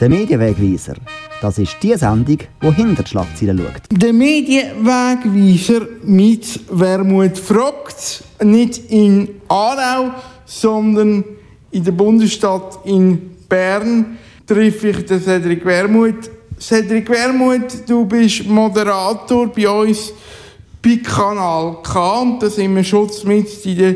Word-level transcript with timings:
Der 0.00 0.08
Medienwegweiser. 0.08 0.94
Das 1.40 1.58
ist 1.58 1.76
die 1.82 1.94
Sendung, 1.94 2.38
die 2.62 2.72
hinter 2.72 3.04
die 3.04 3.08
Schlagzeilen 3.08 3.58
schaut. 3.58 3.82
Der 3.92 4.12
Medienwegweiser 4.12 5.86
mit 6.02 6.60
Wermut 6.70 7.38
fragt, 7.38 8.24
nicht 8.42 8.90
in 8.90 9.28
Aarau, 9.48 10.10
sondern 10.44 11.22
in 11.70 11.84
der 11.84 11.92
Bundesstadt 11.92 12.80
in 12.84 13.36
Bern 13.48 14.18
treffe 14.46 14.88
ich 14.88 15.04
den 15.04 15.20
Cedric 15.20 15.64
Wermut. 15.64 16.30
Cedric 16.58 17.08
Wermut, 17.08 17.88
du 17.88 18.04
bist 18.04 18.46
Moderator 18.46 19.46
bei 19.46 19.68
uns 19.68 20.12
bei 20.82 20.96
Kanal 20.96 21.78
K 21.82 22.20
und 22.20 22.42
da 22.42 22.50
sind 22.50 22.74
wir 22.74 22.84
schon 22.84 23.10
mit 23.24 23.64
in 23.64 23.78
der 23.78 23.94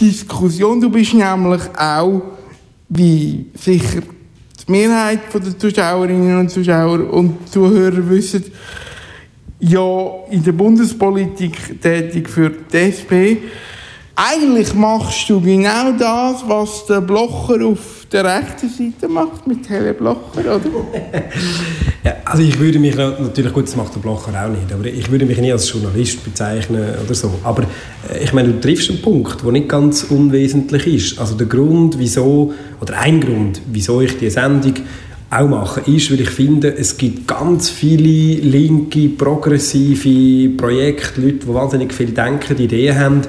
Diskussion. 0.00 0.80
Du 0.80 0.90
bist 0.90 1.14
nämlich 1.14 1.62
auch, 1.78 2.22
wie 2.88 3.46
sicher 3.54 4.02
die 4.66 4.72
Mehrheit 4.72 5.20
der 5.32 5.58
Zuschauerinnen 5.58 6.38
und 6.38 6.50
Zuschauer 6.50 7.12
und 7.12 7.48
Zuhörer 7.48 8.08
wissen, 8.08 8.44
ja 9.60 10.08
in 10.30 10.42
der 10.42 10.52
Bundespolitik 10.52 11.80
tätig 11.80 12.28
für 12.28 12.50
die 12.50 12.76
SP. 12.76 13.12
Eigentlich 14.18 14.72
machst 14.72 15.28
du 15.28 15.42
genau 15.42 15.92
das, 15.92 16.42
was 16.48 16.86
der 16.86 17.02
Blocher 17.02 17.62
auf 17.66 18.06
der 18.10 18.24
rechten 18.24 18.70
Seite 18.70 19.12
macht, 19.12 19.46
mit 19.46 19.68
Helle 19.68 19.92
Blocher, 19.92 20.20
oder? 20.38 20.60
ja, 22.02 22.14
also 22.24 22.42
ich 22.42 22.58
würde 22.58 22.78
mich 22.78 22.96
natürlich, 22.96 23.52
gut, 23.52 23.66
das 23.66 23.76
macht 23.76 23.94
der 23.94 24.00
Blocher 24.00 24.32
auch 24.42 24.48
nicht, 24.48 24.72
aber 24.72 24.86
ich 24.86 25.10
würde 25.10 25.26
mich 25.26 25.36
nie 25.36 25.52
als 25.52 25.70
Journalist 25.70 26.24
bezeichnen 26.24 26.94
oder 27.04 27.14
so. 27.14 27.30
Aber 27.42 27.64
äh, 28.10 28.24
ich 28.24 28.32
meine, 28.32 28.54
du 28.54 28.58
triffst 28.58 28.88
einen 28.88 29.02
Punkt, 29.02 29.44
der 29.44 29.52
nicht 29.52 29.68
ganz 29.68 30.04
unwesentlich 30.04 30.86
ist. 30.86 31.18
Also 31.18 31.34
der 31.34 31.46
Grund, 31.46 31.98
wieso, 31.98 32.54
oder 32.80 32.98
ein 32.98 33.20
Grund, 33.20 33.60
wieso 33.70 34.00
ich 34.00 34.16
die 34.16 34.30
Sendung 34.30 34.76
auch 35.30 35.48
machen, 35.48 35.92
ist, 35.92 36.10
weil 36.12 36.20
ich 36.20 36.30
finde, 36.30 36.76
es 36.76 36.96
gibt 36.96 37.26
ganz 37.26 37.68
viele 37.68 38.40
linke, 38.42 39.08
progressive 39.08 40.50
Projekte, 40.56 41.20
Leute, 41.20 41.46
die 41.46 41.54
wahnsinnig 41.54 41.92
viel 41.92 42.12
denken, 42.12 42.56
Ideen 42.56 42.98
haben, 42.98 43.22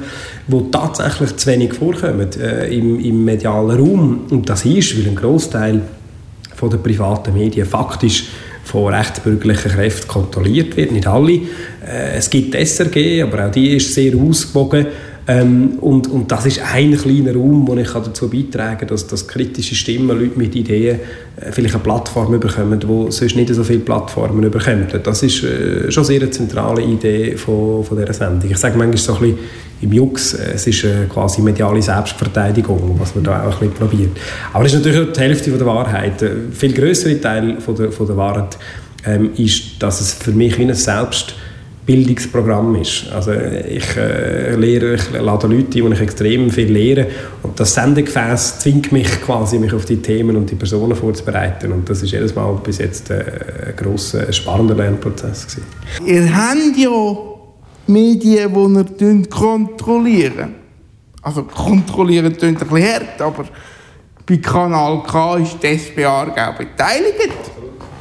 die 0.48 0.72
tatsächlich 0.72 1.36
zu 1.38 1.50
wenig 1.50 1.74
vorkommen 1.74 2.28
äh, 2.40 2.74
im, 2.76 3.00
im 3.00 3.26
medialen 3.26 3.80
Raum. 3.80 4.22
Und 4.30 4.48
das 4.48 4.66
ist, 4.66 4.98
weil 4.98 5.08
ein 5.08 5.16
Großteil 5.16 5.82
von 6.56 6.70
den 6.70 6.84
privaten 6.84 7.34
Medien 7.34 7.66
faktisch 7.66 8.26
von 8.64 8.94
rechtsbürgerlichen 8.94 9.72
Kräften 9.72 10.08
kontrolliert 10.08 10.76
wird. 10.78 10.92
Nicht 10.92 11.08
alle. 11.08 11.34
Äh, 11.34 12.18
es 12.18 12.30
gibt 12.30 12.54
SRG, 12.54 13.24
aber 13.24 13.48
auch 13.48 13.52
die 13.52 13.76
ist 13.76 13.94
sehr 13.94 14.16
ausgewogen. 14.16 14.88
Ähm, 15.30 15.78
und, 15.82 16.08
und 16.10 16.32
das 16.32 16.46
ist 16.46 16.62
ein 16.74 16.96
kleiner 16.96 17.34
Raum, 17.34 17.68
wo 17.68 17.76
ich 17.76 17.92
dazu 17.92 18.30
beitragen 18.30 18.80
kann, 18.80 18.88
dass, 18.88 19.08
dass 19.08 19.28
kritische 19.28 19.76
Stimmen, 19.76 20.18
Leute 20.18 20.38
mit 20.38 20.56
Ideen 20.56 21.00
äh, 21.36 21.52
vielleicht 21.52 21.76
eine 21.76 21.84
Plattform 21.84 22.40
bekommen, 22.40 22.80
die 22.80 23.12
sonst 23.12 23.36
nicht 23.36 23.54
so 23.54 23.64
viele 23.64 23.80
Plattformen 23.80 24.50
bekommen. 24.50 24.88
Das 25.04 25.24
ist 25.24 25.44
äh, 25.44 25.92
schon 25.92 26.06
sehr 26.06 26.22
eine 26.22 26.32
zentrale 26.32 26.82
Idee 26.82 27.36
von, 27.36 27.84
von 27.84 27.98
dieser 27.98 28.14
Sendung. 28.14 28.50
Ich 28.50 28.58
sage 28.58 28.78
manchmal 28.78 28.98
so 28.98 29.16
ein 29.16 29.20
bisschen 29.20 29.38
im 29.82 29.92
Jux, 29.92 30.34
äh, 30.34 30.54
es 30.56 30.66
ist 30.66 30.86
äh, 30.86 31.06
quasi 31.10 31.42
mediale 31.42 31.82
Selbstverteidigung, 31.82 32.96
was 32.98 33.14
man 33.14 33.26
da 33.26 33.44
auch 33.44 33.62
ein 33.62 33.70
bisschen 33.70 33.74
probiert. 33.74 34.18
Aber 34.54 34.64
das 34.64 34.74
ist 34.74 34.80
natürlich 34.80 35.10
auch 35.10 35.14
die 35.14 35.20
Hälfte 35.20 35.50
von 35.50 35.60
der 35.60 35.68
Wahrheit. 35.68 36.24
Ein 36.24 36.30
äh, 36.30 36.56
viel 36.56 36.72
größere 36.72 37.20
Teil 37.20 37.60
von 37.60 37.76
der, 37.76 37.92
von 37.92 38.08
der 38.08 38.16
Wahrheit 38.16 38.58
ähm, 39.06 39.32
ist, 39.36 39.84
dass 39.84 40.00
es 40.00 40.14
für 40.14 40.32
mich 40.32 40.58
wie 40.58 40.64
ein 40.64 40.74
Selbst 40.74 41.36
Bildungsprogramm 41.88 42.76
ist. 42.76 43.10
Also 43.14 43.32
ich 43.32 43.96
äh, 43.96 44.56
lehre, 44.56 44.96
ich 44.96 45.10
lade 45.14 45.48
Leute 45.48 45.48
ein, 45.48 45.70
die 45.70 45.80
ich 45.80 46.02
extrem 46.02 46.52
viel 46.52 46.70
lehre 46.70 47.08
und 47.44 47.58
das 47.58 47.74
Sendegefäß 47.74 48.60
zwingt 48.60 48.92
mich 48.92 49.10
quasi, 49.22 49.58
mich 49.58 49.74
auf 49.74 49.86
die 49.86 49.96
Themen 49.98 50.36
und 50.36 50.52
die 50.52 50.56
Personen 50.56 50.98
vorzubereiten 50.98 51.72
und 51.72 51.90
das 51.90 52.04
ist 52.04 52.12
jedes 52.12 52.36
Mal 52.36 52.54
bis 52.62 52.80
jetzt 52.80 53.10
äh, 53.10 53.24
ein 53.68 53.76
grosser, 53.78 54.32
spannender 54.34 54.76
Lernprozess 54.76 55.48
gewesen. 55.48 55.66
Ihr 56.06 56.36
habt 56.36 56.78
ja 56.78 56.92
Medien, 57.88 58.54
die 59.00 59.06
ihr 59.06 59.30
kontrollieren 59.30 60.56
Also 61.22 61.44
kontrollieren 61.44 62.36
klingt 62.36 62.62
ein 62.62 62.68
bisschen 62.68 62.94
hart, 62.94 63.22
aber 63.22 63.46
bei 64.26 64.38
Kanal 64.38 65.04
K 65.04 65.38
ist 65.38 65.64
die 65.64 65.78
SBA 65.78 66.52
beteiligt 66.52 67.32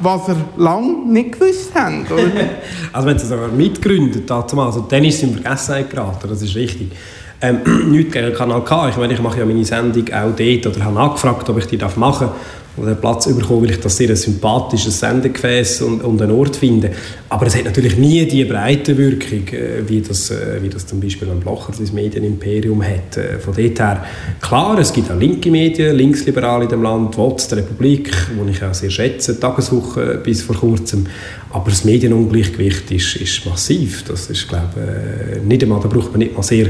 was 0.00 0.28
er 0.28 0.36
lange 0.56 1.06
nicht 1.06 1.32
gewusst 1.32 1.74
haben. 1.74 2.06
Oder? 2.06 2.22
also 2.92 3.08
wenn 3.08 3.18
sie 3.18 3.26
sogar 3.26 3.48
mitgegründet 3.48 4.30
also 4.30 4.86
dann 4.88 5.04
ist 5.04 5.16
es 5.16 5.22
in 5.22 5.34
Vergessenheit 5.34 5.90
geraten, 5.90 6.28
das 6.28 6.42
ist 6.42 6.54
richtig. 6.54 6.92
Ähm, 7.40 7.60
nichts 7.90 8.12
gegen 8.12 8.32
Kanal 8.32 8.64
K, 8.64 8.88
ich 8.88 8.96
meine, 8.96 9.12
ich 9.14 9.20
mache 9.20 9.40
ja 9.40 9.44
meine 9.44 9.64
Sendung 9.64 10.04
auch 10.08 10.34
dort 10.36 10.66
oder 10.66 10.84
habe 10.84 11.00
angefragt, 11.00 11.48
ob 11.48 11.58
ich 11.58 11.66
die 11.66 11.78
machen 11.96 12.28
darf 12.28 12.65
oder 12.76 12.94
Platz 12.94 13.26
bekommen, 13.26 13.62
weil 13.62 13.70
ich 13.70 13.80
das 13.80 13.96
sehr 13.96 14.10
ein 14.10 14.16
sympathisches 14.16 15.00
Sendegefäß 15.00 15.82
und, 15.82 16.02
und 16.02 16.20
einen 16.20 16.32
Ort 16.32 16.56
finde. 16.56 16.90
Aber 17.28 17.46
es 17.46 17.56
hat 17.56 17.64
natürlich 17.64 17.96
nie 17.96 18.26
die 18.26 18.44
breite 18.44 18.96
Wirkung, 18.96 19.48
äh, 19.48 19.88
wie, 19.88 20.00
das, 20.00 20.30
äh, 20.30 20.58
wie 20.62 20.68
das 20.68 20.86
zum 20.86 21.00
Beispiel 21.00 21.30
ein 21.30 21.40
Blocher 21.40 21.72
das 21.78 21.92
Medienimperium 21.92 22.82
hat. 22.82 23.16
Äh, 23.16 23.38
von 23.38 23.54
dort 23.54 23.78
her, 23.78 24.04
klar, 24.40 24.78
es 24.78 24.92
gibt 24.92 25.10
auch 25.10 25.18
linke 25.18 25.50
Medien, 25.50 25.96
linksliberale 25.96 26.64
in 26.64 26.70
dem 26.70 26.82
Land, 26.82 27.16
WOTS, 27.16 27.48
die 27.48 27.54
Republik, 27.56 28.12
die 28.30 28.50
ich 28.50 28.62
auch 28.62 28.74
sehr 28.74 28.90
schätze, 28.90 29.40
Tageswoche 29.40 30.20
bis 30.22 30.42
vor 30.42 30.56
kurzem. 30.56 31.06
Aber 31.50 31.70
das 31.70 31.84
Medienungleichgewicht 31.84 32.90
ist, 32.90 33.16
ist 33.16 33.46
massiv. 33.46 34.04
Das 34.04 34.28
ist, 34.28 34.48
glaube 34.48 35.40
nicht 35.46 35.62
einmal, 35.62 35.80
da 35.80 35.88
braucht 35.88 36.10
man 36.10 36.18
nicht 36.18 36.36
mal 36.36 36.42
sehr 36.42 36.66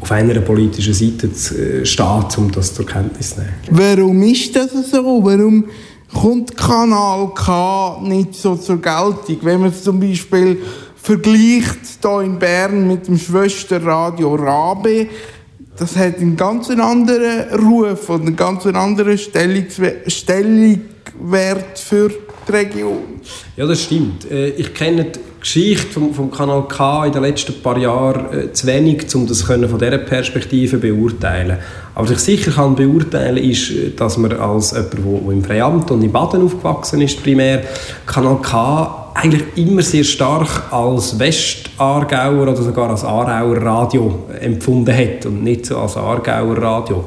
auf 0.00 0.10
einer 0.12 0.40
politischen 0.40 0.94
Seite 0.94 1.28
äh, 1.28 1.84
steht, 1.86 2.38
um 2.38 2.50
das 2.52 2.74
zur 2.74 2.86
Kenntnis 2.86 3.30
zu 3.30 3.40
nehmen. 3.40 3.54
Warum 3.70 4.22
ist 4.22 4.54
das 4.54 4.70
so? 4.90 5.24
Warum 5.24 5.64
kommt 6.12 6.56
Kanal 6.56 7.32
K 7.34 8.00
nicht 8.02 8.34
so 8.34 8.56
zur 8.56 8.80
Geltung? 8.80 9.38
Wenn 9.42 9.60
man 9.60 9.70
es 9.70 9.82
zum 9.82 9.98
Beispiel 10.00 10.58
vergleicht 10.96 11.78
hier 12.02 12.20
in 12.20 12.38
Bern 12.38 12.86
mit 12.86 13.08
dem 13.08 13.18
Schwesterradio 13.18 14.34
Rabe, 14.34 15.08
das 15.76 15.96
hat 15.96 16.18
einen 16.18 16.36
ganz 16.36 16.70
anderen 16.70 17.48
Ruf 17.58 18.08
und 18.08 18.22
einen 18.22 18.36
ganz 18.36 18.64
anderen 18.66 19.18
Stellungswert 20.06 20.78
für 21.78 22.10
die 22.48 22.52
Region. 22.52 22.98
Ja, 23.56 23.66
das 23.66 23.82
stimmt. 23.82 24.30
Äh, 24.30 24.50
ich 24.50 24.74
kenne 24.74 25.04
die 25.04 25.20
Geschichte 25.40 25.92
vom, 25.92 26.14
vom 26.14 26.30
Kanal 26.30 26.66
K 26.68 27.06
in 27.06 27.12
den 27.12 27.22
letzten 27.22 27.60
paar 27.62 27.78
Jahren 27.78 28.32
äh, 28.32 28.52
zu 28.52 28.66
wenig, 28.66 29.14
um 29.14 29.26
das 29.26 29.42
von 29.42 29.60
dieser 29.60 29.98
Perspektive 29.98 30.78
beurteilen. 30.78 31.58
Aber 31.94 32.08
was 32.08 32.12
ich 32.12 32.18
sicher 32.20 32.52
kann 32.52 32.74
beurteilen 32.74 33.36
ist, 33.36 33.70
äh, 33.70 33.90
dass 33.96 34.16
man 34.16 34.32
als 34.32 34.72
jemand, 34.72 34.94
der 34.94 35.32
im 35.32 35.44
Freiamt 35.44 35.90
und 35.90 36.02
in 36.02 36.12
Baden 36.12 36.42
aufgewachsen 36.42 37.00
ist, 37.02 37.22
primär, 37.22 37.64
Kanal 38.06 38.38
K 38.42 39.03
eigentlich 39.14 39.44
immer 39.56 39.82
sehr 39.82 40.02
stark 40.02 40.72
als 40.72 41.18
Westaargauer 41.18 42.42
oder 42.42 42.56
sogar 42.56 42.90
als 42.90 43.04
Aarauer 43.04 43.56
Radio 43.58 44.24
empfunden 44.40 44.94
hat 44.94 45.24
und 45.26 45.44
nicht 45.44 45.66
so 45.66 45.78
als 45.78 45.96
Aargauer 45.96 46.58
Radio. 46.58 47.04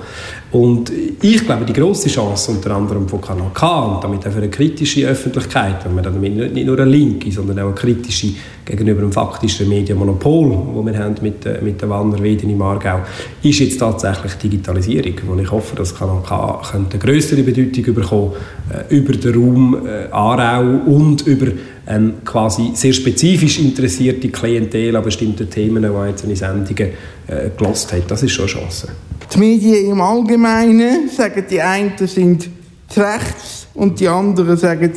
Und 0.50 0.90
ich 1.22 1.46
glaube, 1.46 1.66
die 1.66 1.74
große 1.74 2.08
Chance 2.08 2.52
unter 2.52 2.72
anderem 2.72 3.08
von 3.10 3.20
Kanal 3.20 3.52
K 3.54 3.80
und 3.80 4.04
damit 4.04 4.26
auch 4.26 4.32
für 4.32 4.38
eine 4.38 4.50
kritische 4.50 5.06
Öffentlichkeit, 5.06 5.84
wenn 5.84 5.96
man 5.96 6.06
damit 6.06 6.54
nicht 6.54 6.66
nur 6.66 6.80
eine 6.80 6.90
linke, 6.90 7.30
sondern 7.30 7.60
auch 7.60 7.66
eine 7.66 7.74
kritische 7.74 8.30
gegenüber 8.64 9.02
dem 9.02 9.12
faktischen 9.12 9.68
Medienmonopol, 9.68 10.50
das 10.50 10.86
wir 10.86 11.04
haben 11.04 11.16
mit, 11.22 11.46
äh, 11.46 11.60
mit 11.62 11.82
der 11.82 11.90
Wanderweden 11.90 12.50
im 12.50 12.62
Aargau, 12.62 13.00
ist 13.44 13.60
jetzt 13.60 13.78
tatsächlich 13.78 14.34
Digitalisierung, 14.36 15.14
wo 15.26 15.40
ich 15.40 15.52
hoffe, 15.52 15.76
dass 15.76 15.94
Kanal 15.94 16.22
K 16.26 16.62
eine 16.74 17.00
größere 17.00 17.44
Bedeutung 17.44 17.94
bekommen 17.94 18.32
äh, 18.70 18.96
über 18.96 19.14
den 19.14 19.36
Raum 19.36 19.86
äh, 19.86 20.12
Aarau 20.12 20.64
und 20.86 21.28
über 21.28 21.48
ähm, 21.88 22.16
quasi 22.26 22.72
sehr 22.74 22.94
spezifisch 22.94 23.60
interessierte 23.60 24.30
Klientel 24.30 24.96
an 24.96 25.04
bestimmten 25.04 25.50
Themen, 25.50 25.84
die 25.84 25.90
einzelne 25.90 26.36
Sendungen 26.36 26.92
äh, 27.28 27.50
gelost 27.58 27.92
hat. 27.94 28.10
Das 28.10 28.24
ist 28.24 28.32
schon 28.32 28.46
eine 28.46 28.54
Chance. 28.54 28.90
Die 29.34 29.40
Medien 29.40 29.92
im 29.92 30.02
Allgemeinen 30.02 31.10
sagen, 31.10 31.44
die 31.50 31.62
einen 31.62 31.94
sind 31.98 32.50
rechts 32.96 33.68
und 33.74 34.00
die 34.00 34.08
anderen 34.08 34.58
sagen, 34.58 34.92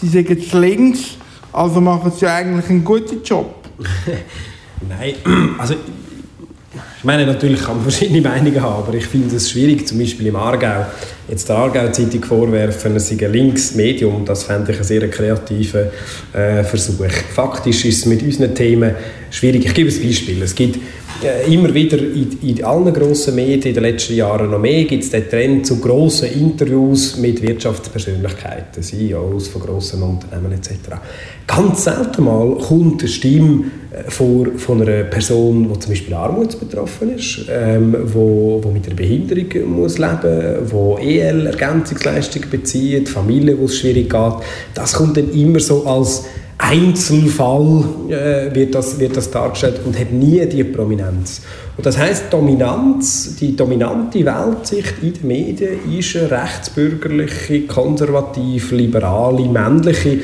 sie 0.00 0.08
sind 0.08 0.52
links. 0.52 1.16
Also 1.52 1.80
machen 1.80 2.12
sie 2.16 2.26
eigentlich 2.26 2.68
einen 2.70 2.84
guten 2.84 3.22
Job. 3.22 3.54
Nein, 4.88 5.14
also 5.58 5.74
ich 7.02 7.04
meine, 7.04 7.26
natürlich 7.26 7.60
kann 7.64 7.78
man 7.78 7.82
verschiedene 7.90 8.20
Meinungen 8.20 8.62
haben, 8.62 8.84
aber 8.84 8.94
ich 8.94 9.06
finde 9.06 9.34
es 9.34 9.50
schwierig, 9.50 9.88
zum 9.88 9.98
Beispiel 9.98 10.28
im 10.28 10.36
Aargau, 10.36 10.86
jetzt 11.28 11.48
der 11.48 11.56
Aargau-Zeitung 11.56 12.22
vorwerfen, 12.22 12.94
es 12.94 13.08
sei 13.08 13.16
ein 13.26 13.32
linkes 13.32 13.74
Medium, 13.74 14.24
das 14.24 14.44
fände 14.44 14.70
ich 14.70 14.76
einen 14.76 14.86
sehr 14.86 15.10
kreativen 15.10 15.86
äh, 16.32 16.62
Versuch. 16.62 17.10
Faktisch 17.34 17.86
ist 17.86 17.98
es 17.98 18.06
mit 18.06 18.22
unseren 18.22 18.54
Themen 18.54 18.94
schwierig. 19.32 19.64
Ich 19.66 19.74
gebe 19.74 19.90
ein 19.90 20.00
Beispiel. 20.00 20.42
Es 20.44 20.54
gibt 20.54 20.78
äh, 21.24 21.52
immer 21.52 21.72
wieder 21.74 21.98
in, 21.98 22.38
in 22.42 22.64
allen 22.64 22.92
grossen 22.92 23.34
Medien 23.34 23.68
in 23.68 23.74
den 23.74 23.82
letzten 23.82 24.14
Jahren 24.14 24.50
noch 24.50 24.58
mehr 24.58 24.84
gibt 24.84 25.04
es 25.04 25.10
den 25.10 25.28
Trend 25.28 25.66
zu 25.66 25.80
grossen 25.80 26.28
Interviews 26.32 27.16
mit 27.16 27.42
Wirtschaftspersönlichkeiten, 27.42 28.82
CEOs 28.82 29.48
von 29.48 29.62
grossen 29.62 30.02
Unternehmen 30.02 30.52
etc. 30.52 30.70
Ganz 31.46 31.84
selten 31.84 32.24
mal 32.24 32.56
kommt 32.56 33.00
eine 33.00 33.08
Stimme 33.08 33.64
äh, 33.90 34.10
vor, 34.10 34.46
von 34.56 34.82
einer 34.82 35.04
Person, 35.04 35.70
die 35.72 35.78
zum 35.78 35.90
Beispiel 35.92 36.14
armutsbetroffen 36.14 37.16
ist, 37.16 37.46
ähm, 37.50 37.94
wo, 38.04 38.60
wo 38.62 38.70
mit 38.70 38.86
einer 38.86 38.96
Behinderung 38.96 39.70
muss 39.70 39.98
leben 39.98 40.68
muss, 40.70 41.00
die 41.00 41.18
EL-Ergänzungsleistungen 41.18 42.50
bezieht, 42.50 43.08
Familie, 43.08 43.58
wo 43.58 43.64
es 43.64 43.78
schwierig 43.78 44.10
geht. 44.10 44.34
Das 44.74 44.94
kommt 44.94 45.16
dann 45.16 45.30
immer 45.32 45.60
so 45.60 45.84
als 45.86 46.24
Einzelfall 46.72 47.84
äh, 48.08 48.54
wird, 48.54 48.74
das, 48.74 48.98
wird 48.98 49.14
das 49.14 49.30
dargestellt 49.30 49.82
und 49.84 49.98
hat 49.98 50.10
nie 50.10 50.44
die 50.46 50.64
Prominenz. 50.64 51.42
Und 51.76 51.84
das 51.84 51.98
heißt, 51.98 52.32
Dominanz, 52.32 53.36
die 53.36 53.54
dominante 53.54 54.24
Weltsicht 54.24 54.94
in 55.02 55.12
den 55.12 55.26
Medien 55.26 55.98
ist 55.98 56.16
eine 56.16 56.30
rechtsbürgerliche, 56.30 57.66
konservativ, 57.66 58.72
liberale, 58.72 59.48
männliche, 59.48 60.20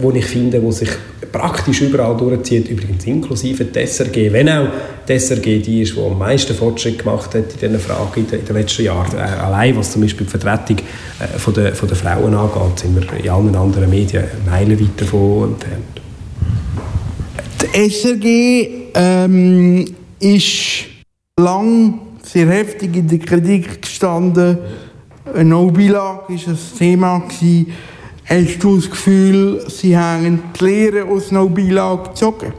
wo 0.00 0.10
ich 0.10 0.24
finde, 0.24 0.62
wo 0.62 0.70
sich 0.70 0.90
praktisch 1.30 1.82
überall 1.82 2.16
durchzieht, 2.16 2.68
übrigens 2.68 3.04
inklusive 3.04 3.64
die 3.64 3.86
SRG, 3.86 4.32
wenn 4.32 4.48
auch 4.48 4.68
die 5.06 5.18
SRG 5.18 5.60
die 5.60 5.82
ist, 5.82 5.96
die 5.96 6.00
am 6.00 6.18
meisten 6.18 6.54
Fortschritt 6.54 6.98
gemacht 6.98 7.34
hat 7.34 7.52
in 7.52 7.58
diesen 7.60 7.78
Fragen 7.78 8.20
in 8.20 8.26
den, 8.26 8.54
letzten 8.54 8.84
Jahren. 8.84 9.16
Äh, 9.16 9.20
allein 9.20 9.76
was 9.76 9.92
zum 9.92 10.02
Beispiel 10.02 10.26
die 10.26 10.30
Vertretung 10.30 10.78
äh, 10.78 11.38
von 11.38 11.54
der, 11.54 11.74
von 11.74 11.88
der 11.88 11.96
Frauen 11.96 12.34
angeht, 12.34 12.78
sind 12.78 12.96
wir 12.96 13.18
in 13.18 13.30
allen 13.30 13.54
anderen 13.54 13.90
Medien 13.90 14.24
meilenweit 14.46 15.00
davon 15.00 15.54
entfernt. 15.54 16.00
Die 17.60 17.90
SRG 17.90 18.90
ähm, 18.94 19.84
ist 20.18 20.84
lang 21.38 22.00
sehr 22.22 22.48
heftig 22.48 22.96
in 22.96 23.08
der 23.08 23.18
Kritik 23.18 23.82
gestanden. 23.82 24.58
Eine 25.34 25.44
No-Bilag 25.44 26.28
war 26.28 26.36
ein 26.36 26.58
Thema. 26.78 27.18
Gewesen. 27.20 27.66
Hast 28.28 28.62
du 28.62 28.76
das 28.76 28.90
Gefühl, 28.90 29.64
sie 29.68 29.96
haben 29.96 30.42
die 30.60 30.64
Lehre 30.64 31.04
aus 31.04 31.30
No-Bilag 31.32 32.10
gezogen? 32.10 32.52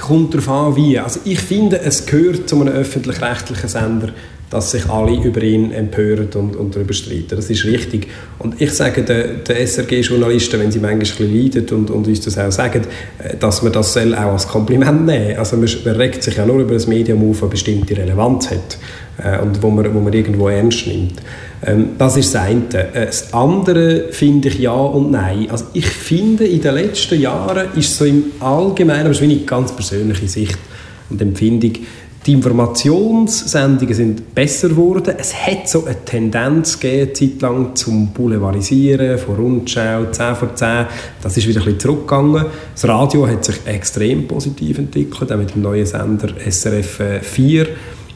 Kommt 0.00 0.32
darauf 0.34 0.48
an, 0.48 0.76
wie. 0.76 1.00
Also 1.00 1.18
ich 1.24 1.40
finde, 1.40 1.80
es 1.80 2.06
gehört 2.06 2.48
zu 2.48 2.60
einem 2.60 2.72
öffentlich-rechtlichen 2.72 3.68
Sender, 3.68 4.10
dass 4.50 4.72
sich 4.72 4.88
alle 4.90 5.16
über 5.22 5.42
ihn 5.42 5.70
empören 5.70 6.28
und, 6.34 6.56
und 6.56 6.74
darüber 6.74 6.92
streiten. 6.92 7.36
Das 7.36 7.48
ist 7.48 7.64
richtig. 7.64 8.08
Und 8.40 8.60
ich 8.60 8.72
sage 8.72 9.02
den, 9.02 9.44
den 9.44 9.56
SRG-Journalisten, 9.66 10.58
wenn 10.58 10.72
sie 10.72 10.80
manchmal 10.80 10.94
ein 10.94 10.98
bisschen 10.98 11.42
leiden 11.42 11.78
und, 11.78 11.90
und 11.90 12.06
uns 12.08 12.20
das 12.20 12.36
auch 12.36 12.50
sagen, 12.50 12.82
äh, 13.18 13.36
dass 13.36 13.62
man 13.62 13.72
das 13.72 13.96
auch 13.96 14.12
als 14.12 14.48
Kompliment 14.48 15.06
nehmen 15.06 15.38
Also 15.38 15.56
man, 15.56 15.70
man 15.84 15.96
regt 15.96 16.22
sich 16.24 16.36
ja 16.36 16.44
nur 16.44 16.58
über 16.58 16.74
ein 16.74 16.88
Medium 16.88 17.30
auf, 17.30 17.40
das 17.40 17.50
bestimmte 17.50 17.96
Relevanz 17.96 18.50
hat 18.50 18.78
äh, 19.22 19.40
und 19.40 19.62
wo 19.62 19.70
man, 19.70 19.94
wo 19.94 20.00
man 20.00 20.12
irgendwo 20.12 20.48
ernst 20.48 20.86
nimmt. 20.88 21.22
Ähm, 21.64 21.90
das 21.96 22.16
ist 22.16 22.34
das 22.34 22.42
eine. 22.42 22.64
Äh, 22.92 23.06
das 23.06 23.32
andere 23.32 24.06
finde 24.10 24.48
ich 24.48 24.58
ja 24.58 24.72
und 24.72 25.12
nein. 25.12 25.46
Also 25.48 25.66
ich 25.74 25.86
finde, 25.86 26.44
in 26.44 26.60
den 26.60 26.74
letzten 26.74 27.20
Jahren 27.20 27.68
ist 27.76 27.96
so 27.96 28.04
im 28.04 28.24
Allgemeinen, 28.40 29.00
aber 29.00 29.10
das 29.10 29.20
ist 29.20 29.28
meine 29.28 29.40
ganz 29.40 29.70
persönliche 29.72 30.26
Sicht 30.26 30.58
und 31.10 31.20
Empfindung, 31.20 31.72
die 32.26 32.32
Informationssendungen 32.34 33.94
sind 33.94 34.34
besser 34.34 34.68
geworden. 34.68 35.14
Es 35.16 35.34
hat 35.34 35.68
so 35.68 35.86
eine 35.86 36.04
Tendenz 36.04 36.78
gegeben, 36.78 37.14
zeitlang 37.14 37.74
zum 37.74 38.08
Boulevardisieren 38.08 39.18
von 39.18 39.36
Rundschau, 39.36 40.06
10 40.10 40.36
vor 40.36 40.54
10. 40.54 40.86
Das 41.22 41.36
ist 41.36 41.48
wieder 41.48 41.60
ein 41.60 41.64
bisschen 41.64 41.80
zurückgegangen. 41.80 42.44
Das 42.74 42.86
Radio 42.86 43.26
hat 43.26 43.44
sich 43.44 43.56
extrem 43.64 44.28
positiv 44.28 44.78
entwickelt, 44.78 45.32
auch 45.32 45.38
mit 45.38 45.54
dem 45.54 45.62
neuen 45.62 45.86
Sender 45.86 46.28
SRF 46.46 47.22
4, 47.22 47.66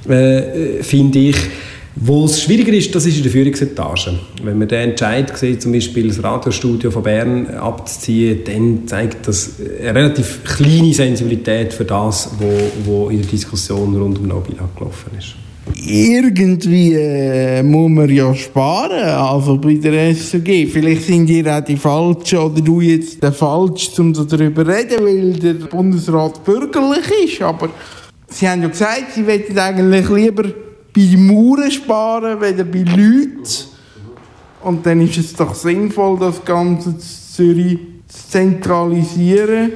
äh, 0.09 0.83
finde 0.83 1.19
ich. 1.19 1.37
Wo 1.97 2.25
es 2.25 2.43
schwieriger 2.43 2.73
ist, 2.73 2.93
das 2.95 3.07
ist 3.07 3.19
in 3.19 3.23
der 3.23 3.31
Führungsetage. 3.31 4.19
Wenn 4.43 4.59
man 4.59 4.67
den 4.67 4.91
Entscheid 4.91 5.37
sieht, 5.39 5.63
zum 5.63 5.73
Beispiel 5.73 6.09
das 6.09 6.23
Radiostudio 6.23 6.91
von 6.91 7.05
Bern 7.05 7.47
abzuziehen, 7.47 8.41
dann 8.45 8.89
zeigt 8.89 9.29
das 9.29 9.53
eine 9.81 9.95
relativ 9.95 10.43
kleine 10.43 10.93
Sensibilität 10.93 11.73
für 11.73 11.85
das, 11.85 12.31
was 12.85 13.13
in 13.13 13.21
der 13.21 13.31
Diskussion 13.31 13.95
rund 13.95 14.19
um 14.19 14.27
Nobel 14.27 14.59
abgelaufen 14.59 15.13
ist. 15.17 15.37
Irgendwie 15.87 16.95
äh, 16.95 17.63
muss 17.63 17.91
man 17.91 18.11
ja 18.11 18.35
sparen, 18.35 19.03
also 19.03 19.57
bei 19.57 19.75
der 19.75 20.15
SRG. 20.15 20.67
Vielleicht 20.67 21.03
sind 21.03 21.31
ihr 21.31 21.47
auch 21.47 21.65
die 21.65 21.77
Falschen 21.77 22.39
oder 22.39 22.61
du 22.61 22.81
jetzt 22.81 23.23
der 23.23 23.33
Falsche, 23.33 24.03
um 24.03 24.13
darüber 24.13 24.65
zu 24.65 24.71
reden, 24.71 25.05
weil 25.05 25.33
der 25.33 25.67
Bundesrat 25.67 26.45
bürgerlich 26.45 27.07
ist. 27.25 27.43
Aber 27.43 27.71
sie 28.29 28.49
haben 28.49 28.63
ja 28.63 28.69
gesagt, 28.69 29.15
sie 29.15 29.27
wollten 29.27 29.59
eigentlich 29.59 30.09
lieber 30.11 30.45
bei 30.95 31.17
Mauern 31.17 31.71
sparen, 31.71 32.41
weder 32.41 32.65
bei 32.65 32.79
Leuten. 32.79 33.43
Und 34.63 34.87
dann 34.87 35.01
ist 35.01 35.19
es 35.19 35.35
doch 35.35 35.55
sinnvoll, 35.55 36.19
das 36.19 36.45
Ganze 36.45 36.97
zu 36.99 37.07
Zürich 37.35 37.79
zu 38.09 38.29
zentralisieren. 38.31 39.73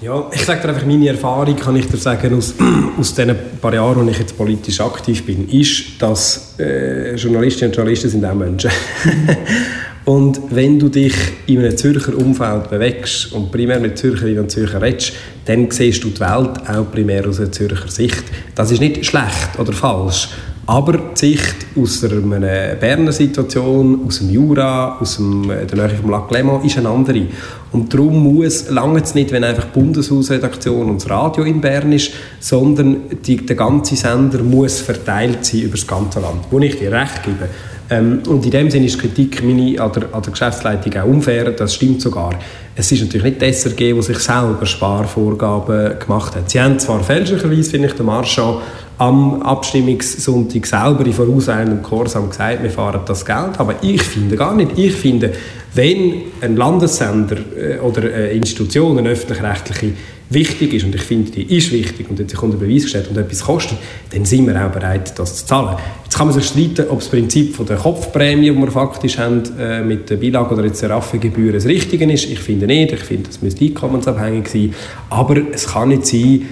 Ja, 0.00 0.28
ich 0.32 0.44
sage 0.44 0.62
dir 0.62 0.68
einfach, 0.68 0.86
meine 0.86 1.08
Erfahrung 1.08 1.56
kann 1.56 1.76
ich 1.76 1.86
dir 1.86 1.96
sagen, 1.96 2.34
aus, 2.34 2.54
aus 2.98 3.14
den 3.14 3.34
paar 3.60 3.74
Jahren, 3.74 4.06
wo 4.06 4.10
ich 4.10 4.18
jetzt 4.18 4.36
politisch 4.36 4.80
aktiv 4.80 5.26
bin, 5.26 5.48
ist, 5.48 6.00
dass 6.00 6.54
äh, 6.58 7.16
Journalistinnen 7.16 7.72
und 7.72 7.76
Journalisten 7.76 8.08
sind 8.08 8.24
auch 8.24 8.34
Menschen. 8.34 8.70
und 10.08 10.40
wenn 10.48 10.78
du 10.78 10.88
dich 10.88 11.12
in 11.48 11.58
einem 11.58 11.76
Zürcher 11.76 12.16
Umfeld 12.16 12.70
bewegst 12.70 13.30
und 13.30 13.52
primär 13.52 13.78
mit 13.78 13.98
Zürcherinnen 13.98 14.44
und 14.44 14.50
Zürcher 14.50 14.80
redest, 14.80 15.12
dann 15.44 15.70
siehst 15.70 16.02
du 16.02 16.08
die 16.08 16.20
Welt 16.20 16.66
auch 16.66 16.90
primär 16.90 17.28
aus 17.28 17.38
einer 17.38 17.52
Zürcher 17.52 17.88
Sicht. 17.88 18.24
Das 18.54 18.70
ist 18.70 18.80
nicht 18.80 19.04
schlecht 19.04 19.58
oder 19.58 19.74
falsch, 19.74 20.30
aber 20.64 20.94
die 20.94 21.34
Sicht 21.34 21.56
aus 21.78 22.02
einer 22.02 22.74
Berner 22.76 23.12
Situation, 23.12 24.00
aus 24.06 24.20
dem 24.20 24.30
Jura, 24.30 24.96
aus 24.98 25.16
dem, 25.16 25.50
äh, 25.50 25.66
der 25.66 25.76
Nähe 25.76 25.96
vom 25.98 26.10
Lac 26.10 26.30
Léman 26.30 26.64
ist 26.64 26.78
eine 26.78 26.88
andere. 26.88 27.26
Und 27.72 27.92
darum 27.92 28.22
muss, 28.22 28.70
lange 28.70 29.02
es 29.02 29.14
nicht, 29.14 29.30
wenn 29.30 29.44
einfach 29.44 29.64
die 29.64 29.78
Bundeshausredaktion 29.78 30.88
und 30.88 31.02
das 31.02 31.10
Radio 31.10 31.44
in 31.44 31.60
Bern 31.60 31.92
ist, 31.92 32.12
sondern 32.40 32.96
die, 33.26 33.44
der 33.44 33.56
ganze 33.56 33.94
Sender 33.94 34.42
muss 34.42 34.80
verteilt 34.80 35.44
sein 35.44 35.60
über 35.60 35.76
das 35.76 35.86
ganze 35.86 36.20
Land, 36.20 36.46
wo 36.50 36.58
ich 36.60 36.78
dir 36.78 36.92
recht 36.92 37.22
gebe. 37.24 37.46
Ähm, 37.90 38.20
und 38.28 38.44
in 38.44 38.50
dem 38.50 38.70
Sinne 38.70 38.86
ist 38.86 38.96
die 38.96 39.08
Kritik 39.08 39.42
meine 39.42 39.80
an, 39.80 39.92
der, 39.92 40.14
an 40.14 40.22
der 40.22 40.32
Geschäftsleitung 40.32 40.94
auch 41.00 41.06
unfair, 41.06 41.50
das 41.52 41.74
stimmt 41.74 42.02
sogar. 42.02 42.34
Es 42.76 42.92
ist 42.92 43.02
natürlich 43.02 43.24
nicht 43.24 43.42
die 43.42 43.52
SRG, 43.52 43.94
die 43.94 44.02
sich 44.02 44.18
selber 44.18 44.64
Sparvorgaben 44.64 45.98
gemacht 45.98 46.36
hat. 46.36 46.50
Sie 46.50 46.60
haben 46.60 46.78
zwar 46.78 47.02
fälschlicherweise, 47.02 47.70
finde 47.70 47.88
ich, 47.88 47.94
der 47.94 48.04
Marschall 48.04 48.60
am 48.98 49.42
Abstimmungssonntag 49.42 50.66
selber 50.66 51.06
in 51.06 51.12
vorauseilendem 51.12 51.82
Chorsam 51.82 52.28
gesagt, 52.28 52.62
wir 52.62 52.70
fahren 52.70 53.00
das 53.06 53.24
Geld, 53.24 53.58
aber 53.58 53.76
ich 53.80 54.02
finde 54.02 54.36
gar 54.36 54.54
nicht. 54.54 54.76
Ich 54.76 54.94
finde, 54.94 55.32
wenn 55.74 56.22
ein 56.40 56.56
Landessender 56.56 57.36
äh, 57.56 57.78
oder 57.78 58.02
eine 58.02 58.28
Institution, 58.28 58.98
eine 58.98 59.10
öffentlich-rechtliche, 59.10 59.92
wichtig 60.30 60.74
ist, 60.74 60.84
und 60.84 60.94
ich 60.94 61.02
finde, 61.02 61.30
die 61.30 61.56
ist 61.56 61.72
wichtig 61.72 62.08
und 62.10 62.20
hat 62.20 62.28
sich 62.28 62.42
unter 62.42 62.58
Beweis 62.58 62.82
gestellt 62.82 63.08
und 63.08 63.16
etwas 63.16 63.40
kostet, 63.40 63.78
dann 64.10 64.24
sind 64.24 64.46
wir 64.46 64.66
auch 64.66 64.70
bereit, 64.70 65.18
das 65.18 65.36
zu 65.36 65.46
zahlen. 65.46 65.76
Jetzt 66.04 66.16
kann 66.16 66.26
man 66.26 66.34
sich 66.34 66.44
streiten, 66.44 66.86
ob 66.90 66.98
das 66.98 67.08
Prinzip 67.08 67.54
von 67.54 67.66
der 67.66 67.76
Kopfprämie, 67.76 68.50
die 68.50 68.56
wir 68.56 68.70
faktisch 68.70 69.18
haben, 69.18 69.42
äh, 69.58 69.82
mit 69.82 70.10
der 70.10 70.16
Beilage 70.16 70.54
oder 70.54 70.64
jetzt 70.66 70.82
der 70.82 70.90
Raffengebühr 70.90 71.52
das 71.52 71.64
Richtige 71.64 72.10
ist. 72.10 72.30
Ich 72.30 72.40
finde 72.40 72.66
nicht, 72.66 72.92
ich 72.92 73.00
finde, 73.00 73.28
das 73.28 73.40
müsste 73.40 73.64
einkommensabhängig 73.64 74.48
sein, 74.48 74.74
aber 75.10 75.40
es 75.52 75.66
kann 75.66 75.88
nicht 75.88 76.06
sein, 76.06 76.42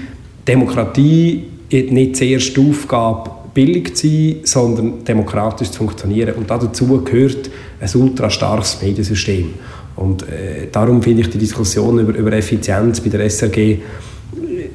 Demokratie 0.48 1.44
nicht 1.70 2.16
zuerst 2.16 2.56
die 2.56 2.60
Aufgabe, 2.60 3.30
billig 3.56 3.96
zu 3.96 4.06
sein, 4.06 4.36
sondern 4.44 5.04
demokratisch 5.04 5.70
zu 5.70 5.78
funktionieren. 5.78 6.34
Und 6.34 6.50
dazu 6.50 6.86
gehört 7.02 7.50
ein 7.80 7.90
ultra 7.94 8.28
starkes 8.28 8.82
Mediensystem. 8.82 9.54
Und 9.96 10.22
äh, 10.24 10.68
darum 10.70 11.02
finde 11.02 11.22
ich 11.22 11.30
die 11.30 11.38
Diskussion 11.38 11.98
über, 11.98 12.14
über 12.14 12.32
Effizienz 12.34 13.00
bei 13.00 13.08
der 13.08 13.30
SRG 13.30 13.78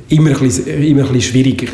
immer 0.09 0.31
ein, 0.31 0.39
bisschen, 0.39 0.83
immer 0.83 1.01
ein 1.01 1.13
bisschen 1.13 1.21
schwierig. 1.21 1.63
Ich 1.63 1.69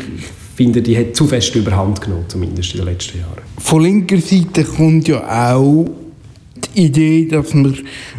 finde, 0.54 0.82
die 0.82 0.98
hat 0.98 1.16
zu 1.16 1.26
fest 1.26 1.54
überhand 1.56 1.98
genommen, 2.02 2.26
zumindest 2.28 2.72
in 2.74 2.80
den 2.80 2.88
letzten 2.88 3.20
Jahren. 3.20 3.42
Von 3.56 3.82
linker 3.82 4.20
Seite 4.20 4.64
kommt 4.64 5.08
ja 5.08 5.54
auch 5.54 5.88
die 6.74 6.82
Idee, 6.82 7.26
dass 7.26 7.54
man 7.54 7.74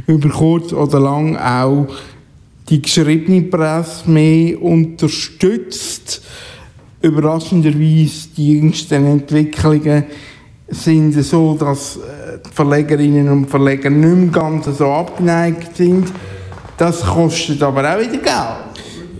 über 0.08 0.29
kurz 0.29 0.74
oder 0.74 1.00
lang 1.00 1.38
auch 1.38 1.88
die 2.69 2.81
geschriebene 2.81 3.43
Presse 3.43 4.10
mehr 4.10 4.60
unterstützt. 4.60 6.24
Überraschenderweise 7.01 8.27
die 8.36 8.60
jüngsten 8.60 9.06
Entwicklungen 9.06 10.03
sind 10.68 11.13
so, 11.24 11.56
dass 11.56 11.98
äh, 11.98 12.39
die 12.46 12.53
Verlegerinnen 12.53 13.29
und 13.29 13.50
Verleger 13.50 13.89
nicht 13.89 14.15
mehr 14.15 14.27
ganz 14.27 14.65
so 14.65 14.86
abgeneigt 14.86 15.77
sind. 15.77 16.12
Das 16.77 17.01
kostet 17.06 17.63
aber 17.63 17.82
auch 17.82 18.00
wieder 18.00 18.18
Geld. 18.18 18.70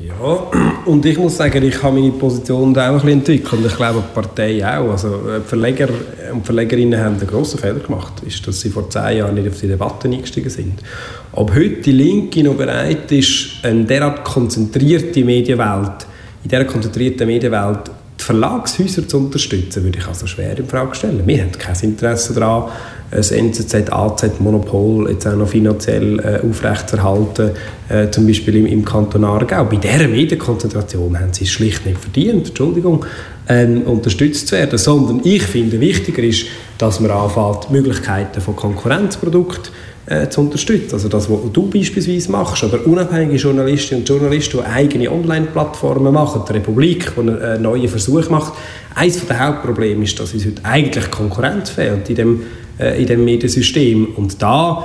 Ja, 0.06 0.48
und 0.86 1.06
ich 1.06 1.18
muss 1.18 1.38
sagen, 1.38 1.64
ich 1.64 1.82
habe 1.82 2.00
meine 2.00 2.12
Position 2.12 2.74
da 2.74 2.90
auch 2.90 2.96
ein 2.96 2.96
bisschen 2.96 3.20
entwickelt 3.20 3.54
und 3.54 3.66
ich 3.66 3.76
glaube, 3.76 4.04
die 4.06 4.14
Partei 4.14 4.66
auch. 4.66 4.92
Also, 4.92 5.08
äh, 5.08 5.40
die 5.40 5.48
Verleger 5.48 5.88
und 6.34 6.46
Verlegerinnen 6.46 7.00
haben 7.00 7.18
einen 7.18 7.28
grossen 7.28 7.60
Fehler 7.60 7.80
gemacht, 7.80 8.14
ist, 8.28 8.46
dass 8.46 8.60
sie 8.60 8.70
vor 8.70 8.90
zehn 8.90 9.20
Jahren 9.20 9.36
nicht 9.36 9.48
auf 9.48 9.58
die 9.58 9.68
Debatte 9.68 10.10
eingestiegen 10.10 10.50
sind. 10.50 10.84
Ob 11.32 11.56
heute 11.56 11.82
die 11.82 11.94
Linke 11.94 12.44
noch 12.44 12.56
bereit 12.56 13.10
ist, 13.14 13.64
eine 13.64 13.86
derart 13.86 14.26
konzentrierte 14.26 15.24
Medienwelt, 15.24 16.09
in 16.44 16.50
dieser 16.50 16.66
konzentrierten 16.66 17.28
Medienwelt 17.28 17.92
die 18.20 18.24
Verlagshäuser 18.24 19.08
zu 19.08 19.18
unterstützen, 19.18 19.84
würde 19.84 20.00
ich 20.00 20.08
also 20.08 20.28
schwer 20.28 20.58
in 20.58 20.68
Frage 20.68 20.96
stellen. 20.96 21.22
Wir 21.26 21.42
haben 21.42 21.52
kein 21.54 21.76
Interesse 21.82 22.34
daran, 22.34 22.70
ein 23.12 23.24
NZZ, 23.24 23.92
AZ-Monopol 23.92 25.10
jetzt 25.10 25.26
auch 25.26 25.36
noch 25.36 25.48
finanziell 25.48 26.20
äh, 26.20 26.48
aufrechtzuerhalten, 26.48 27.52
äh, 27.90 28.10
zum 28.12 28.28
Beispiel 28.28 28.58
im, 28.58 28.66
im 28.68 28.86
Kanton 28.86 29.24
Aargau. 29.24 29.66
Bei 29.66 29.78
dieser 29.78 30.08
Medienkonzentration 30.08 31.20
haben 31.20 31.34
sie 31.34 31.46
es 31.46 31.50
schlicht 31.50 31.86
nicht 31.86 32.00
verdient, 32.00 32.50
Entschuldigung, 32.50 33.06
ähm, 33.48 33.82
unterstützt 33.84 34.48
zu 34.50 34.56
werden, 34.56 34.78
sondern 34.78 35.22
ich 35.24 35.42
finde, 35.42 35.80
wichtiger 35.80 36.22
ist, 36.22 36.46
dass 36.78 37.00
man 37.00 37.12
anfängt, 37.12 37.72
Möglichkeiten 37.72 38.42
von 38.42 38.56
Konkurrenzprodukten 38.56 39.72
äh, 40.10 40.30
zu 40.30 40.42
unterstützen. 40.42 40.94
Also 40.94 41.08
das, 41.08 41.30
was 41.30 41.40
du 41.54 41.70
beispielsweise 41.70 42.32
machst, 42.32 42.64
oder 42.64 42.86
unabhängige 42.86 43.38
Journalistinnen 43.38 44.02
und 44.02 44.10
Journalisten, 44.10 44.58
die 44.58 44.64
eigene 44.66 45.12
Online-Plattformen 45.12 46.14
machen, 46.14 46.42
die 46.48 46.54
Republik, 46.54 47.14
die 47.16 47.20
einen 47.20 47.40
äh, 47.40 47.60
neuen 47.60 47.88
Versuch 47.88 48.30
macht. 48.30 48.54
Eines 48.96 49.26
der 49.28 49.40
Hauptprobleme 49.40 50.04
ist, 50.04 50.20
dass 50.20 50.34
es 50.34 50.46
heute 50.46 50.66
eigentlich 50.66 51.10
Konkurrenz 51.12 51.70
fehlt 51.70 52.10
in 52.10 52.16
dem 52.16 52.42
äh, 52.80 53.02
in 53.02 53.08
dem 53.08 53.26
Mediensystem. 53.26 54.08
Und 54.16 54.42
da 54.42 54.84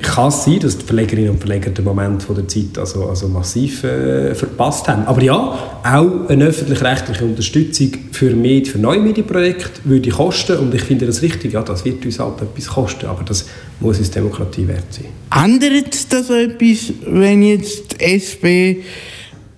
kann 0.00 0.28
es 0.28 0.44
sein, 0.44 0.58
dass 0.58 0.78
die 0.78 0.86
Verlegerinnen 0.86 1.30
und 1.30 1.38
Verleger 1.38 1.70
den 1.70 1.84
Moment 1.84 2.22
von 2.22 2.34
der 2.34 2.48
Zeit 2.48 2.78
also, 2.78 3.06
also 3.08 3.28
massiv 3.28 3.84
äh, 3.84 4.34
verpasst 4.34 4.88
haben. 4.88 5.04
Aber 5.04 5.22
ja, 5.22 5.80
auch 5.84 6.28
eine 6.28 6.46
öffentlich-rechtliche 6.46 7.24
Unterstützung 7.24 7.90
für, 8.10 8.30
Med 8.30 8.68
für 8.68 8.78
neue 8.78 9.00
Medienprojekte 9.00 9.80
würde 9.84 10.10
kosten 10.10 10.56
und 10.58 10.74
ich 10.74 10.82
finde 10.82 11.06
das 11.06 11.20
richtig, 11.20 11.52
ja, 11.52 11.62
das 11.62 11.84
wird 11.84 12.04
uns 12.06 12.18
halt 12.18 12.40
etwas 12.40 12.68
kosten, 12.68 13.06
aber 13.06 13.22
das 13.22 13.44
muss 13.80 13.98
uns 13.98 14.10
Demokratie 14.10 14.66
wert 14.66 14.86
sein. 14.90 15.06
Ändert 15.30 16.10
das 16.10 16.30
etwas, 16.30 16.94
wenn 17.06 17.42
jetzt 17.42 18.00
die 18.00 18.04
SP 18.16 18.80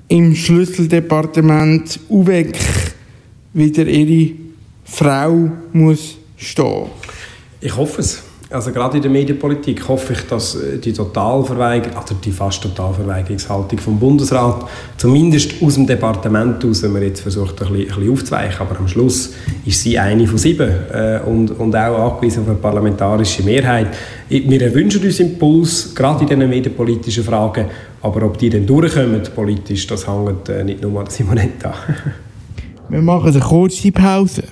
im 0.08 0.34
Schlüsseldepartement 0.34 2.00
UWEC 2.08 2.58
wieder 3.52 3.86
ihre 3.86 4.32
Frau 4.84 5.52
muss 5.72 6.16
stehen? 6.36 6.86
Ich 7.60 7.76
hoffe 7.76 8.00
es. 8.00 8.23
Also 8.54 8.70
gerade 8.70 8.98
in 8.98 9.02
der 9.02 9.10
Medienpolitik 9.10 9.88
hoffe 9.88 10.12
ich, 10.12 10.20
dass 10.28 10.54
äh, 10.54 10.78
die 10.78 10.92
Totalverweigerung, 10.92 11.96
also 11.96 12.14
die 12.14 12.30
fast 12.30 12.62
Totalverweigerungshaltung 12.62 13.80
vom 13.80 13.98
Bundesrat, 13.98 14.68
zumindest 14.96 15.60
aus 15.60 15.74
dem 15.74 15.88
Departement 15.88 16.64
aus, 16.64 16.84
wenn 16.84 16.92
man 16.92 17.02
jetzt 17.02 17.22
versucht, 17.22 17.60
ein 17.60 17.72
bisschen, 17.72 17.88
ein 17.90 17.96
bisschen 17.96 18.12
aufzuweichen, 18.12 18.60
aber 18.60 18.78
am 18.78 18.86
Schluss 18.86 19.32
ist 19.66 19.82
sie 19.82 19.98
eine 19.98 20.24
von 20.28 20.38
sieben 20.38 20.70
äh, 20.70 21.18
und, 21.26 21.50
und 21.50 21.74
auch 21.74 22.12
angewiesen 22.12 22.44
auf 22.44 22.48
eine 22.50 22.58
parlamentarische 22.58 23.42
Mehrheit. 23.42 23.88
Wir 24.28 24.72
wünschen 24.72 25.02
uns 25.02 25.18
Impuls, 25.18 25.92
gerade 25.92 26.22
in 26.22 26.28
diesen 26.28 26.48
medienpolitischen 26.48 27.24
Fragen, 27.24 27.66
aber 28.02 28.24
ob 28.24 28.38
die 28.38 28.50
dann 28.50 28.64
durchkommen 28.64 29.20
politisch, 29.34 29.84
das 29.88 30.06
hängt 30.06 30.48
äh, 30.48 30.62
nicht 30.62 30.80
nur 30.80 31.00
an 31.00 31.06
Simonetta. 31.08 31.74
Wir 32.88 33.02
machen 33.02 33.32
eine 33.32 33.40
kurze 33.40 33.90
Pause. 33.90 34.44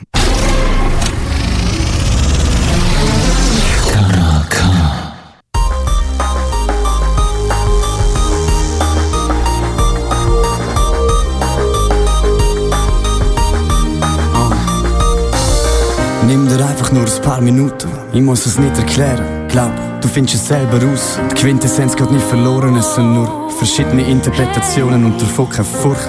Nimm 16.32 16.48
dir 16.48 16.66
einfach 16.66 16.90
nur 16.92 17.04
ein 17.04 17.22
paar 17.22 17.42
Minuten, 17.42 17.90
ich 18.10 18.22
muss 18.22 18.46
es 18.46 18.58
nicht 18.58 18.74
erklären. 18.78 19.46
Glaub, 19.48 19.70
du 20.00 20.08
findest 20.08 20.36
es 20.36 20.48
selber 20.48 20.82
raus. 20.82 21.18
Die 21.30 21.34
Quintessenz 21.34 21.94
geht 21.94 22.10
nicht 22.10 22.24
verloren, 22.24 22.74
es 22.76 22.94
sind 22.94 23.12
nur 23.12 23.50
verschiedene 23.58 24.00
Interpretationen 24.00 25.04
und 25.04 25.20
davon 25.20 25.50
keine 25.50 25.66
Furcht. 25.66 26.08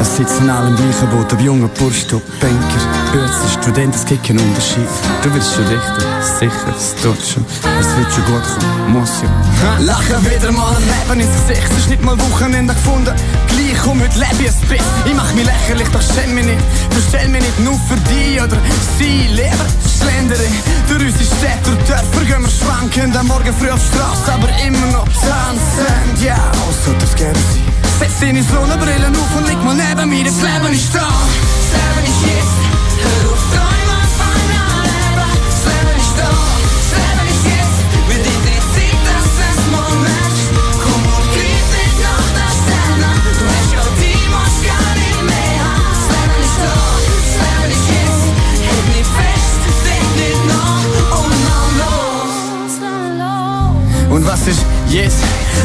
Es 0.00 0.16
sitzen 0.16 0.48
alle 0.48 0.68
im 0.68 0.76
gleichen 0.76 1.08
Boot, 1.10 1.32
ob 1.32 1.40
junger 1.40 1.66
Bursch, 1.66 2.06
ob 2.14 2.22
Banker, 2.38 2.84
Bürzer, 3.10 3.48
Student, 3.60 3.96
es 3.96 4.04
gibt 4.04 4.24
keinen 4.24 4.38
Unterschied. 4.38 4.86
Du 5.24 5.34
wirst 5.34 5.56
schon 5.56 5.66
richten, 5.66 6.04
sicher, 6.38 6.74
es 6.76 6.94
tut 7.02 7.18
schon. 7.26 7.44
Es 7.80 7.96
wird 7.96 8.12
schon 8.12 8.24
gut 8.26 8.44
kommen, 8.44 8.92
muss 8.92 9.22
ja. 9.22 9.78
Lachen 9.84 10.24
wieder 10.24 10.52
mal 10.52 10.76
ein 10.76 10.82
Leben 10.84 11.20
ins 11.20 11.48
Gesicht, 11.48 11.68
es 11.72 11.78
ist 11.78 11.90
nicht 11.90 12.04
mal 12.04 12.16
Wochenende 12.30 12.74
gefunden. 12.74 13.12
Gleich 13.48 13.73
komm, 13.82 14.00
heute 14.00 14.18
lebe 14.18 14.42
ich 14.42 14.50
ein 14.50 14.60
bisschen. 14.68 14.84
Ich 15.06 15.14
mach 15.14 15.32
mich 15.34 15.46
lächerlich, 15.46 15.88
doch 15.88 16.02
schäm 16.02 16.34
mich 16.34 16.46
nicht. 16.46 16.60
Verstell 16.90 17.28
mich 17.28 17.42
nicht 17.42 17.60
nur 17.60 17.78
für 17.88 17.96
die 18.10 18.40
oder 18.40 18.56
sie, 18.98 19.26
Leben, 19.28 19.68
schlendere. 19.98 20.46
Durch 20.88 21.02
unsere 21.02 21.24
Städte 21.24 21.70
und 21.70 21.88
Dörfer 21.88 22.24
gehen 22.24 22.42
wir 22.42 22.50
schwanken 22.50 23.16
am 23.16 23.26
Morgen 23.26 23.54
früh 23.54 23.70
auf 23.70 23.80
die 23.80 23.96
Straße, 23.96 24.32
aber 24.32 24.48
immer 24.66 24.86
noch 24.92 25.08
tanzend, 25.08 26.22
ja, 26.22 26.36
so 26.52 26.90
sollte 26.90 27.04
es 27.04 27.14
gerne 27.14 27.34
sein. 27.34 27.64
Setz 28.00 28.20
deine 28.20 28.42
Sonnenbrille 28.42 29.08
auf 29.08 29.36
und 29.36 29.46
leg 29.48 29.62
mal 29.62 29.74
neben 29.74 30.08
mir, 30.08 30.24
das 30.24 30.40
Leben 30.40 30.72
ist 30.74 30.94
da. 30.94 31.00
Das 31.00 31.70
Leben 31.74 32.04
ist 32.10 32.22
jetzt, 32.26 32.56
hör 33.02 33.32
auf, 33.32 33.38
träumen 33.52 33.73
Und 54.14 54.24
was 54.28 54.46
ist 54.46 54.64
jetzt? 54.88 55.18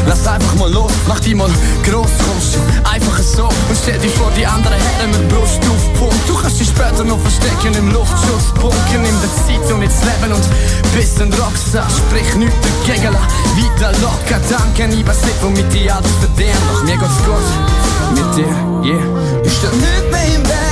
Lass 0.06 0.26
einfach 0.26 0.56
mal 0.56 0.70
los, 0.72 0.90
mach 1.06 1.20
die 1.20 1.36
mal 1.36 1.48
groß, 1.84 2.10
kommst 2.26 2.56
du 2.56 2.90
einfach 2.90 3.18
so. 3.22 3.44
Und 3.44 3.78
stell 3.80 3.98
dich 4.00 4.12
vor, 4.14 4.30
die 4.36 4.44
anderen 4.44 4.74
hätten 4.74 5.10
mit 5.12 5.28
Brust 5.28 5.60
auf 5.70 6.00
Punkt. 6.00 6.28
Du 6.28 6.34
kannst 6.34 6.58
dich 6.58 6.66
später 6.66 7.04
noch 7.04 7.20
verstecken 7.20 7.74
im 7.78 7.92
Luftschutzbunker, 7.92 8.98
nimm 9.00 9.14
die 9.22 9.54
Zeit 9.54 9.72
und 9.72 9.82
jetzt 9.82 10.02
leben 10.02 10.32
und 10.34 10.44
bist 10.96 11.22
ein 11.22 11.32
Rockstar, 11.32 11.86
sprich 11.88 12.34
nichts 12.34 12.56
dagegen, 12.86 13.14
lass 13.14 13.30
weiter 13.54 13.92
locker, 14.00 14.40
danke, 14.50 14.92
ich 14.96 15.06
weiß 15.06 15.22
nicht, 15.22 15.42
womit 15.42 15.72
ich 15.72 15.92
alles 15.92 16.10
verdiene, 16.18 16.58
doch 16.72 16.82
mir 16.82 16.96
geht's 16.96 17.20
gut, 17.24 17.46
mit 18.16 18.36
dir, 18.36 18.50
yeah. 18.82 19.42
Ich 19.44 19.52
steh 19.52 19.68
nicht 19.76 20.10
mehr 20.10 20.34
im 20.34 20.42
Bett, 20.42 20.69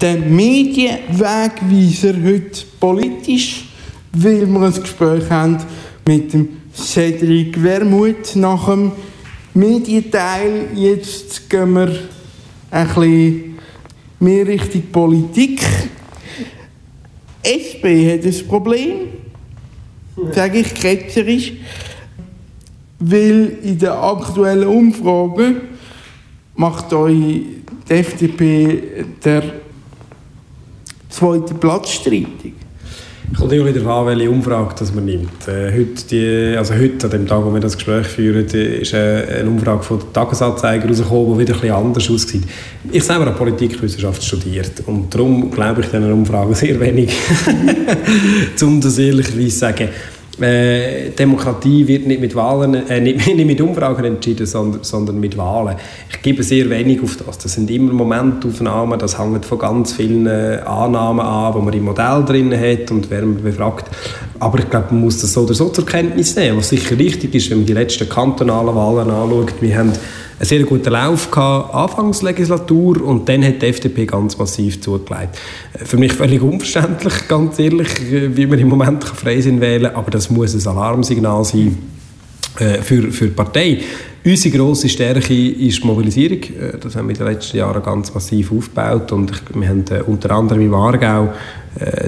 der 0.00 0.18
Medienwegweiser 0.18 2.14
heute 2.22 2.64
politisch, 2.78 3.68
weil 4.12 4.46
wir 4.46 4.60
ein 4.60 4.72
Gespräch 4.72 5.28
haben 5.28 5.58
mit 6.06 6.32
dem 6.32 6.48
Cedric 6.74 7.60
Wermuth 7.62 8.36
nach 8.36 8.66
dem 8.66 8.92
Medienteil. 9.54 10.68
Jetzt 10.74 11.50
gehen 11.50 11.72
wir 11.72 11.92
ein 12.70 12.86
bisschen 12.86 13.58
mehr 14.20 14.46
Richtung 14.46 14.82
Politik. 14.92 15.60
SP 17.42 17.84
hat 18.12 18.24
ein 18.24 18.46
Problem, 18.46 18.92
sage 20.32 20.58
ich 20.58 20.74
ketzerisch, 20.74 21.52
weil 22.98 23.58
in 23.62 23.78
der 23.78 24.00
aktuellen 24.00 24.68
Umfrage 24.68 25.62
macht 26.54 26.92
euch 26.92 27.14
die 27.14 27.62
FDP 27.88 29.04
der 29.24 29.42
zweite 31.18 31.54
Platz 31.54 31.90
streitig. 31.90 32.54
Kommt 33.36 33.52
immer 33.52 33.66
wieder 33.66 33.86
an, 33.86 34.06
welche 34.06 34.30
Umfrage 34.30 34.74
das 34.78 34.94
man 34.94 35.04
nimmt. 35.04 35.46
Äh, 35.46 35.70
heute, 35.70 36.06
die, 36.10 36.56
also 36.56 36.72
heute, 36.74 37.04
an 37.04 37.10
dem 37.10 37.26
Tag, 37.26 37.44
wo 37.44 37.52
wir 37.52 37.60
das 37.60 37.76
Gespräch 37.76 38.06
führen, 38.06 38.48
äh, 38.54 38.78
ist 38.78 38.94
äh, 38.94 39.40
eine 39.40 39.50
Umfrage 39.50 39.82
von 39.82 39.98
der 39.98 40.12
Tagesanzeiger 40.14 40.88
rausgekommen, 40.88 41.34
die 41.34 41.40
wieder 41.40 41.54
ein 41.54 41.60
bisschen 41.60 41.76
anders 41.76 42.10
aussieht. 42.10 42.44
Ich 42.90 43.04
selber 43.04 43.26
habe 43.26 43.36
Politikwissenschaft 43.36 44.24
studiert 44.24 44.82
und 44.86 45.14
darum 45.14 45.50
glaube 45.50 45.82
ich 45.82 45.88
diesen 45.88 46.10
Umfragen 46.10 46.54
sehr 46.54 46.80
wenig, 46.80 47.14
um 48.62 48.80
das 48.80 48.96
ehrlicherweise 48.98 49.48
zu 49.48 49.58
sagen. 49.58 49.88
Äh, 50.40 51.10
Demokratie 51.10 51.86
wird 51.88 52.06
nicht 52.06 52.20
mit 52.20 52.34
Wahlen, 52.34 52.88
äh, 52.88 53.00
nicht, 53.00 53.26
nicht 53.34 53.46
mit 53.46 53.60
Umfragen 53.60 54.04
entschieden, 54.04 54.46
sondern, 54.46 54.84
sondern 54.84 55.18
mit 55.18 55.36
Wahlen. 55.36 55.76
Ich 56.10 56.22
gebe 56.22 56.42
sehr 56.42 56.70
wenig 56.70 57.02
auf 57.02 57.16
das. 57.16 57.38
Das 57.38 57.52
sind 57.52 57.70
immer 57.70 57.92
Momentaufnahmen, 57.92 58.98
das 58.98 59.18
hängt 59.18 59.44
von 59.44 59.58
ganz 59.58 59.92
vielen 59.92 60.26
äh, 60.26 60.60
Annahmen 60.64 61.20
an, 61.20 61.54
die 61.54 61.62
man 61.62 61.74
im 61.74 61.84
Modell 61.84 62.24
drin 62.24 62.52
hat 62.52 62.90
und 62.90 63.10
wer 63.10 63.22
man 63.22 63.42
befragt. 63.42 63.86
Aber 64.38 64.58
ich 64.58 64.70
glaube, 64.70 64.86
man 64.90 65.00
muss 65.00 65.20
das 65.20 65.32
so 65.32 65.42
oder 65.42 65.54
so 65.54 65.70
zur 65.70 65.84
Kenntnis 65.84 66.36
nehmen, 66.36 66.58
was 66.58 66.68
sicher 66.68 66.96
richtig 66.96 67.34
ist, 67.34 67.50
wenn 67.50 67.58
man 67.58 67.66
die 67.66 67.72
letzten 67.72 68.08
kantonalen 68.08 68.74
Wahlen 68.74 69.10
anschaut. 69.10 69.54
Wir 69.60 69.78
haben 69.78 69.92
einen 70.38 70.46
sehr 70.46 70.62
guten 70.62 70.90
Lauf 70.90 71.30
gehabt, 71.30 71.74
Anfangslegislatur 71.74 73.02
und 73.02 73.28
dann 73.28 73.44
hat 73.44 73.60
die 73.60 73.66
FDP 73.66 74.06
ganz 74.06 74.38
massiv 74.38 74.80
zugelegt. 74.80 75.36
Äh, 75.72 75.84
Für 75.84 75.96
mich 75.96 76.12
völlig 76.12 76.40
unverständlich, 76.40 77.14
ganz 77.28 77.58
ehrlich, 77.58 77.88
äh, 78.12 78.36
wie 78.36 78.46
man 78.46 78.58
im 78.58 78.68
Moment 78.68 79.02
Freisinn 79.04 79.60
wählen 79.60 79.92
kann, 79.92 79.96
aber 79.96 80.10
das 80.10 80.30
muss 80.30 80.54
ein 80.54 80.76
Alarmsignal 80.76 81.44
sein 81.44 81.76
äh, 82.60 82.80
für, 82.82 83.10
für 83.10 83.26
die 83.26 83.34
Partei. 83.34 83.78
Unsere 84.24 84.56
grosse 84.56 84.88
Stärke 84.88 85.34
ist 85.34 85.82
die 85.82 85.86
Mobilisierung. 85.86 86.40
Das 86.82 86.96
haben 86.96 87.08
wir 87.08 87.14
in 87.14 87.18
den 87.18 87.28
letzten 87.28 87.56
Jahren 87.56 87.82
ganz 87.82 88.12
massiv 88.12 88.52
aufgebaut 88.52 89.10
und 89.12 89.32
wir 89.54 89.68
haben 89.68 89.84
unter 90.06 90.30
anderem 90.32 90.60
im 90.60 90.74
Aargau 90.74 91.32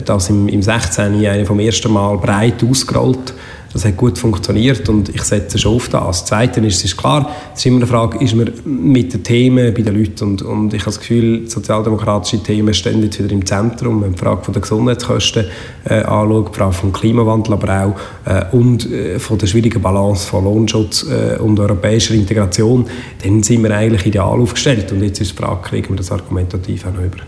das 0.05 0.29
im, 0.29 0.49
im 0.49 0.61
16. 0.61 1.21
Jahr 1.21 1.45
vom 1.47 1.61
ersten 1.61 1.93
Mal 1.93 2.19
breit 2.19 2.63
ausgerollt. 2.69 3.33
Das 3.73 3.85
hat 3.85 3.97
gut 3.97 4.19
funktioniert 4.19 4.89
und 4.89 5.09
ich 5.11 5.23
setze 5.23 5.57
schon 5.57 5.77
auf 5.77 5.89
das. 5.89 6.25
Zweitens 6.25 6.67
ist, 6.67 6.85
es 6.85 6.97
klar, 6.97 7.31
es 7.53 7.61
ist 7.61 7.67
immer 7.67 7.77
eine 7.77 7.87
Frage, 7.87 8.19
ist 8.19 8.35
man 8.35 8.51
mit 8.65 9.13
den 9.13 9.23
Themen 9.23 9.73
bei 9.73 9.83
den 9.83 9.97
Leuten 9.97 10.25
und, 10.25 10.43
und 10.43 10.75
ich 10.75 10.81
habe 10.81 10.91
das 10.91 10.99
Gefühl, 10.99 11.49
sozialdemokratische 11.49 12.43
Themen 12.43 12.75
stehen 12.75 13.01
jetzt 13.03 13.23
wieder 13.23 13.31
im 13.31 13.47
Zentrum. 13.47 14.03
Wenn 14.03 14.11
man 14.11 14.13
die 14.15 14.19
Frage 14.19 14.43
von 14.43 14.55
der 14.55 14.63
Gesundheitskosten 14.63 15.45
äh, 15.85 16.03
anschaut, 16.03 16.49
die 16.53 16.59
Frage 16.59 16.73
vom 16.73 16.93
Klimawandel 16.93 17.53
aber 17.53 17.85
auch 17.85 18.29
äh, 18.29 18.45
und 18.57 18.91
äh, 18.91 19.21
von 19.21 19.39
der 19.39 19.47
schwierigen 19.47 19.81
Balance 19.81 20.27
von 20.27 20.45
Lohnschutz 20.45 21.07
äh, 21.09 21.39
und 21.39 21.61
europäischer 21.61 22.15
Integration, 22.15 22.87
dann 23.23 23.45
sind 23.45 23.63
wir 23.63 23.71
eigentlich 23.71 24.05
ideal 24.05 24.41
aufgestellt 24.41 24.91
und 24.91 25.01
jetzt 25.05 25.21
ist 25.21 25.31
die 25.31 25.37
Frage, 25.37 25.61
kriegen 25.63 25.91
wir 25.91 25.97
das 25.97 26.11
argumentativ 26.11 26.87
auch 26.87 26.93
noch 26.93 27.05
über. 27.05 27.19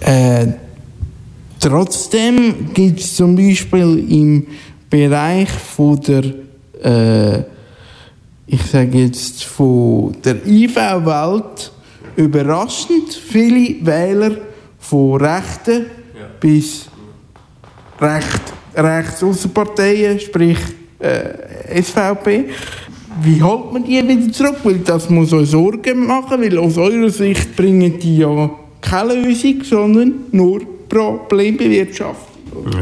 Äh, 0.00 0.48
trotzdem 1.60 2.72
gibt 2.74 2.98
es 2.98 3.14
zum 3.14 3.36
Beispiel 3.36 4.04
im 4.10 4.46
Bereich 4.90 5.48
von 5.48 6.00
der, 6.00 6.24
äh, 6.82 7.44
ich 8.46 8.62
sage 8.62 8.98
jetzt 8.98 9.44
von 9.44 10.16
der 10.24 10.46
IV-Welt 10.46 11.72
überraschend 12.16 13.12
viele 13.12 13.84
Wähler 13.84 14.36
von 14.78 15.20
Rechten 15.20 15.86
bis 16.40 16.88
recht, 18.00 18.42
rechts 18.74 19.22
Aussenparteien, 19.22 20.18
sprich 20.20 20.58
äh, 20.98 21.82
SVP. 21.82 22.46
Wie 23.22 23.42
holt 23.42 23.72
man 23.72 23.84
die 23.84 24.06
wieder 24.06 24.32
zurück? 24.32 24.56
Weil 24.62 24.78
das 24.78 25.10
muss 25.10 25.32
euch 25.32 25.50
Sorgen 25.50 26.06
machen, 26.06 26.40
weil 26.40 26.56
aus 26.58 26.78
eurer 26.78 27.10
Sicht 27.10 27.56
bringen 27.56 27.98
die 27.98 28.18
ja 28.18 28.50
keine 28.80 29.14
Lösung, 29.14 29.62
sondern 29.64 30.14
nur 30.30 30.60
Problembewirtschaftung. 30.88 32.27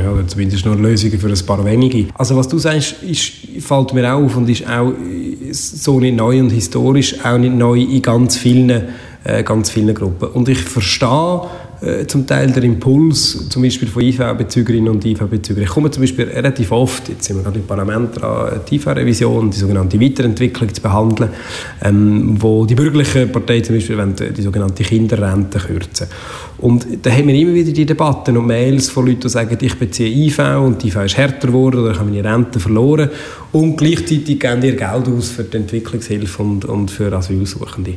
Ja, 0.02 0.12
oder 0.12 0.26
zumindest 0.26 0.64
nur 0.64 0.76
Lösungen 0.76 1.18
für 1.18 1.28
ein 1.28 1.46
paar 1.46 1.64
wenige. 1.64 2.06
Also 2.14 2.36
was 2.36 2.48
du 2.48 2.58
sagst, 2.58 3.02
ist, 3.02 3.32
fällt 3.60 3.94
mir 3.94 4.14
auf 4.14 4.36
und 4.36 4.48
ist 4.48 4.66
auch 4.68 4.90
äh, 4.90 5.52
so 5.52 6.00
nicht 6.00 6.16
neu 6.16 6.40
und 6.40 6.50
historisch 6.50 7.16
auch 7.24 7.38
nicht 7.38 7.54
neu 7.54 7.80
in 7.80 8.02
ganz 8.02 8.36
vielen, 8.36 8.84
äh, 9.24 9.42
ganz 9.42 9.70
vielen 9.70 9.94
Gruppen. 9.94 10.28
Und 10.28 10.48
ich 10.48 10.58
verstehe 10.58 11.42
äh, 11.82 12.06
zum 12.06 12.26
Teil 12.26 12.50
den 12.52 12.62
Impuls, 12.62 13.48
zum 13.50 13.62
Beispiel 13.62 13.88
von 13.88 14.02
IV-Bezügerinnen 14.02 14.88
und 14.88 15.04
IV-Bezügern. 15.04 15.64
Ich 15.64 15.68
komme 15.68 15.90
zum 15.90 16.02
Beispiel 16.02 16.24
relativ 16.24 16.72
oft, 16.72 17.08
jetzt 17.08 17.24
sind 17.24 17.36
wir 17.36 17.42
gerade 17.42 17.58
im 17.58 17.66
Parlament 17.66 18.20
dran, 18.20 18.60
die 18.68 18.76
IV-Revision, 18.76 19.50
die 19.50 19.58
sogenannte 19.58 20.00
Weiterentwicklung 20.00 20.72
zu 20.72 20.80
behandeln, 20.80 21.30
ähm, 21.82 22.36
wo 22.40 22.64
die 22.64 22.74
bürgerliche 22.74 23.26
Partei 23.26 23.60
zum 23.60 23.74
Beispiel 23.74 23.98
wollen, 23.98 24.14
die 24.16 24.40
sogenannte 24.42 24.84
Kinderrente 24.84 25.58
kürzen. 25.58 26.06
Und 26.58 26.86
da 27.02 27.10
haben 27.10 27.28
wir 27.28 27.34
immer 27.34 27.52
wieder 27.52 27.72
die 27.72 27.84
Debatten 27.84 28.36
und 28.36 28.46
Mails 28.46 28.88
von 28.88 29.06
Leuten, 29.06 29.20
die 29.20 29.28
sagen, 29.28 29.58
ich 29.60 29.74
beziehe 29.74 30.08
IV 30.08 30.38
und 30.58 30.82
die 30.82 30.88
IV 30.88 31.04
ist 31.04 31.16
härter 31.18 31.48
geworden 31.48 31.80
oder 31.80 31.90
ich 31.90 31.98
habe 31.98 32.10
meine 32.10 32.24
Rente 32.24 32.58
verloren 32.58 33.10
und 33.52 33.76
gleichzeitig 33.76 34.40
geben 34.40 34.60
die 34.62 34.68
ihr 34.68 34.76
Geld 34.76 35.08
aus 35.08 35.28
für 35.28 35.44
die 35.44 35.58
Entwicklungshilfe 35.58 36.42
und, 36.42 36.64
und 36.64 36.90
für 36.90 37.12
Asylsuchende. 37.12 37.94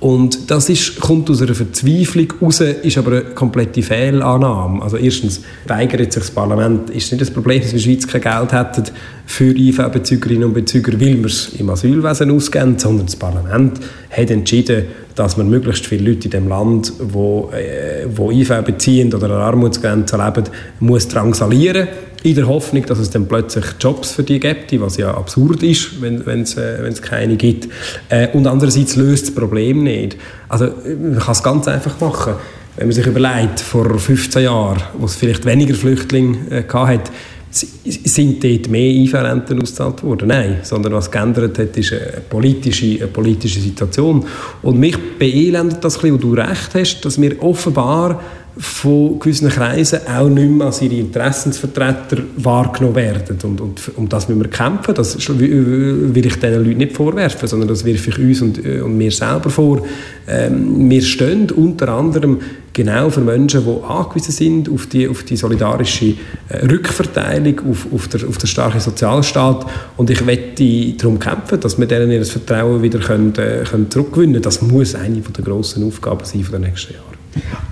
Und 0.00 0.50
das 0.50 0.68
ist, 0.68 1.00
kommt 1.00 1.30
aus 1.30 1.40
einer 1.40 1.54
Verzweiflung 1.54 2.30
raus, 2.42 2.60
ist 2.60 2.98
aber 2.98 3.12
eine 3.12 3.22
komplette 3.22 3.82
Fehlannahme. 3.82 4.82
Also 4.82 4.98
erstens 4.98 5.40
weigert 5.66 6.12
sich 6.12 6.24
das 6.24 6.30
Parlament, 6.30 6.90
ist 6.90 7.10
nicht 7.10 7.22
das 7.22 7.30
Problem, 7.30 7.62
dass 7.62 7.72
wir 7.72 7.78
in 7.78 7.84
der 7.84 8.02
Schweiz 8.02 8.06
kein 8.06 8.20
Geld 8.20 8.52
hätten 8.52 8.92
für 9.24 9.56
IV-Bezügerinnen 9.56 10.44
und 10.44 10.52
Bezüger, 10.52 10.92
weil 11.00 11.16
wir 11.16 11.26
es 11.26 11.54
im 11.58 11.70
Asylwesen 11.70 12.30
ausgeben, 12.30 12.78
sondern 12.78 13.06
das 13.06 13.16
Parlament 13.16 13.80
hat 14.10 14.30
entschieden, 14.30 14.84
dass 15.14 15.36
man 15.36 15.48
möglichst 15.48 15.86
viele 15.86 16.10
Leute 16.10 16.24
in 16.24 16.30
dem 16.30 16.48
Land, 16.48 16.92
wo, 16.98 17.50
äh, 17.52 18.06
wo 18.08 18.30
IV 18.30 18.62
beziehen 18.64 19.12
oder 19.14 19.30
an 19.30 19.42
Armutsgrenze 19.42 20.16
leben, 20.16 20.44
muss 20.80 21.08
drangsalieren 21.08 21.88
in 22.24 22.34
der 22.34 22.48
Hoffnung, 22.48 22.84
dass 22.86 22.98
es 22.98 23.10
dann 23.10 23.28
plötzlich 23.28 23.64
Jobs 23.78 24.12
für 24.12 24.22
die 24.22 24.40
gibt, 24.40 24.80
was 24.80 24.96
ja 24.96 25.14
absurd 25.14 25.62
ist, 25.62 26.00
wenn 26.00 26.40
es 26.40 26.56
äh, 26.56 26.92
keine 27.02 27.36
gibt. 27.36 27.68
Äh, 28.08 28.28
und 28.32 28.46
andererseits 28.46 28.96
löst 28.96 29.28
das 29.28 29.34
Problem 29.34 29.82
nicht. 29.82 30.16
Also 30.48 30.70
man 30.84 31.18
kann 31.18 31.32
es 31.32 31.42
ganz 31.42 31.68
einfach 31.68 32.00
machen. 32.00 32.34
Wenn 32.76 32.88
man 32.88 32.94
sich 32.94 33.06
überlegt, 33.06 33.60
vor 33.60 33.98
15 33.98 34.42
Jahren, 34.42 34.82
wo 34.98 35.04
es 35.04 35.14
vielleicht 35.14 35.44
weniger 35.44 35.74
Flüchtlinge 35.74 36.38
äh, 36.50 36.62
gehabt 36.62 37.12
sind 37.54 38.42
dort 38.42 38.68
mehr 38.68 38.90
IV-Renten 38.90 39.62
ausgezahlt 39.62 40.02
worden? 40.02 40.28
Nein, 40.28 40.58
sondern 40.62 40.92
was 40.92 41.10
geändert 41.10 41.58
hat, 41.58 41.76
ist 41.76 41.92
eine 41.92 42.20
politische, 42.28 42.96
eine 42.96 43.06
politische 43.06 43.60
Situation. 43.60 44.26
Und 44.62 44.78
mich 44.78 44.96
beelendet 45.18 45.84
das 45.84 45.96
ein 45.96 46.00
bisschen, 46.02 46.14
wo 46.14 46.18
du 46.18 46.34
recht 46.34 46.74
hast, 46.74 47.00
dass 47.02 47.20
wir 47.20 47.40
offenbar 47.42 48.20
von 48.56 49.18
gewissen 49.18 49.48
Kreisen 49.48 50.00
auch 50.06 50.28
nicht 50.28 50.48
mehr 50.48 50.66
als 50.66 50.80
ihre 50.80 50.94
Interessensvertreter 50.94 52.18
wahrgenommen 52.36 52.94
werden. 52.94 53.38
Und, 53.42 53.60
und 53.60 53.90
um 53.96 54.08
das 54.08 54.28
müssen 54.28 54.42
wir 54.42 54.50
kämpfen. 54.50 54.94
Das 54.94 55.16
will 55.28 56.26
ich 56.26 56.34
diesen 56.38 56.64
Leuten 56.64 56.78
nicht 56.78 56.92
vorwerfen, 56.92 57.48
sondern 57.48 57.68
das 57.68 57.84
wirf 57.84 58.06
ich 58.06 58.18
uns 58.18 58.42
und, 58.42 58.58
und 58.64 58.96
mir 58.96 59.10
selber 59.10 59.50
vor. 59.50 59.82
Ähm, 60.28 60.88
wir 60.88 61.02
stehen 61.02 61.50
unter 61.50 61.88
anderem 61.88 62.38
genau 62.72 63.10
für 63.10 63.20
Menschen, 63.20 63.64
die 63.64 63.84
angewiesen 63.84 64.32
sind 64.32 64.68
auf 64.68 64.86
die, 64.86 65.08
auf 65.08 65.24
die 65.24 65.36
solidarische 65.36 66.14
äh, 66.48 66.66
Rückverteilung, 66.66 67.60
auf, 67.70 67.86
auf, 67.92 68.08
der, 68.08 68.28
auf 68.28 68.38
den 68.38 68.46
starken 68.46 68.80
Sozialstaat. 68.80 69.66
Und 69.96 70.10
ich 70.10 70.24
wette 70.26 70.92
darum 70.92 71.18
kämpfen, 71.18 71.58
dass 71.60 71.78
wir 71.78 71.86
denen 71.86 72.12
ihr 72.12 72.24
Vertrauen 72.24 72.82
wieder 72.82 73.00
können, 73.00 73.34
äh, 73.36 73.64
können 73.64 73.90
zurückgewinnen 73.90 74.34
können. 74.34 74.42
Das 74.42 74.62
muss 74.62 74.94
eine 74.94 75.20
der 75.20 75.44
grossen 75.44 75.84
Aufgaben 75.84 76.24
sein 76.24 76.46
der 76.50 76.60
nächsten 76.60 76.94
Jahre. 76.94 77.13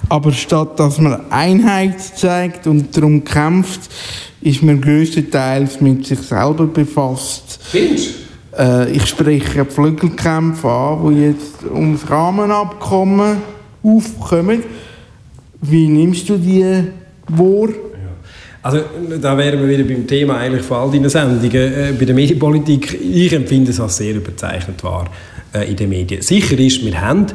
Aber 0.09 0.33
statt 0.33 0.79
dass 0.79 0.99
man 0.99 1.31
Einheit 1.31 2.01
zeigt 2.01 2.67
und 2.67 2.97
darum 2.97 3.25
kämpft, 3.25 3.81
ist 4.41 4.63
man 4.63 4.81
größtenteils 4.81 5.81
mit 5.81 6.07
sich 6.07 6.19
selber 6.21 6.67
befasst. 6.67 7.61
Findest 7.63 8.23
Äh, 8.59 8.93
ich 8.93 9.07
spreche 9.07 9.65
Flügelkämpfe 9.65 10.69
an, 10.69 11.15
die 11.15 11.23
jetzt 11.23 11.65
ums 11.65 12.09
Rahmenabkommen 12.09 13.39
aufkommen. 13.83 14.63
Wie 15.61 15.89
nimmst 15.89 16.29
du 16.29 16.37
die 16.37 16.85
wahr? 17.29 17.69
Also 18.65 18.79
da 19.21 19.37
wären 19.37 19.61
wir 19.61 19.69
wieder 19.69 19.83
beim 19.83 20.07
Thema 20.07 20.37
eigentlich 20.37 20.63
von 20.63 20.77
all 20.77 20.91
deinen 20.91 21.09
Sendungen. 21.09 21.51
Äh, 21.53 21.95
bei 21.99 22.05
der 22.05 22.15
Medienpolitik, 22.15 22.99
ich 23.01 23.33
empfinde 23.33 23.71
es 23.71 23.81
als 23.81 23.97
sehr 23.97 24.15
überzeichnet 24.15 24.85
wahr 24.85 25.09
äh, 25.53 25.69
in 25.69 25.77
den 25.77 25.89
Medien. 25.89 26.23
Sicher 26.23 26.59
ist, 26.59 26.85
wir 26.85 27.01
haben 27.01 27.27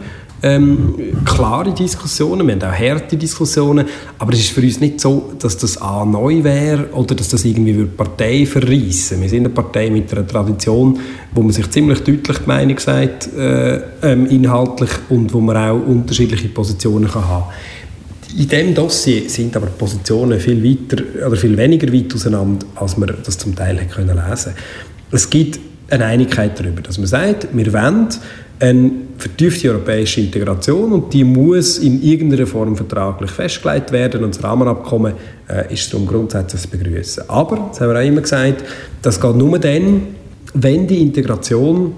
ähm, 0.44 0.94
klare 1.26 1.74
Diskussionen, 1.74 2.48
wir 2.48 2.56
haben 2.56 2.64
auch 2.64 2.80
harte 2.80 3.18
Diskussionen, 3.18 3.88
aber 4.20 4.34
es 4.34 4.40
ist 4.40 4.50
für 4.52 4.62
uns 4.62 4.80
nicht 4.80 5.02
so, 5.02 5.34
dass 5.40 5.58
das 5.58 5.82
A 5.82 6.06
neu 6.06 6.44
wäre 6.44 6.90
oder 6.94 7.16
dass 7.16 7.30
das 7.30 7.44
irgendwie 7.44 7.74
die 7.74 7.86
Partei 7.86 8.46
verreissen 8.46 9.22
Wir 9.22 9.30
sind 9.30 9.46
eine 9.46 9.50
Partei 9.50 9.90
mit 9.90 10.12
einer 10.12 10.28
Tradition, 10.28 11.00
wo 11.34 11.42
man 11.42 11.52
sich 11.52 11.70
ziemlich 11.72 12.00
deutlich 12.00 12.38
die 12.38 12.48
Meinung 12.48 12.78
sagt, 12.78 13.34
äh, 13.36 13.82
ähm, 14.04 14.28
inhaltlich, 14.28 14.92
und 15.10 15.34
wo 15.34 15.40
man 15.40 15.58
auch 15.58 15.86
unterschiedliche 15.86 16.50
Positionen 16.50 17.10
kann 17.10 17.28
haben 17.28 17.46
in 18.36 18.48
diesem 18.48 18.76
Dossier 18.76 19.30
sind 19.30 19.56
aber 19.56 19.68
Positionen 19.68 20.40
viel 20.40 20.64
weiter 20.64 21.04
oder 21.26 21.36
viel 21.36 21.58
weniger 21.58 21.92
weit 21.92 22.14
auseinander, 22.14 22.66
als 22.76 22.98
man 22.98 23.14
das 23.24 23.38
zum 23.38 23.56
Teil 23.56 23.78
hätte 23.78 23.96
können 23.96 24.20
lesen. 24.30 24.54
Es 25.12 25.30
gibt 25.30 25.60
eine 25.90 26.06
Einigkeit 26.06 26.60
darüber, 26.60 26.82
dass 26.82 26.98
man 26.98 27.08
sagt, 27.08 27.48
wir 27.54 27.74
wollen 27.74 28.10
eine 28.60 28.92
vertiefte 29.18 29.70
europäische 29.70 30.22
Integration 30.22 30.92
und 30.92 31.14
die 31.14 31.24
muss 31.24 31.78
in 31.78 32.02
irgendeiner 32.02 32.48
Form 32.48 32.76
vertraglich 32.76 33.32
festgelegt 33.32 33.92
werden 33.92 34.24
und 34.24 34.36
das 34.36 34.44
Rahmenabkommen 34.44 35.14
äh, 35.48 35.74
ist 35.74 35.94
darum 35.94 36.08
grundsätzlich 36.08 36.62
zu 36.62 36.70
begrüßen. 36.70 37.30
Aber, 37.30 37.70
das 37.70 37.82
haben 37.82 37.94
wir 37.94 38.00
auch 38.00 38.06
immer 38.06 38.22
gesagt, 38.22 38.64
das 39.02 39.20
geht 39.20 39.36
nur 39.36 39.60
dann, 39.60 40.02
wenn 40.54 40.88
die 40.88 41.02
Integration 41.02 41.94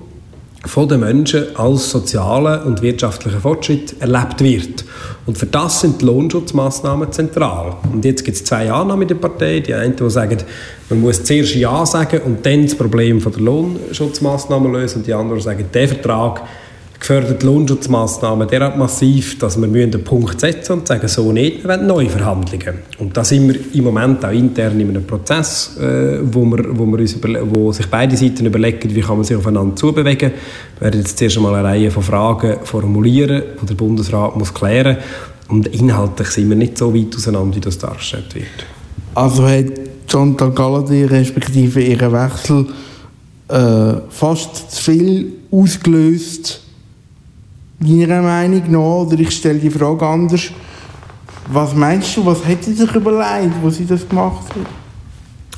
von 0.66 0.90
den 0.90 1.00
Menschen 1.00 1.56
als 1.56 1.90
sozialer 1.90 2.66
und 2.66 2.82
wirtschaftlicher 2.82 3.40
Fortschritt 3.40 3.96
erlebt 4.02 4.42
wird. 4.42 4.84
Und 5.26 5.38
für 5.38 5.46
das 5.46 5.82
sind 5.82 6.02
die 6.02 6.06
Lohnschutzmaßnahmen 6.06 7.12
zentral. 7.12 7.78
Und 7.94 8.04
jetzt 8.04 8.26
gibt 8.26 8.38
es 8.38 8.44
zwei 8.44 8.70
Annahmen 8.70 9.04
in 9.04 9.08
der 9.08 9.16
Partei. 9.16 9.62
Die 9.62 9.74
einen, 9.74 9.96
die 9.96 10.10
sagen, 10.10 10.38
man 10.90 11.00
muss 11.00 11.24
zuerst 11.24 11.56
Ja 11.56 11.86
sagen 11.86 12.22
und 12.26 12.46
dann 12.46 12.64
das 12.64 12.76
Problem 12.76 13.22
von 13.22 13.32
der 13.32 13.42
Lohnschutzmaßnahmen 13.42 14.74
lösen. 14.74 15.00
Und 15.00 15.08
die 15.08 15.14
anderen 15.14 15.42
sagen, 15.42 15.66
der 15.74 15.88
Vertrag 15.88 16.42
gefördert 17.00 17.44
Lohnschutzmaßnahmen 17.44 18.48
derart 18.48 18.78
massiv, 18.78 19.40
dass 19.40 19.60
wir 19.60 19.68
einen 19.68 20.04
Punkt 20.04 20.40
setzen 20.40 20.74
und 20.74 20.88
sagen, 20.88 21.08
so 21.08 21.32
nicht, 21.32 21.64
wir 21.64 21.70
wollen 21.70 21.88
neue 21.88 22.10
Verhandlungen. 22.10 22.80
Und 22.98 23.16
da 23.16 23.24
sind 23.24 23.48
wir 23.48 23.60
im 23.74 23.84
Moment 23.86 24.24
auch 24.26 24.32
intern 24.32 24.80
in 24.80 24.90
einem 24.90 25.06
Prozess, 25.06 25.78
äh, 25.80 26.20
wo, 26.22 26.44
wir, 26.46 26.66
wo, 26.78 26.86
wir 26.86 27.00
uns 27.00 27.16
wo 27.44 27.72
sich 27.72 27.88
beide 27.88 28.18
Seiten 28.18 28.46
überlegen, 28.46 28.94
wie 28.94 29.02
kann 29.02 29.16
man 29.16 29.24
sich 29.24 29.38
aufeinander 29.38 29.76
zubewegen. 29.76 30.32
Wir 30.80 30.82
werden 30.82 31.00
jetzt 31.00 31.18
zuerst 31.18 31.38
einmal 31.38 31.56
eine 31.56 31.68
Reihe 31.68 31.92
von 31.92 32.04
Fragen 32.04 32.58
formulieren, 32.64 33.44
die 33.62 33.66
der 33.66 33.76
Bundesrat 33.76 34.36
muss 34.36 34.54
klären 34.54 34.98
muss. 34.98 35.06
Und 35.50 35.68
inhaltlich 35.68 36.28
sind 36.28 36.50
wir 36.50 36.56
nicht 36.56 36.78
so 36.78 36.94
weit 36.94 37.16
auseinander, 37.16 37.56
wie 37.56 37.62
das 37.62 37.78
dargestellt 37.78 38.36
wird. 38.36 38.46
Also 39.16 39.48
hat 39.48 39.66
Chantal 40.08 40.52
Galladay 40.52 41.06
respektive 41.06 41.82
ihren 41.82 42.14
Wechsel 42.14 42.68
äh, 43.48 44.02
fast 44.10 44.72
zu 44.72 44.84
viel 44.84 45.34
ausgelöst, 45.52 46.62
Ihrer 47.84 48.22
Meinung 48.22 48.72
nach? 48.72 49.06
Oder 49.08 49.20
ich 49.20 49.32
stelle 49.32 49.60
die 49.60 49.70
Frage 49.70 50.06
anders. 50.06 50.52
Was 51.52 51.74
meinst 51.74 52.16
du, 52.16 52.26
was 52.26 52.46
hätte 52.46 52.66
sie 52.66 52.74
sich 52.74 52.92
überlegt, 52.94 53.56
wo 53.62 53.70
sie 53.70 53.86
das 53.86 54.08
gemacht 54.08 54.50
hat? 54.50 54.68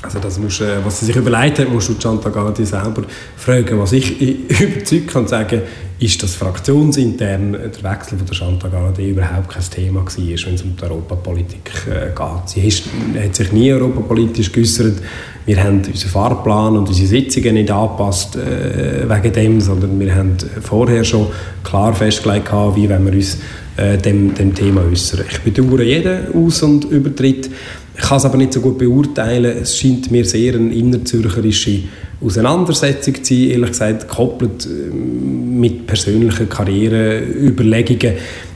Also 0.02 0.18
das 0.18 0.38
musst, 0.38 0.60
äh, 0.60 0.84
was 0.84 1.00
sie 1.00 1.06
sich 1.06 1.16
überlegt 1.16 1.58
hat, 1.60 1.68
musst 1.68 1.88
du 1.88 1.94
Chantal 2.00 2.32
Galladay 2.32 2.64
selber 2.64 3.02
fragen. 3.36 3.78
Was 3.78 3.92
ich 3.92 4.20
überzeugt 4.60 5.08
kann 5.08 5.28
sagen, 5.28 5.62
ist, 6.02 6.22
dass 6.22 6.34
fraktionsintern 6.34 7.52
der 7.52 7.90
Wechsel 7.90 8.18
von 8.18 8.26
der 8.26 8.34
Chantal 8.34 8.70
Galladay 8.70 9.10
überhaupt 9.10 9.50
kein 9.50 9.62
Thema 9.62 10.00
war, 10.00 10.16
wenn 10.16 10.54
es 10.54 10.62
um 10.62 10.76
die 10.76 10.82
Europapolitik 10.82 11.70
äh, 11.88 12.08
geht. 12.08 12.48
Sie 12.48 12.66
ist, 12.66 12.84
hat 13.16 13.34
sich 13.36 13.52
nie 13.52 13.72
europapolitisch 13.72 14.50
geäußert. 14.50 15.00
Wir 15.46 15.62
haben 15.62 15.82
unseren 15.84 16.10
Fahrplan 16.10 16.76
und 16.76 16.88
unsere 16.88 17.06
Sitzungen 17.06 17.54
nicht 17.54 17.70
angepasst 17.70 18.36
äh, 18.36 19.08
wegen 19.08 19.32
dem, 19.32 19.60
sondern 19.60 19.98
wir 19.98 20.14
haben 20.14 20.36
vorher 20.60 21.04
schon 21.04 21.28
klar 21.62 21.94
festgelegt, 21.94 22.52
wie 22.74 22.88
wenn 22.88 23.06
wir 23.06 23.12
uns 23.12 23.38
äh, 23.76 23.96
dem, 23.96 24.34
dem 24.34 24.54
Thema 24.54 24.82
äußern. 24.82 25.24
Ich 25.30 25.40
bedauere 25.40 25.82
jeden 25.82 26.34
Aus- 26.34 26.62
und 26.62 26.84
Übertritt. 26.84 27.48
Ich 27.94 28.02
kann 28.02 28.16
es 28.16 28.24
aber 28.24 28.38
nicht 28.38 28.52
so 28.52 28.60
gut 28.60 28.78
beurteilen. 28.78 29.56
Es 29.62 29.76
scheint 29.76 30.10
mir 30.10 30.24
sehr 30.24 30.54
eine 30.54 30.72
innerzürcherische 30.72 31.80
Auseinandersetzung 32.24 33.22
zu 33.22 33.34
sein, 33.34 33.50
ehrlich 33.50 33.70
gesagt, 33.70 34.08
gekoppelt 34.08 34.66
äh, 34.66 34.94
mit 34.94 35.86
persönlichen 35.86 36.48
Karriereüberlegungen. 36.48 38.14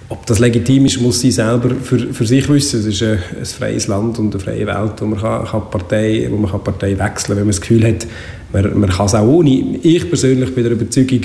Ob 0.09 0.25
das 0.25 0.39
legitim 0.39 0.87
ist, 0.87 1.01
muss 1.01 1.21
sie 1.21 1.33
selber 1.33 1.71
für, 1.83 1.99
für 1.99 2.25
sich 2.25 2.49
wissen. 2.49 2.79
Es 2.81 2.87
ist 2.87 3.03
ein, 3.03 3.19
ein 3.39 3.45
freies 3.45 3.89
Land 3.89 4.19
und 4.21 4.35
eine 4.35 4.43
freie 4.43 4.67
Welt, 4.67 4.93
wo 5.01 5.07
man, 5.07 5.21
kann, 5.21 5.45
kann 5.45 5.71
Partei, 5.71 6.29
wo 6.31 6.37
man 6.37 6.51
kann 6.51 6.63
Partei 6.63 6.97
wechseln 6.97 7.01
kann, 7.01 7.37
wenn 7.37 7.45
man 7.45 7.49
das 7.49 7.61
Gefühl 7.61 7.85
hat, 7.85 8.07
man, 8.53 8.79
man 8.79 8.91
kann 8.91 9.07
es 9.07 9.15
auch 9.15 9.27
ohne. 9.27 9.79
Ich 9.83 10.09
persönlich 10.09 10.55
bin 10.55 10.63
der 10.63 10.75
Überzeugung, 10.75 11.23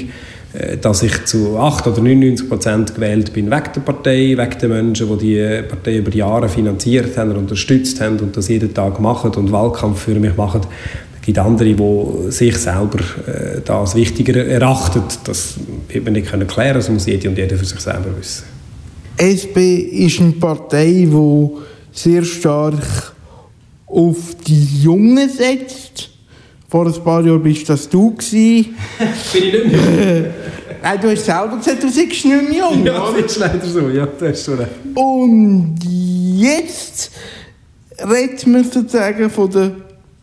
dass 0.82 1.04
ich 1.04 1.26
zu 1.26 1.58
8 1.58 1.88
oder 1.88 2.02
99 2.02 2.50
Prozent 2.50 2.96
gewählt 2.96 3.32
bin 3.32 3.50
wegen 3.50 3.70
der 3.74 3.82
Partei, 3.82 4.36
wegen 4.38 4.60
den 4.60 4.70
Menschen, 4.70 5.18
die 5.18 5.26
die 5.26 5.62
Partei 5.68 5.98
über 5.98 6.12
Jahre 6.14 6.50
finanziert 6.50 7.18
haben 7.18 7.32
und 7.32 7.38
unterstützt 7.38 8.02
haben 8.02 8.20
und 8.20 8.36
das 8.36 8.50
jeden 8.50 8.74
Tag 8.74 9.00
machen 9.00 9.32
und 9.36 9.52
Wahlkampf 9.52 10.02
für 10.04 10.16
mich 10.16 10.36
machen. 10.36 10.62
Es 11.16 11.26
gibt 11.26 11.40
andere, 11.40 11.74
die 11.74 12.32
sich 12.32 12.58
selber 12.58 13.00
äh, 13.28 13.62
das 13.64 13.96
wichtiger 13.96 14.46
erachten. 14.46 15.04
Das 15.24 15.56
wird 15.88 16.04
man 16.04 16.14
nicht 16.14 16.30
können 16.30 16.48
das 16.48 16.90
muss 16.90 17.06
jede 17.06 17.30
und 17.30 17.38
jeder 17.38 17.56
für 17.56 17.66
sich 17.66 17.80
selber 17.80 18.10
wissen. 18.20 18.44
SP 19.22 19.58
ist 20.06 20.20
eine 20.20 20.32
Partei, 20.32 21.08
die 21.08 21.50
sehr 21.92 22.24
stark 22.24 23.14
auf 23.86 24.18
die 24.48 24.82
Jungen 24.82 25.30
setzt. 25.30 26.11
Vor 26.72 26.86
ein 26.88 27.04
paar 27.04 27.22
Jahren 27.22 27.44
bist 27.44 27.68
das 27.68 27.90
du 27.90 28.12
gewesen. 28.12 28.74
Bin 29.34 29.44
ich 29.44 29.54
nicht 29.54 29.72
mehr? 29.72 30.34
Nein, 30.82 31.00
du 31.02 31.12
hast 31.12 31.26
selber 31.26 31.58
gesagt, 31.58 31.84
du 31.84 31.90
seist 31.90 32.00
nicht 32.00 32.24
mehr 32.24 32.60
jung, 32.60 32.86
ja, 32.86 33.12
das 33.12 33.26
ist 33.26 33.38
leider 33.40 33.66
so. 33.66 33.90
Ja, 33.90 34.06
das 34.06 34.40
ist 34.40 34.50
recht. 34.58 34.72
Und 34.96 35.76
jetzt 35.84 37.12
redet 38.00 38.48
man 38.48 38.64
sozusagen 38.64 39.30
von 39.30 39.52
der 39.52 39.72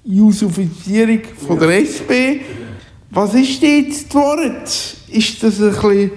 Jusufizierung 0.05 1.21
von 1.47 1.59
der 1.59 1.83
SP. 1.85 2.41
Was 3.11 3.35
ist 3.35 3.63
jetzt 3.63 4.09
geworden? 4.09 4.57
Ist 5.11 5.43
das 5.43 5.61
ein 5.61 5.71
bisschen, 5.71 6.11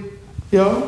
ja... 0.50 0.82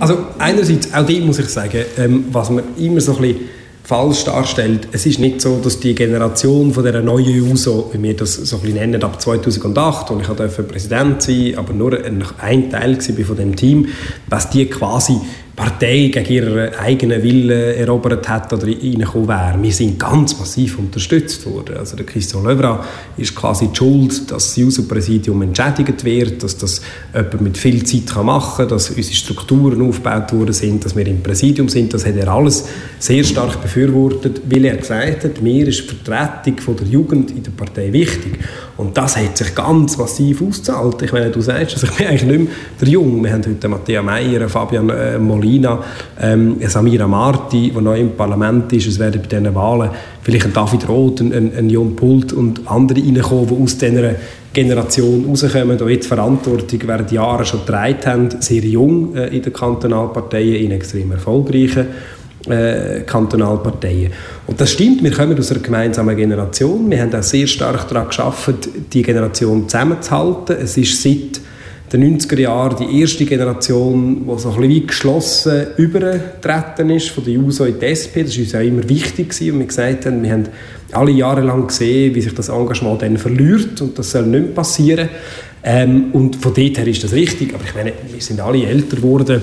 Also 0.00 0.18
einerseits, 0.36 0.92
auch 0.92 1.06
die 1.06 1.20
muss 1.20 1.38
ich 1.38 1.48
sagen, 1.48 1.84
ähm, 1.96 2.24
was 2.32 2.50
man 2.50 2.64
immer 2.76 3.00
so 3.00 3.14
ein 3.14 3.22
bisschen 3.22 3.48
falsch 3.84 4.24
darstellt, 4.24 4.88
es 4.92 5.04
ist 5.04 5.20
nicht 5.20 5.42
so, 5.42 5.60
dass 5.62 5.78
die 5.78 5.94
Generation 5.94 6.72
von 6.72 6.82
der 6.82 7.02
neuen 7.02 7.52
USO, 7.52 7.90
wie 7.92 8.02
wir 8.02 8.16
das 8.16 8.34
so 8.34 8.56
ein 8.56 8.62
bisschen 8.62 8.78
nennen, 8.78 9.02
ab 9.04 9.20
2008, 9.20 10.10
wo 10.10 10.18
ich 10.18 10.26
durfte 10.26 10.62
Präsident 10.62 11.20
sein, 11.20 11.52
aber 11.56 11.74
nur 11.74 12.02
ein, 12.02 12.24
ein 12.38 12.70
Teil 12.70 12.96
war 12.96 13.24
von 13.26 13.36
dem 13.36 13.54
Team, 13.54 13.88
dass 14.30 14.48
die 14.48 14.64
quasi 14.66 15.20
Partei 15.56 16.10
gegen 16.12 16.32
ihren 16.32 16.74
eigenen 16.74 17.22
Willen 17.22 17.76
erobert 17.76 18.28
hat 18.28 18.52
oder 18.52 18.66
reingekommen 18.66 19.28
wäre. 19.28 19.56
Wir 19.60 19.72
sind 19.72 20.00
ganz 20.00 20.36
massiv 20.38 20.78
unterstützt 20.80 21.46
worden. 21.46 21.76
Also 21.76 21.96
der 21.96 22.04
Christian 22.04 22.42
Löwra 22.42 22.84
ist 23.16 23.36
quasi 23.36 23.68
die 23.68 23.76
Schuld, 23.76 24.30
dass 24.32 24.48
das 24.48 24.56
Juso-Präsidium 24.56 25.42
entschädigt 25.42 26.04
wird, 26.04 26.42
dass 26.42 26.58
das 26.58 26.80
jemand 27.14 27.40
mit 27.40 27.58
viel 27.58 27.84
Zeit 27.84 28.24
machen 28.24 28.56
kann, 28.56 28.68
dass 28.68 28.90
unsere 28.90 29.14
Strukturen 29.14 29.88
aufgebaut 29.88 30.32
worden 30.32 30.52
sind, 30.52 30.84
dass 30.84 30.96
wir 30.96 31.06
im 31.06 31.22
Präsidium 31.22 31.68
sind. 31.68 31.94
Das 31.94 32.04
hat 32.04 32.16
er 32.16 32.28
alles 32.28 32.64
sehr 32.98 33.22
stark 33.22 33.62
befürwortet, 33.62 34.42
weil 34.46 34.64
er 34.64 34.76
gesagt 34.76 35.24
hat, 35.24 35.40
mir 35.40 35.68
ist 35.68 35.82
die 35.82 35.94
Vertretung 35.94 36.76
der 36.76 36.86
Jugend 36.88 37.30
in 37.30 37.44
der 37.44 37.52
Partei 37.52 37.92
wichtig. 37.92 38.38
Und 38.76 38.96
das 38.96 39.16
hat 39.16 39.36
sich 39.36 39.54
ganz 39.54 39.96
massiv 39.98 40.42
ausgezahlt. 40.42 41.00
Ich 41.02 41.12
meine, 41.12 41.30
du 41.30 41.40
sagst, 41.40 41.74
also 41.74 41.86
ich 41.86 41.92
bin 41.92 42.06
eigentlich 42.08 42.24
nicht 42.24 42.38
mehr 42.40 42.48
der 42.80 42.88
Jung. 42.88 43.22
Wir 43.22 43.32
haben 43.32 43.44
heute 43.46 43.68
Matthias 43.68 44.04
Meyer, 44.04 44.48
Fabian 44.48 44.90
äh, 44.90 45.16
Molina, 45.44 45.82
ähm, 46.20 46.56
Samira 46.66 47.06
Marti, 47.06 47.70
der 47.70 47.82
neu 47.82 48.00
im 48.00 48.12
Parlament 48.12 48.72
ist. 48.72 48.86
Es 48.86 48.98
werden 48.98 49.20
bei 49.20 49.28
diesen 49.28 49.54
Wahlen 49.54 49.90
vielleicht 50.22 50.46
ein 50.46 50.52
David 50.52 50.88
Roth, 50.88 51.20
ein, 51.20 51.32
ein, 51.32 51.52
ein 51.56 51.70
Jon 51.70 51.94
Pult 51.94 52.32
und 52.32 52.62
andere 52.66 53.00
reinkommen, 53.00 53.48
die 53.48 53.62
aus 53.62 53.78
dieser 53.78 54.14
Generation 54.52 55.26
rauskommen 55.28 55.78
und 55.80 55.88
jetzt 55.90 56.06
Verantwortung 56.06 56.80
während 56.86 57.12
Jahren 57.12 57.44
schon 57.44 57.60
getragen 57.60 58.06
haben, 58.06 58.28
sehr 58.40 58.62
jung 58.62 59.14
äh, 59.14 59.36
in 59.36 59.42
den 59.42 59.52
Kantonalparteien, 59.52 60.64
in 60.64 60.70
extrem 60.70 61.12
erfolgreichen 61.12 61.86
äh, 62.48 63.00
Kantonalparteien. 63.00 64.12
Und 64.46 64.60
das 64.60 64.72
stimmt, 64.72 65.02
wir 65.02 65.10
kommen 65.10 65.38
aus 65.38 65.50
einer 65.50 65.60
gemeinsamen 65.60 66.16
Generation. 66.16 66.90
Wir 66.90 67.02
haben 67.02 67.14
auch 67.14 67.22
sehr 67.22 67.46
stark 67.46 67.88
daran 67.88 68.08
geschafft, 68.08 68.68
die 68.92 69.02
Generation 69.02 69.68
zusammenzuhalten. 69.68 70.56
Es 70.62 70.76
ist 70.76 71.02
seit 71.02 71.40
den 71.94 72.18
90er 72.18 72.40
Jahren 72.40 72.76
die 72.76 73.00
erste 73.00 73.24
Generation, 73.24 74.26
die 74.26 74.38
so 74.38 74.50
ein 74.50 74.60
bisschen 74.60 74.86
geschlossen 74.86 75.66
übergetreten 75.76 76.90
ist 76.90 77.10
von 77.10 77.24
der 77.24 77.34
JUSO 77.34 77.66
in 77.66 77.78
die 77.78 77.86
SP. 77.86 78.24
Das 78.24 78.36
war 78.36 78.42
uns 78.42 78.54
auch 78.54 78.60
immer 78.60 78.88
wichtig 78.88 79.32
und 79.52 79.58
wir 79.60 79.66
gesagt 79.66 80.06
haben, 80.06 80.22
wir 80.22 80.32
haben 80.32 80.48
alle 80.90 81.12
Jahre 81.12 81.42
lang 81.42 81.68
gesehen, 81.68 82.14
wie 82.14 82.20
sich 82.20 82.34
das 82.34 82.48
Engagement 82.48 83.02
dann 83.02 83.16
verliert 83.16 83.80
und 83.80 83.98
das 83.98 84.10
soll 84.10 84.26
nicht 84.26 84.44
mehr 84.44 84.54
passieren. 84.54 85.08
Ähm, 85.62 86.06
und 86.12 86.36
von 86.36 86.52
dort 86.52 86.78
her 86.78 86.86
ist 86.86 87.04
das 87.04 87.12
richtig, 87.12 87.54
aber 87.54 87.64
ich 87.64 87.74
meine, 87.74 87.92
wir 88.12 88.20
sind 88.20 88.40
alle 88.40 88.66
älter 88.66 88.96
geworden 88.96 89.40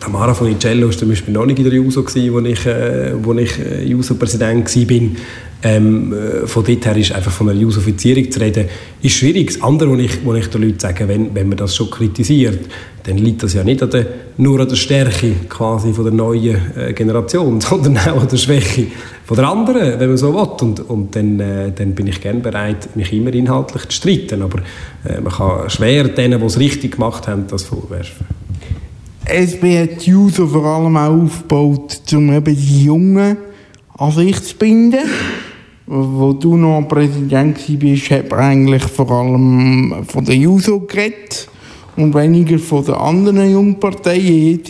Tamara 0.00 0.36
Icello 0.46 0.86
war 0.86 0.96
zum 0.96 1.08
Beispiel 1.08 1.34
noch 1.34 1.46
nicht 1.46 1.58
in 1.58 1.64
der 1.64 1.74
JUSO, 1.74 2.02
gewesen, 2.02 2.32
wo 2.32 2.40
ich, 2.40 2.66
äh, 2.66 3.12
wo 3.22 3.34
ich 3.34 3.58
äh, 3.58 3.84
JUSO-Präsident 3.84 4.64
war. 4.64 5.10
Ähm, 5.60 6.12
äh, 6.12 6.46
von 6.46 6.64
dort 6.64 6.86
her 6.86 6.96
ist 6.96 7.10
einfach 7.10 7.32
von 7.32 7.48
einer 7.48 7.58
Jusifizierung 7.58 8.30
zu 8.30 8.38
reden, 8.38 8.66
ist 9.02 9.14
schwierig. 9.14 9.54
Das 9.54 9.62
andere, 9.62 9.90
was 9.90 9.98
ich, 9.98 10.12
ich 10.24 10.46
den 10.50 10.62
Leuten 10.62 10.78
sage, 10.78 11.08
wenn, 11.08 11.34
wenn 11.34 11.48
man 11.48 11.58
das 11.58 11.74
schon 11.74 11.90
kritisiert, 11.90 12.60
dann 13.02 13.18
liegt 13.18 13.42
das 13.42 13.54
ja 13.54 13.64
nicht 13.64 13.82
an 13.82 13.90
der, 13.90 14.06
nur 14.36 14.60
an 14.60 14.68
der 14.68 14.76
Stärke 14.76 15.32
quasi 15.48 15.92
von 15.92 16.04
der 16.04 16.12
neuen 16.12 16.60
äh, 16.76 16.92
Generation, 16.92 17.60
sondern 17.60 17.98
auch 17.98 18.22
an 18.22 18.28
der 18.28 18.36
Schwäche 18.36 18.86
von 19.24 19.36
der 19.36 19.48
anderen, 19.48 19.98
wenn 19.98 20.08
man 20.08 20.16
so 20.16 20.32
will. 20.32 20.48
Und, 20.60 20.88
und 20.88 21.16
dann, 21.16 21.40
äh, 21.40 21.72
dann 21.72 21.92
bin 21.92 22.06
ich 22.06 22.20
gerne 22.20 22.38
bereit, 22.38 22.94
mich 22.94 23.12
immer 23.12 23.32
inhaltlich 23.32 23.86
zu 23.86 23.96
streiten. 23.96 24.42
Aber 24.42 24.60
äh, 25.04 25.20
man 25.20 25.32
kann 25.32 25.68
schwer 25.70 26.04
denen, 26.04 26.38
die 26.38 26.46
es 26.46 26.58
richtig 26.58 26.92
gemacht 26.92 27.26
haben, 27.26 27.46
das 27.48 27.64
vorwerfen. 27.64 28.26
SB 29.28 29.82
hat 29.82 30.06
die 30.06 30.10
Juso 30.10 30.46
vor 30.46 30.64
allem 30.64 30.96
auch 30.96 31.24
aufgebaut, 31.24 32.00
um 32.12 32.32
eben 32.32 32.56
die 32.56 32.84
Jungen 32.84 33.36
an 33.98 34.12
sich 34.12 34.42
zu 34.42 34.56
binden. 34.56 35.00
Wo 35.86 36.32
du 36.32 36.56
noch 36.56 36.82
Präsident 36.88 37.58
warst, 37.58 38.10
hat 38.10 38.32
eigentlich 38.32 38.82
vor 38.84 39.10
allem 39.10 40.04
von 40.08 40.24
der 40.24 40.36
Juso 40.36 40.80
geredet 40.80 41.48
und 41.96 42.14
weniger 42.14 42.58
von 42.58 42.84
den 42.84 42.94
anderen 42.94 43.50
Jungparteien. 43.50 44.60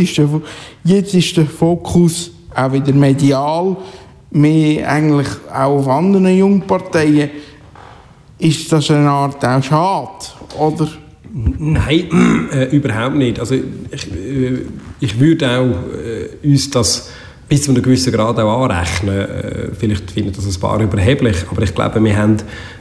Jetzt 0.85 1.14
ist 1.14 1.37
der, 1.37 1.47
Fokus 1.47 2.33
auch 2.55 2.73
wieder 2.73 2.92
medial, 2.92 3.77
mehr 4.31 4.90
eigentlich 4.90 5.29
auch 5.53 5.79
auf 5.79 5.88
anderen 5.88 6.37
Jungparteien. 6.37 7.31
Ist 8.38 8.73
das 8.73 8.90
eine 8.90 9.11
Art 9.11 9.44
auch 9.44 9.62
schade, 9.62 10.25
oder? 10.59 10.88
Nein, 11.33 12.49
äh, 12.53 12.64
überhaupt 12.75 13.17
nicht. 13.17 13.38
Also 13.38 13.55
ich, 13.55 14.12
äh, 14.12 14.62
ich 15.01 15.21
würde 15.21 15.49
auch 15.51 15.67
äh, 15.95 16.47
uns 16.47 16.71
das 16.71 17.11
bis 17.49 17.62
zu 17.62 17.71
einem 17.71 17.83
gewissen 17.83 18.12
Grad 18.12 18.38
auch 18.38 18.64
anrechnen. 18.64 19.19
Äh, 19.19 19.69
vielleicht 19.79 20.11
finden 20.11 20.33
das 20.35 20.47
ein 20.47 20.61
paar 20.61 20.81
überheblich, 20.81 21.37
aber 21.51 21.62
ich 21.62 21.75
glaube, 21.75 22.03
wir 22.03 22.17
haben 22.17 22.37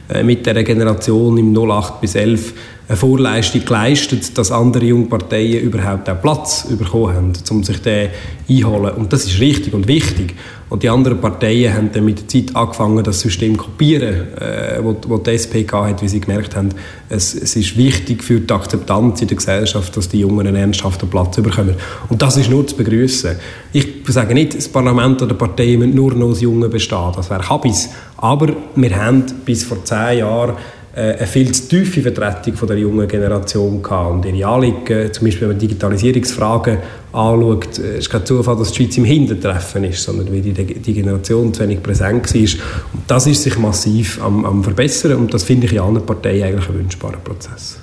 äh, 0.08 0.22
mit 0.22 0.44
der 0.46 0.62
Generation 0.62 1.38
im 1.38 1.56
08 1.56 2.00
bis 2.00 2.14
11 2.14 2.54
eine 2.88 2.96
Vorleistung 2.96 3.64
geleistet, 3.64 4.36
dass 4.36 4.50
andere 4.50 4.86
Jungparteien 4.86 5.62
überhaupt 5.62 6.08
auch 6.08 6.20
Platz 6.20 6.66
bekommen 6.68 7.14
haben, 7.14 7.32
um 7.50 7.62
sich 7.62 7.80
den 7.82 8.08
einholen. 8.48 8.94
Und 8.94 9.12
das 9.12 9.24
ist 9.24 9.40
richtig 9.40 9.74
und 9.74 9.86
wichtig. 9.88 10.34
Und 10.68 10.82
die 10.82 10.90
anderen 10.90 11.20
Parteien 11.20 11.74
haben 11.74 11.90
dann 11.92 12.04
mit 12.04 12.20
der 12.20 12.28
Zeit 12.28 12.54
angefangen, 12.54 13.02
das 13.02 13.20
System 13.20 13.56
zu 13.56 13.64
kopieren, 13.64 14.36
äh, 14.36 14.78
wo, 14.82 14.96
wo 15.06 15.16
die 15.18 15.30
SPK 15.30 15.86
hat, 15.86 16.02
wie 16.02 16.08
sie 16.08 16.20
gemerkt 16.20 16.56
haben, 16.56 16.70
es, 17.08 17.34
es 17.34 17.56
ist 17.56 17.76
wichtig 17.76 18.22
für 18.22 18.40
die 18.40 18.52
Akzeptanz 18.52 19.22
in 19.22 19.28
der 19.28 19.36
Gesellschaft, 19.38 19.96
dass 19.96 20.08
die 20.08 20.20
Jungen 20.20 20.46
einen 20.46 20.56
ernsthaften 20.56 21.08
Platz 21.08 21.36
bekommen. 21.36 21.74
Und 22.08 22.20
das 22.20 22.36
ist 22.36 22.50
nur 22.50 22.66
zu 22.66 22.76
begrüßen. 22.76 23.36
Ich 23.72 23.86
sage 24.08 24.34
nicht, 24.34 24.56
das 24.56 24.68
Parlament 24.68 25.22
oder 25.22 25.32
die 25.32 25.38
Parteien 25.38 25.78
müssen 25.78 25.94
nur 25.94 26.14
noch 26.14 26.28
aus 26.28 26.40
Jungen 26.40 26.68
bestehen, 26.68 27.12
das 27.16 27.30
wäre 27.30 27.40
Kabis. 27.40 27.88
Aber 28.18 28.48
wir 28.74 28.96
haben 28.96 29.24
bis 29.44 29.64
vor 29.64 29.84
zehn 29.84 30.18
Jahren 30.18 30.56
eine 30.98 31.26
viel 31.26 31.52
zu 31.52 31.68
tiefe 31.68 32.02
Vertretung 32.02 32.54
von 32.54 32.68
der 32.68 32.78
jungen 32.78 33.06
Generation 33.06 33.82
gehabt. 33.82 34.26
Und 34.26 34.34
ihre 34.34 34.48
Anliegen, 34.48 35.12
zum 35.12 35.24
Beispiel 35.24 35.42
wenn 35.42 35.48
man 35.48 35.58
Digitalisierungsfragen 35.58 36.78
anschaut, 37.12 37.78
äh, 37.78 37.98
ist 37.98 38.10
kein 38.10 38.26
Zufall, 38.26 38.56
dass 38.56 38.72
die 38.72 38.82
Schweiz 38.82 38.96
im 38.98 39.04
Hintertreffen 39.04 39.84
ist, 39.84 40.02
sondern 40.02 40.32
weil 40.32 40.40
die, 40.40 40.52
die 40.52 40.92
Generation 40.92 41.54
zu 41.54 41.62
wenig 41.62 41.82
präsent 41.82 42.34
war. 42.34 42.40
Und 42.40 43.02
das 43.06 43.26
ist 43.26 43.42
sich 43.42 43.58
massiv 43.58 44.22
am, 44.22 44.44
am 44.44 44.64
verbessern 44.64 45.16
und 45.16 45.32
das 45.32 45.44
finde 45.44 45.66
ich 45.66 45.72
in 45.72 45.80
allen 45.80 46.04
Parteien 46.04 46.44
eigentlich 46.44 46.68
einen 46.68 46.78
wünschbaren 46.80 47.20
Prozess. 47.22 47.78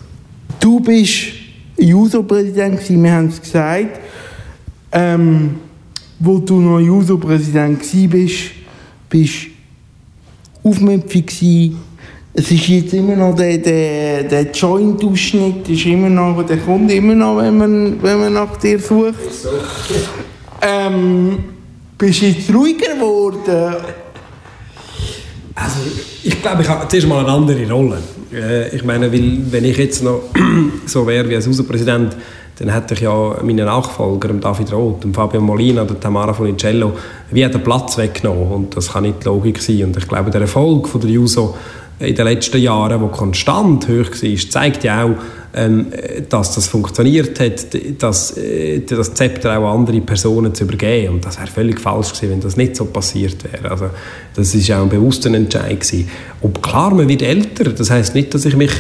Du 0.60 0.80
bist 0.80 1.28
JUSO-Präsident, 1.78 2.80
wir 2.90 3.12
haben 3.12 3.28
es 3.28 3.42
gesagt. 3.42 4.00
Ähm, 4.92 5.56
wo 6.20 6.40
du 6.40 6.60
noch 6.62 6.80
JUSO-Präsident 6.80 7.82
warst, 7.82 8.52
bist 9.10 9.48
aufmüpfig 10.64 11.28
gewesen. 11.28 11.78
Es 12.38 12.52
ist 12.52 12.68
jetzt 12.68 12.94
immer 12.94 13.16
noch 13.16 13.34
der, 13.34 13.58
der, 13.60 14.24
der 14.24 14.52
Joint-Ausschnitt, 14.52 15.70
ist 15.70 15.86
immer 15.86 16.10
noch, 16.10 16.46
der 16.46 16.58
kommt 16.58 16.92
immer 16.92 17.16
noch, 17.16 17.38
wenn 17.38 17.58
man, 17.58 18.04
wenn 18.04 18.20
man 18.20 18.34
nach 18.34 18.58
dir 18.58 18.78
sucht. 18.78 19.16
Ähm, 20.62 21.38
bist 21.98 22.22
du 22.22 22.26
jetzt 22.26 22.54
ruhiger 22.54 22.94
geworden? 22.94 23.76
Also, 25.56 25.78
ich 26.24 26.42
glaube, 26.42 26.64
ich 26.64 26.68
habe 26.68 26.86
zuerst 26.90 27.08
mal 27.08 27.20
eine 27.20 27.32
andere 27.32 27.72
Rolle. 27.72 28.00
Äh, 28.34 28.76
ich 28.76 28.84
meine, 28.84 29.10
weil, 29.14 29.38
wenn 29.50 29.64
ich 29.64 29.78
jetzt 29.78 30.04
noch 30.04 30.24
so 30.86 31.08
wäre 31.08 31.30
wie 31.30 31.36
als 31.38 31.48
Hauspräsident, 31.48 32.18
dann 32.58 32.70
hätte 32.70 32.96
ich 32.96 33.02
ja 33.02 33.38
meinen 33.44 33.66
Nachfolger, 33.66 34.34
David 34.34 34.74
Roth, 34.74 35.04
dem 35.06 35.14
Fabio 35.14 35.40
Molina 35.40 35.84
oder 35.84 35.98
Tamara 35.98 36.34
Funicello, 36.34 36.94
wie 37.32 37.48
den 37.48 37.64
Platz 37.64 37.98
weggenommen. 37.98 38.52
Und 38.52 38.76
das 38.76 38.92
kann 38.92 39.04
nicht 39.04 39.22
die 39.22 39.26
Logik 39.26 39.62
sein. 39.62 39.86
Und 39.86 39.98
ich 39.98 40.08
glaube, 40.08 40.32
der 40.32 40.42
Erfolg 40.42 40.90
von 40.90 41.00
der 41.00 41.10
Juso 41.10 41.56
in 42.00 42.16
den 42.16 42.26
letzten 42.26 42.62
Jahren, 42.62 43.02
wo 43.02 43.08
konstant 43.08 43.88
hoch 43.88 44.12
war, 44.12 44.50
zeigt 44.50 44.84
ja 44.84 45.06
auch, 45.06 45.16
ähm, 45.58 45.88
dass 46.28 46.56
das 46.56 46.68
funktioniert 46.68 47.40
hat, 47.40 47.68
dass 48.00 48.36
äh, 48.38 48.82
das 48.82 49.14
Zepter 49.14 49.58
auch 49.58 49.72
an 49.72 49.80
andere 49.80 50.02
Personen 50.02 50.54
zu 50.54 50.66
übergeben. 50.66 51.16
Und 51.16 51.26
das 51.26 51.38
wäre 51.38 51.48
völlig 51.48 51.80
falsch 51.80 52.12
gewesen, 52.12 52.32
wenn 52.32 52.42
das 52.42 52.58
nicht 52.58 52.76
so 52.76 52.86
passiert 52.86 53.38
wäre. 53.50 53.72
Also, 53.72 53.90
das 54.36 54.54
ist 54.54 54.70
auch 54.72 54.82
ein 54.82 54.90
bewusster 54.90 55.34
Entscheid 55.34 55.80
gewesen. 55.80 56.10
Und 56.42 56.62
klar, 56.62 56.94
man 56.94 57.08
wird 57.08 57.22
älter. 57.22 57.72
Das 57.72 57.90
heißt 57.90 58.16
nicht, 58.16 58.34
dass 58.34 58.46
ich 58.46 58.58
mich 58.58 58.72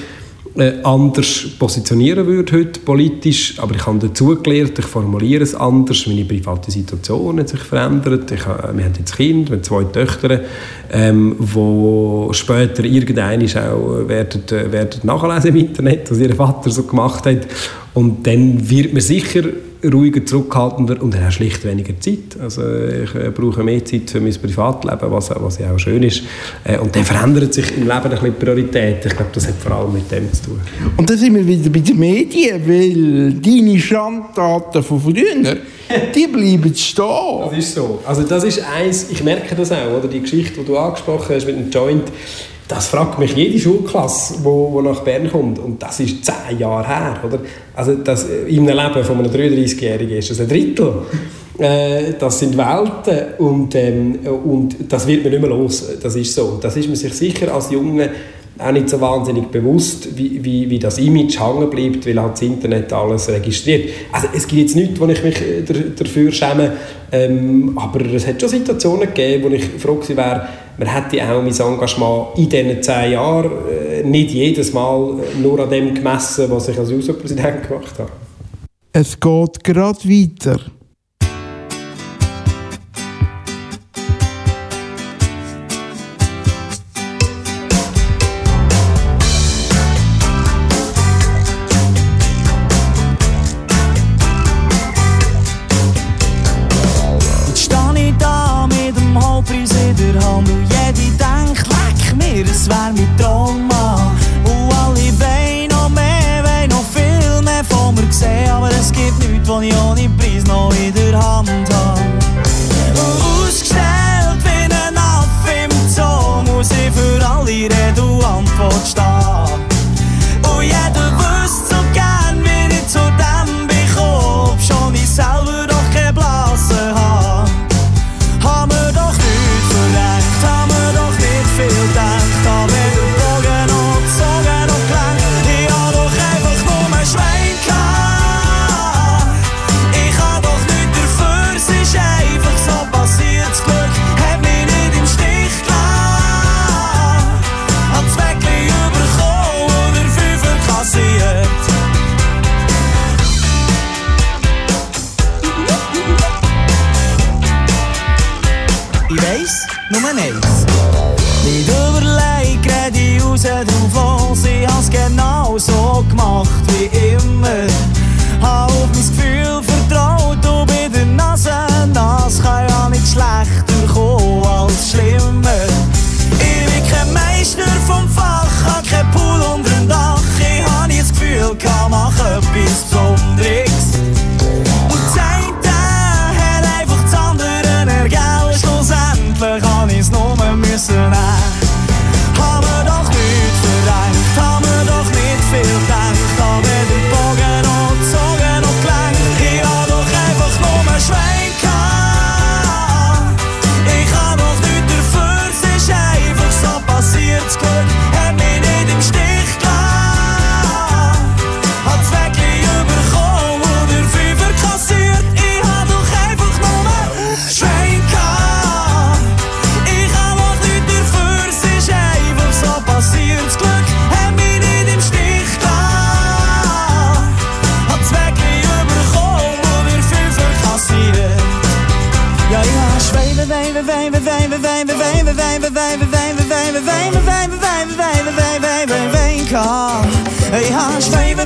äh, 0.57 0.73
anders 0.83 1.47
positionieren 1.59 2.25
würde 2.25 2.53
heute 2.57 2.79
politisch, 2.79 3.59
aber 3.59 3.75
ich 3.75 3.85
habe 3.85 3.99
dazugelernt, 3.99 4.77
ich 4.79 4.85
formuliere 4.85 5.43
es 5.43 5.53
anders, 5.55 6.07
meine 6.07 6.25
private 6.25 6.71
Situation 6.71 7.39
hat 7.39 7.49
sich 7.49 7.59
verändert, 7.59 8.31
ich, 8.31 8.45
habe- 8.45 8.75
wir 8.77 8.85
haben 8.85 8.93
jetzt 8.97 9.15
Kind, 9.15 9.49
haben 9.51 9.63
zwei 9.63 9.83
Töchter, 9.83 10.41
ähm, 10.91 11.35
wo 11.39 12.29
später 12.31 12.83
irgendeine 12.83 13.45
auch 13.71 14.07
werden, 14.07 14.43
äh, 14.51 14.71
werden 14.71 15.01
nachlesen 15.03 15.49
im 15.51 15.55
Internet, 15.67 16.09
was 16.11 16.19
ihr 16.19 16.35
Vater 16.35 16.69
so 16.69 16.83
gemacht 16.83 17.25
hat 17.25 17.47
und 17.95 18.27
dann 18.27 18.69
wird 18.69 18.93
man 18.93 19.01
sicher 19.01 19.43
ruhiger, 19.83 20.25
zurückhaltender 20.25 21.01
und 21.01 21.13
dann 21.13 21.27
auch 21.27 21.31
schlicht 21.31 21.63
weniger 21.65 21.99
Zeit. 21.99 22.39
Also 22.41 22.61
ich 22.63 23.13
äh, 23.15 23.29
brauche 23.29 23.63
mehr 23.63 23.83
Zeit 23.83 24.09
für 24.09 24.19
mein 24.19 24.33
Privatleben, 24.33 25.11
was, 25.11 25.29
was 25.29 25.59
ja 25.59 25.71
auch 25.71 25.79
schön 25.79 26.03
ist. 26.03 26.23
Äh, 26.63 26.77
und 26.77 26.95
dann 26.95 27.03
verändert 27.03 27.53
sich 27.53 27.71
im 27.77 27.83
Leben 27.83 27.91
ein 27.91 28.09
bisschen 28.09 28.25
die 28.25 28.45
Priorität. 28.45 29.05
Ich 29.05 29.15
glaube, 29.15 29.31
das 29.33 29.47
hat 29.47 29.55
vor 29.55 29.71
allem 29.73 29.93
mit 29.93 30.11
dem 30.11 30.31
zu 30.31 30.43
tun. 30.43 30.61
Und 30.97 31.09
dann 31.09 31.17
sind 31.17 31.35
wir 31.35 31.45
wieder 31.45 31.69
bei 31.69 31.79
den 31.79 31.97
Medien, 31.97 32.61
weil 32.67 33.33
deine 33.33 33.79
Schandtaten 33.79 34.83
von 34.83 34.99
früher, 34.99 35.55
die 36.15 36.27
bleiben 36.27 36.75
stehen. 36.75 37.05
Das 37.49 37.57
ist 37.57 37.75
so. 37.75 37.99
Also 38.05 38.23
das 38.23 38.43
ist 38.43 38.61
eins, 38.61 39.07
ich 39.11 39.23
merke 39.23 39.55
das 39.55 39.71
auch, 39.71 39.97
oder? 39.97 40.07
die 40.07 40.21
Geschichte, 40.21 40.61
die 40.61 40.65
du 40.65 40.77
angesprochen 40.77 41.35
hast 41.35 41.45
mit 41.45 41.57
dem 41.57 41.69
Joint, 41.69 42.11
das 42.67 42.87
fragt 42.87 43.19
mich 43.19 43.35
jede 43.35 43.59
Schulklasse, 43.59 44.35
wo, 44.43 44.71
wo 44.71 44.81
nach 44.81 45.01
Bern 45.01 45.29
kommt. 45.31 45.59
Und 45.59 45.81
das 45.81 45.99
ist 45.99 46.25
zehn 46.25 46.57
Jahre 46.57 46.87
her. 46.87 47.19
Oder? 47.23 47.39
Also 47.75 47.95
das, 47.95 48.25
in 48.47 48.69
einem 48.69 48.87
Leben 48.87 49.05
von 49.05 49.19
einem 49.19 49.31
33-Jährigen 49.31 50.17
ist 50.17 50.31
das 50.31 50.39
ein 50.39 50.47
Drittel. 50.47 50.93
Äh, 51.59 52.13
das 52.19 52.39
sind 52.39 52.57
Welten 52.57 53.35
und, 53.37 53.75
ähm, 53.75 54.19
und 54.43 54.75
das 54.89 55.05
wird 55.05 55.23
man 55.23 55.31
nicht 55.31 55.41
mehr 55.41 55.49
los. 55.51 55.85
Das 56.01 56.15
ist 56.15 56.33
so. 56.33 56.57
Das 56.61 56.75
ist 56.75 56.87
man 56.87 56.95
sich 56.95 57.13
sicher 57.13 57.53
als 57.53 57.69
Junge 57.69 58.09
auch 58.57 58.71
nicht 58.71 58.89
so 58.89 59.01
wahnsinnig 59.01 59.47
bewusst, 59.47 60.17
wie, 60.17 60.43
wie, 60.43 60.69
wie 60.69 60.79
das 60.79 60.97
Image 60.97 61.39
hängen 61.39 61.69
bleibt, 61.69 62.07
weil 62.07 62.21
halt 62.21 62.33
das 62.33 62.41
Internet 62.41 62.93
alles 62.93 63.27
registriert. 63.29 63.89
Also 64.11 64.27
es 64.33 64.47
gibt 64.47 64.61
jetzt 64.61 64.75
nichts, 64.75 64.99
wo 64.99 65.07
ich 65.07 65.21
mich 65.21 65.41
äh, 65.41 65.63
dafür 65.95 66.31
schäme, 66.31 66.73
ähm, 67.11 67.77
aber 67.77 68.05
es 68.13 68.25
hat 68.25 68.39
schon 68.39 68.49
Situationen 68.49 69.07
gegeben, 69.13 69.43
wo 69.43 69.49
ich 69.53 69.65
froh 69.65 69.99
wäre, 70.07 70.47
man 70.77 70.87
hätte 70.87 71.23
auch 71.23 71.41
mein 71.41 71.53
Engagement 71.53 72.37
in 72.37 72.49
diesen 72.49 72.83
zehn 72.83 73.11
Jahren 73.13 73.51
äh, 73.69 74.03
nicht 74.03 74.31
jedes 74.31 74.73
Mal 74.73 75.19
äh, 75.19 75.39
nur 75.41 75.59
an 75.59 75.69
dem 75.69 75.93
gemessen, 75.93 76.49
was 76.49 76.67
ich 76.67 76.77
als 76.77 76.91
User-Präsident 76.91 77.67
gemacht 77.67 77.97
habe. 77.97 78.11
Es 78.91 79.19
geht 79.19 79.63
gerade 79.63 79.99
weiter. 79.99 80.59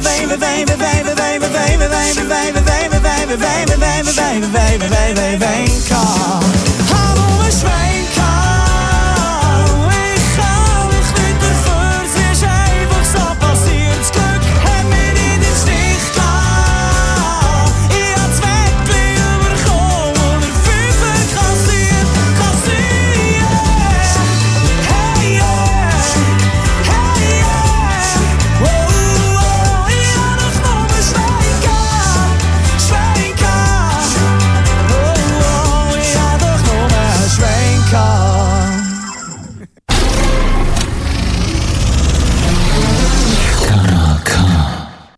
wijn, 0.01 0.39
wijn, 0.39 0.67
wijn, 0.67 1.05
wijn, 5.15 5.39
wijn, 5.39 6.58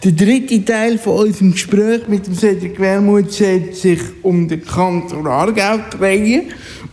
Der 0.03 0.13
dritte 0.13 0.65
Teil 0.65 0.97
von 0.97 1.27
unserem 1.27 1.51
Gespräch 1.51 2.07
mit 2.07 2.25
dem 2.25 2.33
Cedric 2.33 2.79
Wermuth 2.79 3.31
sollte 3.31 3.75
sich 3.75 3.99
um 4.23 4.47
den 4.47 4.65
Kanton 4.65 5.27
Aargau 5.27 5.77
drehen. 5.91 6.45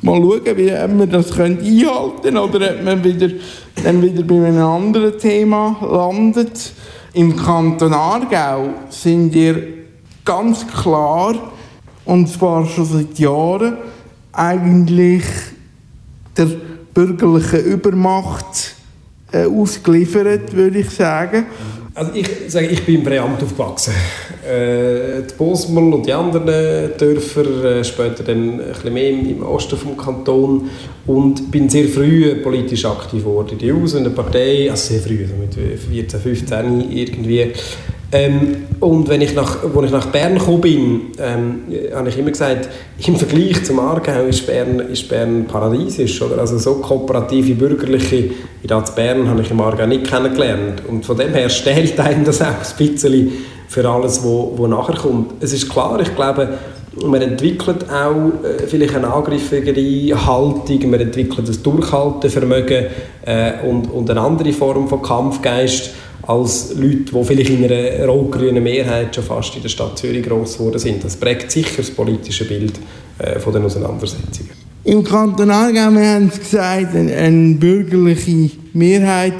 Mal 0.02 0.20
schauen, 0.20 0.42
wie 0.44 0.66
wir 0.66 1.06
das 1.06 1.32
einhalten 1.32 2.22
können 2.22 2.36
oder 2.36 2.74
ob 2.74 2.84
man 2.84 3.02
wieder, 3.02 3.30
dann 3.82 4.02
wieder 4.02 4.22
bei 4.24 4.34
einem 4.34 4.62
anderen 4.62 5.18
Thema 5.18 5.78
landet. 5.90 6.72
Im 7.14 7.34
Kanton 7.34 7.94
Aargau 7.94 8.74
sind 8.90 9.32
wir 9.32 9.56
ganz 10.22 10.66
klar, 10.66 11.50
und 12.04 12.28
zwar 12.28 12.66
schon 12.66 12.84
seit 12.84 13.18
Jahren, 13.18 13.78
eigentlich 14.34 15.24
der 16.36 16.48
bürgerlichen 16.92 17.64
Übermacht 17.64 18.74
ausgeliefert, 19.32 20.54
würde 20.54 20.80
ich 20.80 20.90
sagen. 20.90 21.46
Also 21.98 22.12
ich 22.14 22.28
sage, 22.46 22.68
ich 22.68 22.84
bin 22.86 22.94
im 22.96 23.02
Präamt 23.02 23.42
aufgewachsen. 23.42 23.92
Äh, 24.48 25.22
die 25.28 25.34
Bosmel 25.36 25.92
und 25.92 26.06
die 26.06 26.12
anderen 26.12 26.96
Dörfer, 26.96 27.64
äh, 27.64 27.82
später 27.82 28.22
dann 28.22 28.60
ein 28.60 28.68
bisschen 28.68 28.94
mehr 28.94 29.10
im, 29.10 29.42
Osten 29.42 29.76
vom 29.76 29.96
Kanton 29.96 30.70
und 31.08 31.50
bin 31.50 31.68
sehr 31.68 31.88
früh 31.88 32.36
politisch 32.36 32.84
aktiv 32.84 33.24
geworden. 33.24 33.58
Die 33.58 33.72
US 33.72 33.94
in 33.94 34.04
der 34.04 34.12
Partei, 34.12 34.70
also 34.70 34.92
sehr 34.92 35.02
früh, 35.02 35.22
also 35.22 35.34
mit 35.34 35.54
14, 35.54 36.20
15 36.20 36.88
irgendwie. 36.92 37.52
Ähm, 38.10 38.66
und 38.80 39.08
wenn 39.08 39.20
ich 39.20 39.34
nach, 39.34 39.62
als 39.62 39.84
ich 39.84 39.90
nach 39.90 40.06
Bern 40.06 40.38
gekommen 40.38 40.60
bin, 40.62 41.00
ähm, 41.18 41.62
habe 41.94 42.08
ich 42.08 42.18
immer 42.18 42.30
gesagt, 42.30 42.68
im 43.06 43.16
Vergleich 43.16 43.64
zum 43.64 43.80
Aargau 43.80 44.24
ist 44.24 44.46
Bern, 44.46 44.80
ist 44.80 45.08
Bern 45.08 45.44
paradiesisch. 45.46 46.22
Oder? 46.22 46.38
Also 46.38 46.58
so 46.58 46.76
kooperative 46.76 47.54
Bürgerliche 47.54 48.30
wie 48.62 48.66
da 48.66 48.78
in 48.78 48.94
Bern 48.94 49.28
habe 49.28 49.42
ich 49.42 49.50
im 49.50 49.60
Aargau 49.60 49.86
nicht 49.86 50.06
kennengelernt. 50.06 50.82
Und 50.88 51.04
von 51.04 51.18
dem 51.18 51.34
her 51.34 51.50
stellt 51.50 52.00
einem 52.00 52.24
das 52.24 52.40
auch 52.40 52.46
ein 52.46 52.76
bisschen 52.78 53.32
für 53.68 53.86
alles, 53.86 54.22
wo, 54.24 54.54
wo 54.56 54.66
nachher 54.66 54.96
kommt. 54.96 55.32
Es 55.40 55.52
ist 55.52 55.68
klar, 55.68 56.00
ich 56.00 56.14
glaube, 56.16 56.48
man 57.04 57.20
entwickelt 57.20 57.84
auch 57.90 58.42
äh, 58.42 58.66
vielleicht 58.66 58.94
eine 58.94 59.12
angriffigere 59.12 60.26
Haltung, 60.26 60.90
man 60.90 61.00
entwickelt 61.00 61.46
ein 61.46 61.62
Durchhaltevermögen 61.62 62.86
äh, 63.26 63.52
und, 63.68 63.90
und 63.90 64.10
eine 64.10 64.20
andere 64.20 64.52
Form 64.52 64.88
von 64.88 65.02
Kampfgeist 65.02 65.90
als 66.28 66.74
Leute, 66.74 67.10
die 67.10 67.24
vielleicht 67.24 67.50
in 67.50 67.64
einer 67.64 68.06
rot-grünen 68.06 68.62
Mehrheit 68.62 69.14
schon 69.14 69.24
fast 69.24 69.56
in 69.56 69.62
der 69.62 69.70
Stadt 69.70 69.98
Zürich 69.98 70.22
gross 70.22 70.58
geworden 70.58 70.78
sind. 70.78 71.02
Das 71.02 71.16
prägt 71.16 71.50
sicher 71.50 71.78
das 71.78 71.90
politische 71.90 72.44
Bild 72.44 72.74
äh, 73.16 73.38
von 73.38 73.54
den 73.54 73.64
Auseinandersetzungen. 73.64 74.50
Im 74.84 75.02
Kanton 75.02 75.50
Aargau, 75.50 75.90
wir 75.90 76.06
haben 76.06 76.28
es 76.30 76.38
gesagt, 76.38 76.94
eine, 76.94 77.14
eine 77.14 77.54
bürgerliche 77.54 78.50
Mehrheit. 78.74 79.32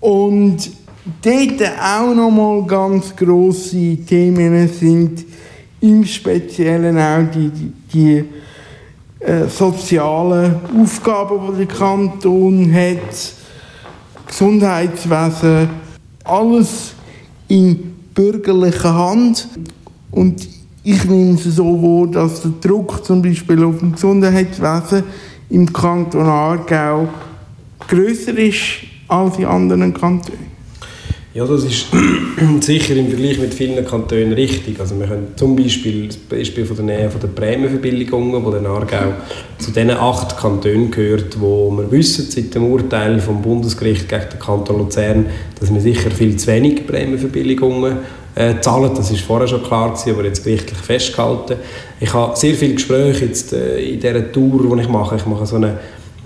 Und 0.00 0.70
dort 1.20 1.70
auch 1.78 2.14
nochmal 2.14 2.64
ganz 2.64 3.14
grosse 3.14 3.98
Themen 3.98 4.68
sind 4.68 5.26
im 5.82 6.06
Speziellen 6.06 6.98
auch 6.98 7.30
die, 7.30 7.50
die, 7.50 7.72
die 7.92 8.24
äh, 9.22 9.46
sozialen 9.48 10.56
Aufgaben, 10.82 11.52
die 11.52 11.66
der 11.66 11.76
Kanton 11.76 12.72
hat, 12.72 13.34
Gesundheitswesen, 14.26 15.79
alles 16.30 16.94
in 17.48 17.94
bürgerlicher 18.14 18.94
Hand. 18.94 19.48
Und 20.10 20.48
ich 20.82 21.04
nehme 21.04 21.34
es 21.34 21.44
so 21.44 21.82
wahr, 21.82 22.06
dass 22.10 22.42
der 22.42 22.52
Druck 22.60 23.04
zum 23.04 23.22
Beispiel 23.22 23.62
auf 23.64 23.78
dem 23.78 23.92
Gesundheitswesen 23.92 25.04
im 25.50 25.72
Kanton 25.72 26.26
Aargau 26.26 27.08
grösser 27.86 28.36
ist 28.38 28.84
als 29.08 29.38
in 29.38 29.46
anderen 29.46 29.92
Kantonen. 29.92 30.49
Ja, 31.32 31.44
das 31.44 31.62
ist 31.62 31.86
sicher 32.60 32.96
im 32.96 33.06
Vergleich 33.06 33.38
mit 33.38 33.54
vielen 33.54 33.84
Kantonen 33.84 34.32
richtig. 34.32 34.80
Also 34.80 34.98
wir 34.98 35.06
können 35.06 35.28
zum 35.36 35.54
Beispiel 35.54 36.08
das 36.08 36.16
Beispiel 36.16 36.66
von 36.66 36.74
der 36.74 36.84
Nähe 36.86 37.08
von 37.08 37.20
der 37.20 37.28
Prämienverbilligungen, 37.28 38.44
wo 38.44 38.50
der 38.50 38.68
Aargau 38.68 39.12
zu 39.58 39.70
den 39.70 39.92
acht 39.92 40.36
Kantonen 40.36 40.90
gehört, 40.90 41.40
wo 41.40 41.70
wir 41.70 41.88
wissen 41.92 42.28
seit 42.28 42.52
dem 42.52 42.64
Urteil 42.64 43.20
vom 43.20 43.42
Bundesgericht 43.42 44.08
gegen 44.08 44.28
den 44.28 44.40
Kanton 44.40 44.78
Luzern, 44.78 45.26
dass 45.60 45.72
wir 45.72 45.80
sicher 45.80 46.10
viel 46.10 46.36
zu 46.36 46.48
wenig 46.48 46.84
Prämienverbilligungen 46.84 47.98
äh, 48.34 48.58
zahlen. 48.60 48.90
Das 48.96 49.12
ist 49.12 49.20
vorher 49.20 49.46
schon 49.46 49.62
klar 49.62 49.90
gewesen, 49.90 50.10
aber 50.10 50.24
jetzt 50.24 50.42
gerichtlich 50.42 50.80
festgehalten. 50.80 51.58
Ich 52.00 52.12
habe 52.12 52.36
sehr 52.36 52.54
viele 52.54 52.74
Gespräche 52.74 53.26
jetzt 53.26 53.52
äh, 53.52 53.78
in 53.78 54.00
dieser 54.00 54.32
Tour, 54.32 54.74
die 54.74 54.82
ich 54.82 54.88
mache. 54.88 55.14
Ich 55.14 55.26
mache 55.26 55.46
so 55.46 55.54
eine 55.54 55.78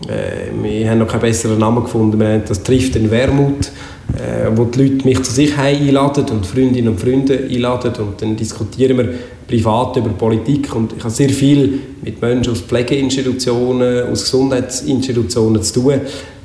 äh, 0.08 0.50
wir 0.62 0.90
haben 0.90 0.98
noch 0.98 1.08
keinen 1.08 1.20
besseren 1.20 1.58
Namen 1.58 1.84
gefunden. 1.84 2.18
Wir 2.18 2.28
haben 2.28 2.42
das 2.46 2.62
trifft 2.62 2.94
den 2.94 3.10
Wermut, 3.10 3.70
äh, 4.12 4.50
wo 4.54 4.64
die 4.64 4.82
Leute 4.82 5.04
mich 5.04 5.22
zu 5.22 5.32
sich 5.32 5.56
einladen 5.56 6.26
und 6.30 6.46
Freundinnen 6.46 6.88
und 6.88 7.00
Freunde 7.00 7.48
einladen 7.50 7.92
und 7.98 8.20
dann 8.20 8.36
diskutieren 8.36 8.98
wir 8.98 9.14
privat 9.48 9.96
über 9.96 10.10
Politik. 10.10 10.74
Und 10.74 10.92
ich 10.96 11.02
habe 11.02 11.12
sehr 11.12 11.30
viel 11.30 11.80
mit 12.02 12.20
Menschen 12.20 12.52
aus 12.52 12.60
Pflegeinstitutionen, 12.60 14.08
aus 14.08 14.24
Gesundheitsinstitutionen 14.24 15.62
zu 15.62 15.80
tun, 15.80 16.00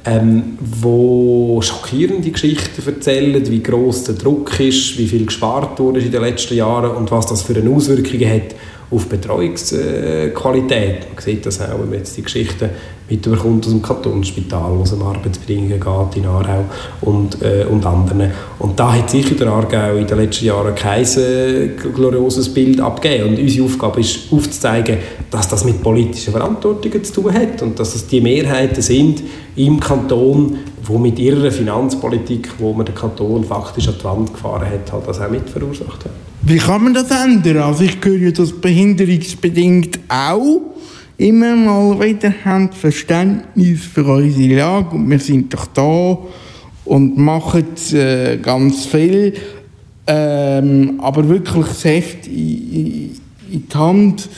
ähm, 0.05 0.57
wo 0.59 1.61
schockierende 1.61 2.31
Geschichten 2.31 2.81
erzählen, 2.85 3.45
wie 3.51 3.61
groß 3.61 4.05
der 4.05 4.15
Druck 4.15 4.59
ist, 4.59 4.97
wie 4.97 5.07
viel 5.07 5.25
gespart 5.25 5.79
wurde 5.79 5.99
in 5.99 6.11
den 6.11 6.21
letzten 6.21 6.55
Jahren 6.55 6.95
und 6.95 7.11
was 7.11 7.27
das 7.27 7.41
für 7.41 7.55
eine 7.55 7.69
Auswirkungen 7.69 8.29
hat 8.29 8.55
auf 8.91 9.07
Betreuungsqualität. 9.07 11.07
Man 11.13 11.23
sieht 11.23 11.45
das 11.45 11.61
auch, 11.61 11.79
wenn 11.79 11.89
man 11.89 11.99
jetzt 11.99 12.17
die 12.17 12.23
Geschichten 12.23 12.69
mitbekommt 13.09 13.65
aus 13.65 13.71
dem 13.71 13.81
Kantonsspital, 13.81 14.77
wo 14.77 14.83
es 14.83 14.93
um 14.93 15.01
Arbeitsbedingungen 15.01 15.79
geht 15.79 16.17
in 16.17 16.25
Aarau 16.25 16.65
und, 17.01 17.41
äh, 17.41 17.65
und 17.65 17.85
anderen. 17.85 18.31
Und 18.59 18.79
da 18.79 18.93
hat 18.93 19.09
sicher 19.09 19.35
der 19.35 19.47
Aargau 19.47 19.95
in 19.95 20.05
den 20.05 20.17
letzten 20.17 20.45
Jahren 20.45 20.75
kein 20.75 21.03
äh, 21.03 21.69
glorioses 21.93 22.53
Bild 22.53 22.79
abgegeben. 22.79 23.29
Und 23.29 23.39
unsere 23.39 23.65
Aufgabe 23.65 24.01
ist 24.01 24.31
aufzuzeigen, 24.31 24.97
dass 25.31 25.47
das 25.47 25.65
mit 25.65 25.81
politischen 25.81 26.31
Verantwortungen 26.31 27.03
zu 27.03 27.13
tun 27.13 27.33
hat 27.33 27.61
und 27.61 27.79
dass 27.79 27.95
es 27.95 28.07
die 28.07 28.21
Mehrheiten 28.21 28.81
sind 28.81 29.23
im 29.55 29.79
Kanton, 29.79 30.59
wo 30.83 30.97
mit 30.97 31.19
ihrer 31.19 31.51
Finanzpolitik, 31.51 32.49
wo 32.59 32.73
man 32.73 32.85
den 32.85 32.95
Kanton 32.95 33.43
faktisch 33.43 33.87
an 33.87 33.95
die 33.99 34.03
Wand 34.03 34.33
gefahren 34.33 34.65
hat, 34.65 34.91
halt 34.91 35.07
das 35.07 35.19
auch 35.19 35.29
mit 35.29 35.49
verursacht 35.49 36.05
hat. 36.05 36.28
Wie 36.41 36.57
kann 36.57 36.83
man 36.83 36.93
das 36.93 37.11
ändern? 37.11 37.57
Also 37.57 37.83
ich 37.83 37.97
höre 38.03 38.31
das 38.31 38.53
behinderungsbedingt 38.53 39.99
auch. 40.07 40.61
Immer 41.17 41.55
mal 41.55 41.99
wieder 41.99 42.33
haben 42.45 42.71
Verständnis 42.71 43.81
für 43.83 44.05
unsere 44.05 44.55
Lage 44.55 44.95
und 44.95 45.09
wir 45.09 45.19
sind 45.19 45.53
doch 45.53 45.67
da 45.67 46.17
und 46.85 47.17
machen 47.17 47.65
äh, 47.93 48.37
ganz 48.37 48.85
viel. 48.85 49.33
Ähm, 50.07 50.99
aber 51.01 51.27
wirklich 51.27 51.67
das 51.67 51.83
Heft 51.83 52.25
in, 52.27 52.33
in, 52.33 53.21
in 53.51 53.67
die 53.67 53.77
Hand 53.77 54.29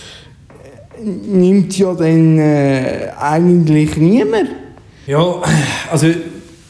äh, 0.99 1.07
nimmt 1.07 1.77
ja 1.77 1.93
dann 1.93 2.39
äh, 2.39 3.09
eigentlich 3.17 3.95
niemand. 3.97 4.49
Ja, 5.05 5.41
also 5.91 6.07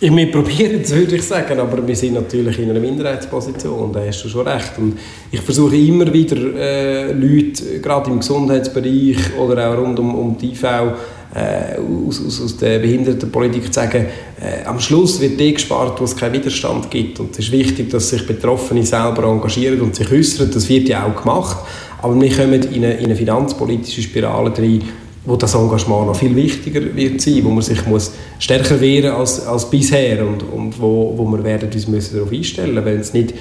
ich, 0.02 0.16
wir 0.16 0.32
probieren 0.32 0.82
es, 0.82 0.96
würde 0.96 1.16
ich 1.16 1.24
sagen, 1.24 1.60
aber 1.60 1.88
wir 1.88 1.96
sind 1.96 2.16
natürlich 2.16 2.58
in 2.58 2.72
einer 2.72 2.80
Minderheitsposition, 2.80 3.94
da 3.94 4.04
hast 4.04 4.24
du 4.24 4.30
schon 4.30 4.48
recht. 4.48 4.72
Und 4.80 4.98
ich 5.32 5.40
versuche 5.42 5.78
immer 5.78 6.12
wieder 6.12 6.38
äh, 6.56 7.12
Leute, 7.12 7.80
gerade 7.80 8.10
im 8.10 8.20
Gesundheitsbereich 8.20 9.38
oder 9.40 9.70
auch 9.70 9.78
rund 9.78 10.00
um, 10.00 10.16
um 10.16 10.38
die 10.38 10.54
IV, 10.54 10.64
äh, 10.64 11.78
aus, 12.08 12.20
aus, 12.26 12.42
aus 12.42 12.58
der 12.58 12.80
Behindertenpolitik 12.80 13.68
zu 13.68 13.74
sagen, 13.74 14.08
äh, 14.42 14.66
am 14.66 14.80
Schluss 14.80 15.22
wird 15.22 15.40
die 15.40 15.54
gespart, 15.54 16.02
wo 16.02 16.06
es 16.06 16.18
keinen 16.18 16.34
Widerstand 16.34 16.90
gibt. 16.90 17.20
Und 17.20 17.34
es 17.34 17.46
ist 17.46 17.52
wichtig, 17.52 17.92
dass 17.92 18.10
sich 18.10 18.26
Betroffene 18.26 18.84
selber 18.84 19.26
engagieren 19.26 19.82
und 19.82 19.96
sich 19.96 20.12
äußern. 20.12 20.50
Das 20.52 20.68
wird 20.68 20.90
ja 20.90 21.06
auch 21.06 21.16
gemacht. 21.16 21.58
Aber 22.02 22.20
wir 22.20 22.36
kommen 22.36 22.64
in 22.64 22.84
eine, 22.84 22.96
in 22.96 23.06
eine 23.06 23.16
finanzpolitische 23.16 24.02
Spirale 24.02 24.52
rein, 24.58 24.82
wo 25.26 25.36
das 25.36 25.54
Engagement 25.54 26.08
noch 26.08 26.16
viel 26.16 26.36
wichtiger 26.36 26.82
wird 26.96 27.22
sein, 27.22 27.44
wo 27.44 27.50
man 27.50 27.62
sich 27.62 27.86
muss 27.86 28.12
stärker 28.40 28.80
wehren 28.82 29.14
als, 29.14 29.46
als 29.46 29.70
bisher 29.70 30.26
und, 30.26 30.44
und 30.44 30.82
wo, 30.82 31.14
wo 31.16 31.26
wir 31.26 31.44
werden 31.44 31.70
uns 31.72 31.88
müssen 31.88 32.16
darauf 32.16 32.32
einstellen. 32.32 32.84
Wenn 32.84 33.00
es 33.00 33.14
nicht 33.14 33.34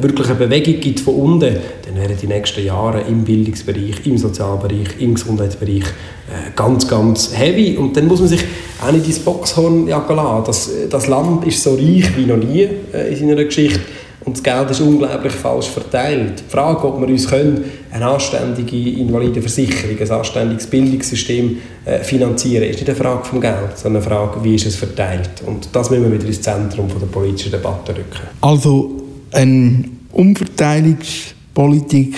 wirklich 0.00 0.28
eine 0.28 0.36
Bewegung 0.36 0.80
gibt 0.80 1.00
von 1.00 1.14
unten, 1.14 1.56
dann 1.84 1.96
werden 1.96 2.16
die 2.20 2.26
nächsten 2.26 2.64
Jahre 2.64 3.02
im 3.02 3.24
Bildungsbereich, 3.24 4.06
im 4.06 4.16
Sozialbereich, 4.16 5.00
im 5.00 5.14
Gesundheitsbereich 5.14 5.82
äh, 5.84 6.50
ganz, 6.54 6.86
ganz 6.86 7.36
heavy. 7.36 7.76
Und 7.76 7.96
dann 7.96 8.06
muss 8.06 8.20
man 8.20 8.28
sich 8.28 8.44
auch 8.80 8.92
nicht 8.92 9.06
ins 9.06 9.18
Boxhorn 9.18 9.88
jagen 9.88 10.16
lassen. 10.16 10.44
Das, 10.46 10.70
das 10.88 11.06
Land 11.08 11.46
ist 11.46 11.62
so 11.62 11.74
reich 11.74 12.16
wie 12.16 12.26
noch 12.26 12.36
nie 12.36 12.68
äh, 12.92 13.12
in 13.12 13.16
seiner 13.16 13.44
Geschichte 13.44 13.80
und 14.28 14.36
das 14.36 14.42
Geld 14.42 14.70
ist 14.70 14.80
unglaublich 14.82 15.32
falsch 15.32 15.68
verteilt. 15.68 16.42
Die 16.46 16.50
Frage, 16.50 16.86
ob 16.86 17.00
wir 17.00 17.08
uns 17.08 17.26
können, 17.26 17.64
eine 17.90 18.04
anständige 18.04 18.76
Invalidenversicherung, 18.76 19.98
ein 19.98 20.10
anständiges 20.10 20.66
Bildungssystem 20.66 21.56
äh, 21.86 22.00
finanzieren 22.00 22.64
ist 22.64 22.80
nicht 22.80 22.90
eine 22.90 22.98
Frage 22.98 23.24
vom 23.24 23.40
Geld, 23.40 23.76
sondern 23.76 24.02
eine 24.02 24.10
Frage, 24.10 24.44
wie 24.44 24.54
ist 24.54 24.66
es 24.66 24.76
verteilt. 24.76 25.30
Und 25.46 25.70
das 25.72 25.88
müssen 25.88 26.04
wir 26.04 26.12
wieder 26.12 26.26
ins 26.26 26.42
Zentrum 26.42 26.90
von 26.90 27.00
der 27.00 27.06
politischen 27.06 27.52
Debatte 27.52 27.92
rücken. 27.92 28.20
Also 28.42 28.90
eine 29.32 29.84
Umverteilungspolitik, 30.12 32.16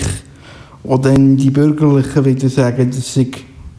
wo 0.83 0.97
dann 0.97 1.37
die 1.37 1.49
Bürgerlichen 1.49 2.25
wieder 2.25 2.49
sagen, 2.49 2.91
das 2.93 3.13
sei 3.13 3.27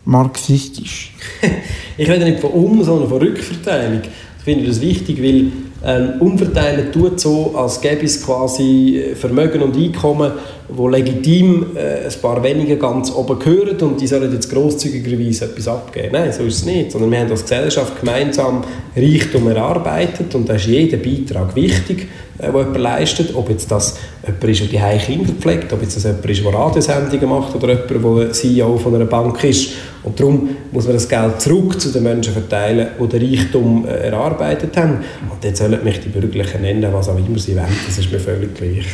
marxistisch. 0.06 1.12
ich 1.98 2.08
rede 2.08 2.24
nicht 2.24 2.40
von 2.40 2.52
Um, 2.52 2.82
sondern 2.82 3.10
von 3.10 3.18
Rückverteilung. 3.18 4.00
Ich 4.38 4.44
finde 4.44 4.68
das 4.68 4.80
wichtig, 4.80 5.22
weil 5.22 5.52
ähm, 5.84 6.20
umverteilen 6.20 6.92
tut 6.92 7.18
so, 7.18 7.54
als 7.56 7.80
gäbe 7.80 8.04
es 8.04 8.24
quasi 8.24 8.98
äh, 8.98 9.14
Vermögen 9.16 9.62
und 9.62 9.76
Einkommen, 9.76 10.32
wo 10.68 10.88
legitim 10.88 11.76
äh, 11.76 12.06
ein 12.06 12.20
paar 12.20 12.42
wenige 12.42 12.76
ganz 12.76 13.10
oben 13.10 13.38
gehören 13.38 13.76
und 13.80 14.00
die 14.00 14.06
sollen 14.06 14.32
jetzt 14.32 14.50
grosszügigerweise 14.50 15.46
etwas 15.46 15.68
abgeben. 15.68 16.10
Nein, 16.12 16.32
so 16.32 16.44
ist 16.44 16.58
es 16.58 16.64
nicht. 16.66 16.92
Sondern 16.92 17.10
wir 17.10 17.18
haben 17.18 17.30
als 17.30 17.42
Gesellschaft 17.42 17.98
gemeinsam 18.00 18.62
Reichtum 18.96 19.48
erarbeitet 19.48 20.34
und 20.34 20.48
da 20.48 20.54
ist 20.54 20.66
jeder 20.66 20.98
Beitrag 20.98 21.54
wichtig, 21.56 22.08
äh, 22.38 22.46
den 22.46 22.56
jemand 22.56 22.78
leistet. 22.78 23.34
Ob 23.34 23.50
jetzt 23.50 23.70
das 23.70 23.98
jemand 24.24 24.44
ist, 24.44 24.72
der 24.72 24.90
die 24.90 24.98
Kinder 24.98 25.32
pflegt, 25.32 25.72
ob 25.72 25.82
das 25.82 26.02
jemand 26.02 26.24
ist, 26.26 26.44
der 26.44 26.54
Radiosendungen 26.54 27.28
macht 27.28 27.54
oder 27.54 27.68
jemand, 27.68 28.18
der 28.20 28.32
CEO 28.32 28.78
von 28.78 28.94
einer 28.94 29.04
Bank 29.04 29.42
ist. 29.44 29.70
Und 30.02 30.18
darum 30.18 30.48
muss 30.70 30.84
man 30.84 30.94
das 30.94 31.08
Geld 31.08 31.40
zurück 31.40 31.80
zu 31.80 31.90
den 31.90 32.02
Menschen 32.02 32.32
verteilen, 32.32 32.88
die 33.00 33.18
den 33.18 33.34
Reichtum 33.34 33.86
äh, 33.86 34.08
erarbeitet 34.08 34.76
haben. 34.76 34.98
Und 35.30 35.44
jetzt 35.44 35.58
sollen 35.58 35.82
mich 35.84 36.00
die 36.00 36.08
Bürgerlichen 36.08 36.62
nennen, 36.62 36.92
was 36.92 37.08
auch 37.08 37.18
immer 37.18 37.38
sie 37.38 37.54
wollen. 37.54 37.66
Das 37.86 37.98
ist 37.98 38.10
mir 38.10 38.18
völlig 38.18 38.54
gleich. 38.54 38.86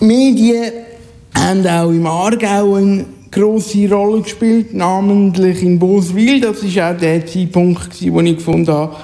Medien 0.00 0.72
haben 1.34 1.66
auch 1.66 1.90
im 1.90 2.06
Aargau 2.06 2.74
eine 2.74 3.04
grosse 3.30 3.88
Rolle 3.88 4.22
gespielt, 4.22 4.74
namentlich 4.74 5.62
in 5.62 5.78
Boswil. 5.78 6.40
Das 6.40 6.62
war 6.62 6.92
auch 6.92 6.98
der 6.98 7.24
Zeitpunkt, 7.26 8.10
wo 8.10 8.20
ich 8.20 8.36
gefunden 8.36 8.72
habe, 8.72 8.96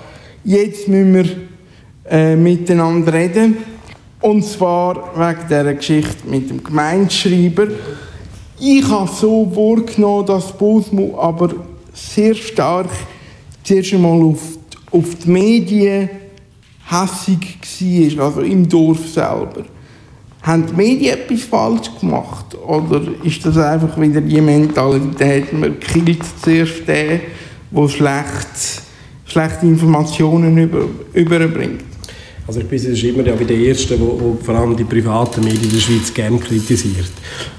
jetzt 0.44 0.88
müssen 0.88 1.14
wir 1.14 1.26
äh, 2.10 2.36
miteinander 2.36 3.12
reden. 3.12 3.56
Und 4.26 4.42
zwar 4.44 5.12
wegen 5.16 5.46
dieser 5.48 5.74
Geschichte 5.74 6.26
mit 6.28 6.50
dem 6.50 6.64
Gemeindeschreiber. 6.64 7.68
Ich 8.58 8.82
habe 8.88 9.08
so 9.08 9.46
wahrgenommen, 9.54 10.26
dass 10.26 10.50
Bosmo 10.58 11.16
aber 11.16 11.50
sehr 11.92 12.34
stark 12.34 12.88
zuerst 13.62 13.94
einmal 13.94 14.20
auf, 14.20 14.40
die- 14.72 14.96
auf 14.98 15.14
die 15.24 15.30
Medien 15.30 16.10
hässig 16.90 18.16
war, 18.18 18.24
also 18.24 18.40
im 18.40 18.68
Dorf 18.68 18.98
selber. 19.06 19.62
Haben 20.42 20.66
die 20.66 20.74
Medien 20.74 21.18
etwas 21.18 21.42
falsch 21.44 21.90
gemacht? 22.00 22.46
Oder 22.66 23.02
ist 23.22 23.46
das 23.46 23.56
einfach 23.58 23.96
wieder 24.00 24.20
die 24.20 24.40
Mentalität, 24.40 25.52
man 25.52 25.78
killt 25.78 26.24
zuerst 26.42 26.88
den, 26.88 27.20
der 27.70 27.88
schlecht, 27.88 28.82
schlechte 29.24 29.66
Informationen 29.66 30.58
über, 30.58 30.86
überbringt? 31.12 31.95
Also 32.46 32.60
ich 32.60 32.66
bin 32.66 32.78
sonst 32.78 33.02
immer 33.02 33.24
ja 33.24 33.34
den 33.34 33.64
Ersten, 33.64 34.00
wo, 34.00 34.18
wo 34.20 34.38
vor 34.40 34.54
allem 34.54 34.76
die 34.76 34.84
privaten 34.84 35.42
Medien 35.42 35.70
der 35.72 35.80
Schweiz 35.80 36.14
gerne 36.14 36.38
kritisiert. 36.38 37.10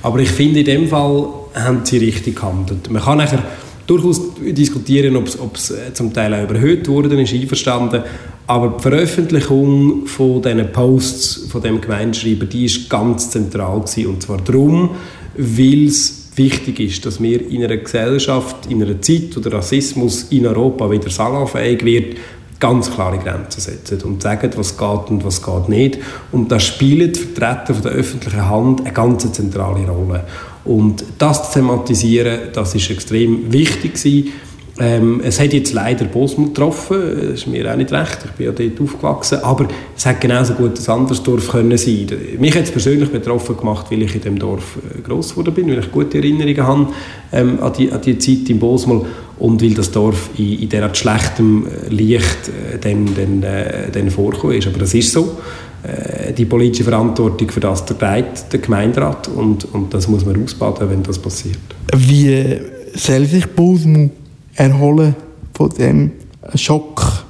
Aber 0.02 0.20
ich 0.20 0.30
finde, 0.30 0.60
in 0.60 0.66
dem 0.66 0.88
Fall 0.88 1.28
haben 1.54 1.82
sie 1.84 1.98
richtig 1.98 2.38
gehandelt. 2.38 2.90
Man 2.90 3.02
kann 3.02 3.18
nachher 3.18 3.44
durchaus 3.86 4.22
diskutieren, 4.40 5.16
ob 5.16 5.56
es 5.56 5.72
äh, 5.72 5.94
zum 5.94 6.14
Teil 6.14 6.34
auch 6.34 6.44
überhöht 6.44 6.88
worden 6.88 7.20
ist, 7.20 7.34
einverstanden. 7.34 8.04
Aber 8.46 8.78
die 8.78 8.82
Veröffentlichung 8.82 10.06
von 10.08 10.42
diesen 10.42 10.72
Posts 10.72 11.48
von 11.50 11.62
dem 11.62 11.82
Gemeindeschreiber, 11.82 12.46
die 12.46 12.66
ist 12.66 12.90
ganz 12.90 13.30
zentral 13.30 13.82
gewesen. 13.82 14.08
Und 14.08 14.24
zwar 14.24 14.38
darum, 14.38 14.92
weil 15.36 15.88
es 15.88 16.30
wichtig 16.36 16.80
ist, 16.80 17.06
dass 17.06 17.22
wir 17.22 17.50
in 17.50 17.64
einer 17.64 17.78
Gesellschaft, 17.78 18.68
in 18.70 18.82
einer 18.82 19.02
Zeit, 19.02 19.36
wo 19.36 19.40
der 19.40 19.54
Rassismus 19.54 20.28
in 20.30 20.46
Europa 20.46 20.90
wieder 20.90 21.10
salonfähig 21.10 21.84
wird, 21.84 22.18
ganz 22.60 22.92
klare 22.92 23.18
Grenzen 23.20 23.62
setzen 23.62 24.02
und 24.04 24.22
sagen, 24.22 24.52
was 24.56 24.78
geht 24.78 25.10
und 25.10 25.24
was 25.24 25.44
geht 25.44 25.70
nicht. 25.70 26.00
Und 26.32 26.52
da 26.52 26.60
spielen 26.60 27.14
die 27.14 27.20
Vertreter 27.20 27.74
von 27.74 27.84
der 27.84 27.92
öffentlichen 27.92 28.50
Hand 28.50 28.82
eine 28.82 28.94
ganz 28.94 29.32
zentrale 29.32 29.88
Rolle. 29.88 30.24
Und 30.66 31.04
das 31.18 31.52
zu 31.52 31.60
thematisieren, 31.60 32.50
das 32.54 32.76
ist 32.76 32.90
extrem 32.90 33.52
wichtig 33.52 33.94
gewesen. 33.94 34.32
Ähm, 34.80 35.22
es 35.24 35.40
hat 35.40 35.54
jetzt 35.54 35.74
leider 35.74 36.06
Bosmut 36.06 36.54
getroffen, 36.54 37.00
das 37.16 37.40
ist 37.40 37.48
mir 37.48 37.72
auch 37.72 37.78
nicht 37.78 37.92
recht, 37.92 38.20
ich 38.26 38.32
bin 38.32 38.46
ja 38.46 38.52
dort 38.52 38.80
aufgewachsen, 38.80 39.40
aber 39.42 39.68
es 39.96 40.06
hätte 40.06 40.20
genauso 40.20 40.54
gut 40.54 40.80
ein 40.80 40.94
anderes 40.94 41.24
Dorf 41.24 41.48
können 41.48 41.76
sein 41.80 42.06
Mich 42.38 42.56
hat 42.56 42.66
es 42.66 42.72
persönlich 42.72 43.12
betroffen 43.12 43.58
gemacht, 43.58 43.88
weil 43.90 44.04
ich 44.04 44.14
in 44.14 44.22
dem 44.22 44.38
Dorf 44.38 44.78
äh, 44.78 45.02
gross 45.02 45.32
geworden 45.32 45.56
bin, 45.56 45.68
weil 45.72 45.80
ich 45.80 45.92
gute 45.92 46.20
Erinnerungen 46.20 46.68
habe 46.68 46.88
ähm, 47.32 47.58
an, 47.60 47.74
die, 47.74 47.92
an 47.92 48.02
die 48.02 48.20
Zeit 48.20 48.48
in 48.50 48.60
Bosmol 48.60 49.08
und 49.40 49.62
weil 49.62 49.74
das 49.74 49.92
Dorf 49.92 50.30
in, 50.38 50.60
in 50.62 50.70
derart 50.70 50.98
schlechtem 50.98 51.66
äh, 51.68 51.90
Licht 51.90 52.50
äh, 52.50 52.78
dann, 52.80 53.08
dann, 53.16 53.44
äh, 53.44 53.92
dann 53.92 54.10
vorgekommen 54.10 54.58
ist. 54.58 54.68
Aber 54.68 54.80
das 54.80 54.94
ist 54.94 55.12
so. 55.12 55.38
Äh, 55.84 56.34
die 56.34 56.46
politische 56.46 56.84
Verantwortung 56.84 57.50
für 57.50 57.60
das 57.60 57.86
trägt 57.86 58.52
der 58.52 58.60
Gemeinderat 58.60 59.28
und, 59.28 59.66
und 59.74 59.94
das 59.94 60.08
muss 60.08 60.26
man 60.26 60.44
ausbaden, 60.44 60.90
wenn 60.90 61.04
das 61.04 61.20
passiert. 61.20 61.58
Wie 61.96 62.60
soll 62.96 63.26
sich 63.26 63.46
Bosmo 63.48 64.10
erholen 64.56 65.16
von 65.54 65.70
dem 65.70 66.12
Schock? 66.56 67.26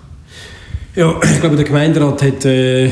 Ja, 0.95 1.19
ich 1.21 1.39
glaube, 1.39 1.55
der 1.55 1.65
Gemeinderat 1.65 2.23
hat 2.23 2.45
äh, 2.45 2.89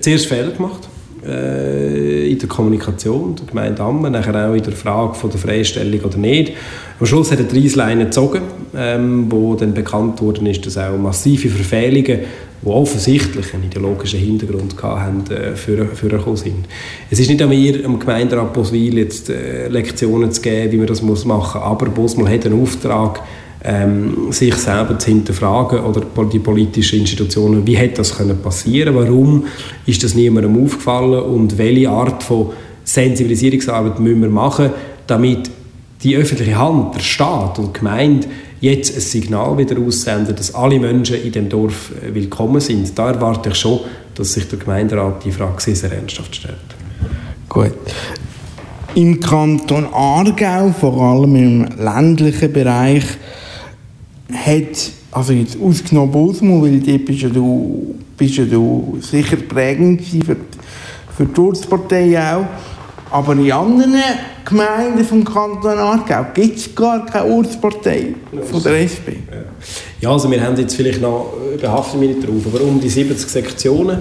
zuerst 0.00 0.26
Fehler 0.26 0.50
gemacht. 0.50 0.85
Äh, 1.26 2.30
in 2.30 2.38
der 2.38 2.48
Kommunikation 2.48 3.36
der 3.36 3.46
Gemeinde 3.46 3.82
Ammen, 3.82 4.12
nachher 4.12 4.48
auch 4.48 4.54
in 4.54 4.62
der 4.62 4.72
Frage 4.72 5.14
von 5.14 5.30
der 5.30 5.38
Freistellung 5.38 6.00
oder 6.00 6.18
nicht. 6.18 6.52
Am 6.98 7.06
Schluss 7.06 7.30
hat 7.32 7.38
er 7.38 7.44
drei 7.44 7.68
Leine 7.74 8.04
gezogen, 8.04 8.42
ähm, 8.76 9.26
wo 9.30 9.54
dann 9.54 9.74
bekannt 9.74 10.20
worden 10.22 10.46
ist, 10.46 10.64
dass 10.66 10.78
auch 10.78 10.96
massive 10.96 11.48
Verfehlungen, 11.48 12.20
die 12.62 12.66
offensichtlich 12.66 13.52
einen 13.54 13.64
ideologischen 13.64 14.18
Hintergrund 14.18 14.82
hatten, 14.82 15.30
äh, 15.32 15.56
für, 15.56 15.86
für 15.86 16.36
sind. 16.36 16.66
Es 17.10 17.18
ist 17.18 17.28
nicht 17.28 17.42
an 17.42 17.48
mir, 17.48 17.84
am 17.84 17.98
Gemeinderat 17.98 18.52
Boswil 18.52 18.98
jetzt 18.98 19.28
äh, 19.30 19.68
Lektionen 19.68 20.30
zu 20.32 20.40
geben, 20.40 20.72
wie 20.72 20.76
man 20.78 20.86
das 20.86 21.02
machen 21.02 21.26
muss, 21.26 21.54
aber 21.54 21.86
Bosmal 21.86 22.32
hat 22.32 22.46
einen 22.46 22.60
Auftrag, 22.60 23.20
ähm, 23.66 24.30
sich 24.30 24.54
selber 24.54 24.98
zu 24.98 25.08
hinterfragen 25.08 25.80
oder 25.80 26.02
die 26.32 26.38
politischen 26.38 27.00
Institutionen, 27.00 27.66
wie 27.66 27.76
hätte 27.76 27.96
das 27.96 28.16
können 28.16 28.38
passieren, 28.38 28.94
warum 28.94 29.44
ist 29.86 30.04
das 30.04 30.14
niemandem 30.14 30.62
aufgefallen 30.64 31.20
und 31.22 31.58
welche 31.58 31.90
Art 31.90 32.22
von 32.22 32.50
Sensibilisierungsarbeit 32.84 33.98
müssen 33.98 34.22
wir 34.22 34.30
machen, 34.30 34.70
damit 35.06 35.50
die 36.02 36.16
öffentliche 36.16 36.56
Hand, 36.56 36.94
der 36.94 37.00
Staat 37.00 37.58
und 37.58 37.74
die 37.74 37.80
Gemeinde 37.80 38.28
jetzt 38.60 38.94
ein 38.94 39.00
Signal 39.00 39.58
wieder 39.58 39.78
aussenden, 39.80 40.36
dass 40.36 40.54
alle 40.54 40.78
Menschen 40.78 41.22
in 41.22 41.32
dem 41.32 41.48
Dorf 41.48 41.90
äh, 42.02 42.14
willkommen 42.14 42.60
sind. 42.60 42.96
Da 42.96 43.10
erwarte 43.10 43.48
ich 43.50 43.56
schon, 43.56 43.80
dass 44.14 44.32
sich 44.32 44.48
der 44.48 44.58
Gemeinderat 44.58 45.24
die 45.24 45.32
Frage 45.32 45.60
sehr, 45.60 45.76
sehr 45.76 45.92
ernsthaft 45.92 46.36
stellt. 46.36 46.56
Gut. 47.48 47.74
Im 48.94 49.20
Kanton 49.20 49.86
Aargau, 49.92 50.72
vor 50.72 50.98
allem 51.02 51.36
im 51.36 51.68
ländlichen 51.78 52.52
Bereich, 52.52 53.04
hat, 54.32 54.90
also 55.12 55.32
jetzt 55.32 55.56
ausgenommen 55.60 56.12
Bosmo, 56.12 56.62
weil 56.62 56.80
dort 56.80 57.04
bist 57.04 57.22
ja 57.22 57.28
du, 57.28 57.94
bist 58.16 58.36
ja 58.36 58.44
du 58.44 58.98
sicher 59.00 59.36
prägend 59.36 60.02
für, 60.02 60.16
die- 60.34 60.36
für 61.16 61.24
die 61.26 61.40
Ortspartei 61.40 62.18
auch, 62.20 62.44
aber 63.10 63.32
in 63.34 63.50
anderen 63.52 63.94
Gemeinden 64.44 65.04
vom 65.04 65.24
Kanton 65.24 65.78
Aargau 65.78 66.26
gibt 66.34 66.58
es 66.58 66.74
gar 66.74 67.06
keine 67.06 67.32
Ortspartei 67.32 68.14
von 68.50 68.62
der 68.62 68.82
SP. 68.82 69.08
Ja, 70.00 70.10
also 70.12 70.30
wir 70.30 70.42
haben 70.42 70.56
jetzt 70.56 70.74
vielleicht 70.74 71.00
noch, 71.00 71.32
behaften 71.60 72.00
wir 72.00 72.08
nicht 72.08 72.26
drauf, 72.26 72.42
aber 72.52 72.62
um 72.64 72.80
die 72.80 72.88
70 72.88 73.28
Sektionen. 73.28 73.98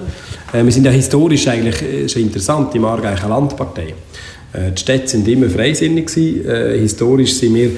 Äh, 0.51 0.63
wir 0.63 0.71
sind 0.71 0.85
ja 0.85 0.91
historisch 0.91 1.47
eigentlich 1.47 1.81
äh, 1.81 2.09
schon 2.09 2.23
interessant, 2.23 2.73
im 2.75 2.83
Aargau 2.85 3.07
eine 3.09 3.29
Landpartei. 3.29 3.93
Äh, 4.53 4.71
die 4.75 4.81
Städte 4.81 5.07
sind 5.07 5.27
immer 5.27 5.49
freisinnig. 5.49 6.15
Äh, 6.17 6.79
historisch 6.79 7.35
sind 7.35 7.53
wir 7.55 7.71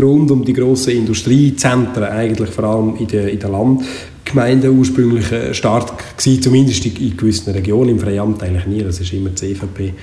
rund 0.00 0.30
um 0.30 0.44
die 0.44 0.52
grossen 0.52 0.94
Industriezentren, 0.96 2.04
eigentlich 2.04 2.50
vor 2.50 2.64
allem 2.64 2.96
in 2.96 3.06
den, 3.06 3.28
in 3.28 3.38
den 3.38 3.52
Landgemeinden 3.52 4.78
ursprünglich 4.78 5.30
äh, 5.32 5.54
stark 5.54 6.16
gewesen, 6.16 6.42
zumindest 6.42 6.86
in, 6.86 6.96
in 6.96 7.16
gewissen 7.16 7.52
Regionen, 7.52 7.90
im 7.90 7.98
Freiamt 7.98 8.42
eigentlich 8.42 8.66
nie, 8.66 8.82
das 8.82 9.00
ist 9.00 9.12
immer 9.12 9.30
das 9.30 9.42
EVP 9.42 9.94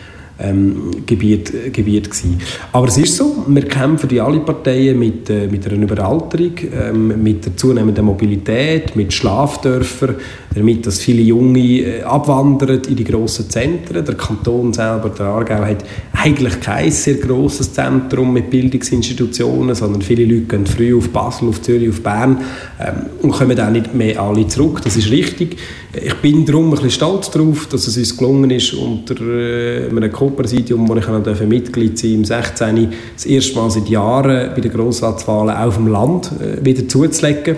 ähm, 0.42 0.92
Gebiet, 1.06 1.74
Gebiet 1.74 2.10
gewesen. 2.10 2.40
Aber 2.72 2.88
es 2.88 2.98
ist 2.98 3.16
so, 3.18 3.46
wir 3.48 3.66
kämpfen 3.66 4.10
die 4.10 4.20
alle 4.20 4.40
Parteien 4.40 4.98
mit, 4.98 5.30
äh, 5.30 5.48
mit 5.48 5.68
einer 5.68 5.84
Überalterung, 5.84 6.54
ähm, 6.74 7.24
mit 7.24 7.46
der 7.46 7.56
zunehmenden 7.56 8.06
Mobilität, 8.06 8.96
mit 8.96 9.14
Schlafdörfern, 9.14 10.16
damit 10.56 10.86
dass 10.86 11.00
viele 11.00 11.22
Junge 11.22 11.60
äh, 11.60 12.04
abwandern 12.04 12.82
in 12.88 12.96
die 12.96 13.04
grossen 13.04 13.50
Zentren. 13.50 14.04
Der 14.04 14.16
Kanton 14.16 14.74
selber, 14.74 15.10
der 15.10 15.28
Aargau, 15.28 15.66
hat 15.66 15.84
eigentlich 16.14 16.60
kein 16.60 16.92
sehr 16.92 17.16
grosses 17.16 17.74
Zentrum 17.74 18.34
mit 18.34 18.50
Bildungsinstitutionen, 18.50 19.76
sondern 19.76 20.02
viele 20.02 20.26
Leute 20.26 20.42
gehen 20.42 20.66
früh 20.66 20.98
auf 20.98 21.10
Basel, 21.10 21.50
auf 21.50 21.62
Zürich, 21.62 21.90
auf 21.90 22.02
Bern 22.02 22.42
ähm, 22.80 23.06
und 23.22 23.32
kommen 23.32 23.60
auch 23.60 23.70
nicht 23.70 23.94
mehr 23.94 24.22
alle 24.22 24.48
zurück. 24.48 24.82
Das 24.84 24.98
ist 24.98 25.10
richtig. 25.10 25.58
Ich 25.94 26.16
bin 26.16 26.46
darum 26.46 26.66
ein 26.66 26.72
bisschen 26.72 26.92
stolz 26.92 27.32
darauf, 27.32 27.68
dass 27.68 27.88
es 27.88 27.98
uns 27.98 28.16
gelungen 28.16 28.50
ist, 28.50 28.74
unter 28.74 29.20
äh, 29.22 29.90
einem 29.90 30.12
Co-Präsidium, 30.32 30.88
wo 30.88 30.96
ich 30.96 31.08
noch 31.08 31.42
Mitglied 31.42 31.98
sein 31.98 32.14
im 32.14 32.26
16. 32.26 32.94
das 33.16 33.26
erste 33.26 33.56
Mal 33.56 33.70
seit 33.70 33.90
Jahren 33.90 34.52
bei 34.56 34.62
den 34.62 34.72
Grossratswahlen 34.72 35.56
auf 35.56 35.76
dem 35.76 35.88
Land 35.88 36.32
äh, 36.40 36.64
wieder 36.64 36.88
zuzulegen. 36.88 37.58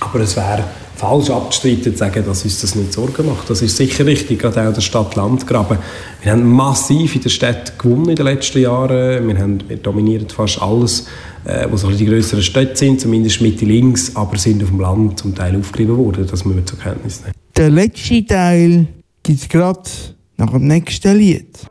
Aber 0.00 0.20
es 0.20 0.36
wäre 0.36 0.64
falsch 0.96 1.30
abzustreiten, 1.30 1.92
zu 1.92 1.98
sagen, 1.98 2.24
dass 2.24 2.44
uns 2.44 2.60
das 2.60 2.74
nicht 2.74 2.92
Sorgen 2.92 3.26
macht. 3.26 3.50
Das 3.50 3.60
ist 3.62 3.76
sicher 3.76 4.06
richtig, 4.06 4.40
gerade 4.40 4.68
auch 4.68 4.72
der 4.72 4.80
Stadt-Land-Graben. 4.80 5.78
Wir 6.22 6.32
haben 6.32 6.48
massiv 6.52 7.16
in 7.16 7.22
der 7.22 7.28
Stadt 7.28 7.78
gewonnen 7.78 8.10
in 8.10 8.16
den 8.16 8.26
letzten 8.26 8.60
Jahren. 8.60 9.26
Wir, 9.26 9.38
haben, 9.38 9.58
wir 9.66 9.76
dominieren 9.78 10.28
fast 10.28 10.62
alles, 10.62 11.06
äh, 11.44 11.66
was 11.70 11.80
so 11.80 11.90
die 11.90 12.06
größeren 12.06 12.42
Städte 12.42 12.76
sind, 12.76 13.00
zumindest 13.00 13.40
Mitte 13.40 13.64
links, 13.64 14.14
aber 14.14 14.38
sind 14.38 14.62
auf 14.62 14.68
dem 14.68 14.80
Land 14.80 15.18
zum 15.18 15.34
Teil 15.34 15.56
aufgerieben 15.56 15.96
worden. 15.96 16.26
Das 16.30 16.44
müssen 16.44 16.58
wir 16.58 16.66
zur 16.66 16.78
Kenntnis 16.78 17.20
nehmen. 17.22 17.34
Der 17.56 17.70
letzte 17.70 18.24
Teil 18.24 18.86
gibt 19.22 19.40
es 19.40 19.48
gerade 19.48 19.90
nach 20.36 20.50
dem 20.50 20.66
nächsten 20.66 21.16
Lied. 21.16 21.66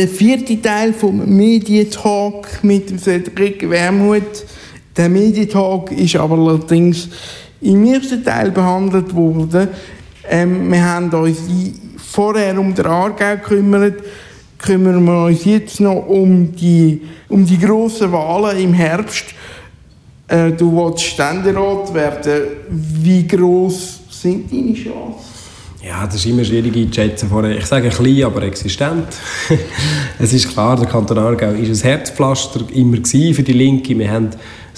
Der 0.00 0.08
vierte 0.08 0.62
Teil 0.62 0.94
vom 0.94 1.36
Medientalk 1.36 2.64
mit 2.64 2.98
Cedric 2.98 3.68
Wermuth. 3.68 4.46
Der 4.96 5.10
Medientalk 5.10 5.92
ist 5.92 6.16
aber 6.16 6.38
allerdings 6.38 7.10
im 7.60 7.84
ersten 7.84 8.24
Teil 8.24 8.50
behandelt 8.50 9.14
worden. 9.14 9.68
Ähm, 10.26 10.72
wir 10.72 10.82
haben 10.82 11.10
uns 11.10 11.36
vorher 11.98 12.58
um 12.58 12.74
den 12.74 12.86
Aargau 12.86 13.36
gekümmert, 13.36 14.02
kümmern 14.56 15.04
wir 15.04 15.26
uns 15.26 15.44
jetzt 15.44 15.80
noch 15.80 16.08
um 16.08 16.56
die, 16.56 17.02
um 17.28 17.44
die 17.44 17.58
grossen 17.58 18.10
Wahlen 18.10 18.58
im 18.58 18.72
Herbst. 18.72 19.26
Äh, 20.28 20.52
du 20.52 20.74
willst 20.74 21.04
Ständerat 21.04 21.92
werden. 21.92 22.44
Wie 22.70 23.26
gross 23.26 24.00
sind 24.08 24.50
deine 24.50 24.72
Chancen? 24.72 25.29
Ja, 25.82 26.04
das 26.04 26.16
ist 26.16 26.26
immer 26.26 26.44
schwierig 26.44 26.76
einzuschätzen. 26.76 27.30
Ich 27.56 27.64
sage 27.64 27.88
klein, 27.88 28.24
aber 28.24 28.42
existent. 28.42 29.06
es 30.18 30.32
ist 30.34 30.52
klar, 30.52 30.76
der 30.76 30.86
Kanton 30.86 31.16
Aargau 31.16 31.52
ist 31.52 31.82
ein 31.82 31.88
Herzpflaster 31.88 32.60
immer 32.74 32.98
für 33.02 33.42
die 33.42 33.54
Linke. 33.54 33.98
Wir 33.98 34.10
haben 34.10 34.30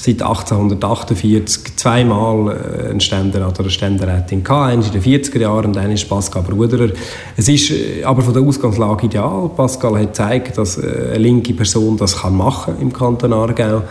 seit 0.02 0.20
1848 0.20 1.76
zweimal 1.76 2.48
äh, 2.48 2.90
einen 2.90 3.00
Ständerat 3.00 3.52
oder 3.52 3.60
eine 3.60 3.70
Ständerätin 3.70 4.42
gehabt. 4.42 4.72
Eines 4.72 4.86
in 4.88 5.00
den 5.00 5.02
40er 5.02 5.38
Jahren 5.38 5.66
und 5.66 5.76
eines 5.76 6.02
ist 6.02 6.08
Pascal 6.08 6.42
Bruderer. 6.42 6.90
Es 7.36 7.48
ist 7.48 7.70
äh, 7.70 8.02
aber 8.02 8.22
von 8.22 8.34
der 8.34 8.42
Ausgangslage 8.42 9.06
ideal. 9.06 9.48
Pascal 9.56 9.94
hat 10.00 10.08
gezeigt, 10.08 10.58
dass 10.58 10.76
äh, 10.76 11.10
eine 11.10 11.18
linke 11.18 11.54
Person 11.54 11.96
das 11.96 12.18
kann 12.18 12.36
machen 12.36 12.74
im 12.80 12.92
Kanton 12.92 13.32
Aargau 13.32 13.82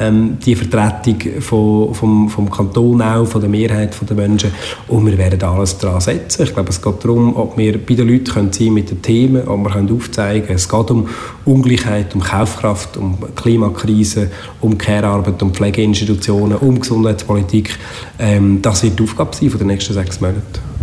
ähm, 0.00 0.38
die 0.44 0.54
Vertretung 0.54 1.40
von, 1.40 1.94
vom, 1.94 2.28
vom 2.28 2.50
Kanton 2.50 3.02
auch, 3.02 3.26
von 3.26 3.40
der 3.40 3.50
Mehrheit 3.50 3.94
der 4.08 4.16
Menschen. 4.16 4.50
Und 4.88 5.06
wir 5.06 5.18
werden 5.18 5.42
alles 5.42 5.78
daran 5.78 6.00
setzen. 6.00 6.44
Ich 6.44 6.54
glaube, 6.54 6.70
es 6.70 6.80
geht 6.80 7.04
darum, 7.04 7.36
ob 7.36 7.56
wir 7.58 7.78
bei 7.78 7.94
den 7.94 8.08
Leuten 8.08 8.24
können 8.24 8.52
sein 8.52 8.72
mit 8.72 8.90
den 8.90 9.02
Themen, 9.02 9.46
ob 9.46 9.64
wir 9.64 9.70
können 9.70 9.94
aufzeigen 9.94 10.46
können. 10.46 10.56
Es 10.56 10.68
geht 10.68 10.90
um 10.90 11.08
Ungleichheit, 11.44 12.14
um 12.14 12.22
Kaufkraft, 12.22 12.96
um 12.96 13.18
Klimakrise, 13.36 14.30
um 14.60 14.78
Care-Arbeit, 14.78 15.42
um 15.42 15.52
Pflegeinstitutionen, 15.60 16.56
um 16.56 16.80
Gesundheitspolitik. 16.80 17.76
Ähm, 18.18 18.62
das 18.62 18.82
wird 18.82 18.98
die 18.98 19.02
Aufgabe 19.02 19.36
sein 19.36 19.50
von 19.50 19.58
den 19.58 19.66
nächsten 19.68 19.92
sechs 19.92 20.20
Monaten. 20.20 20.40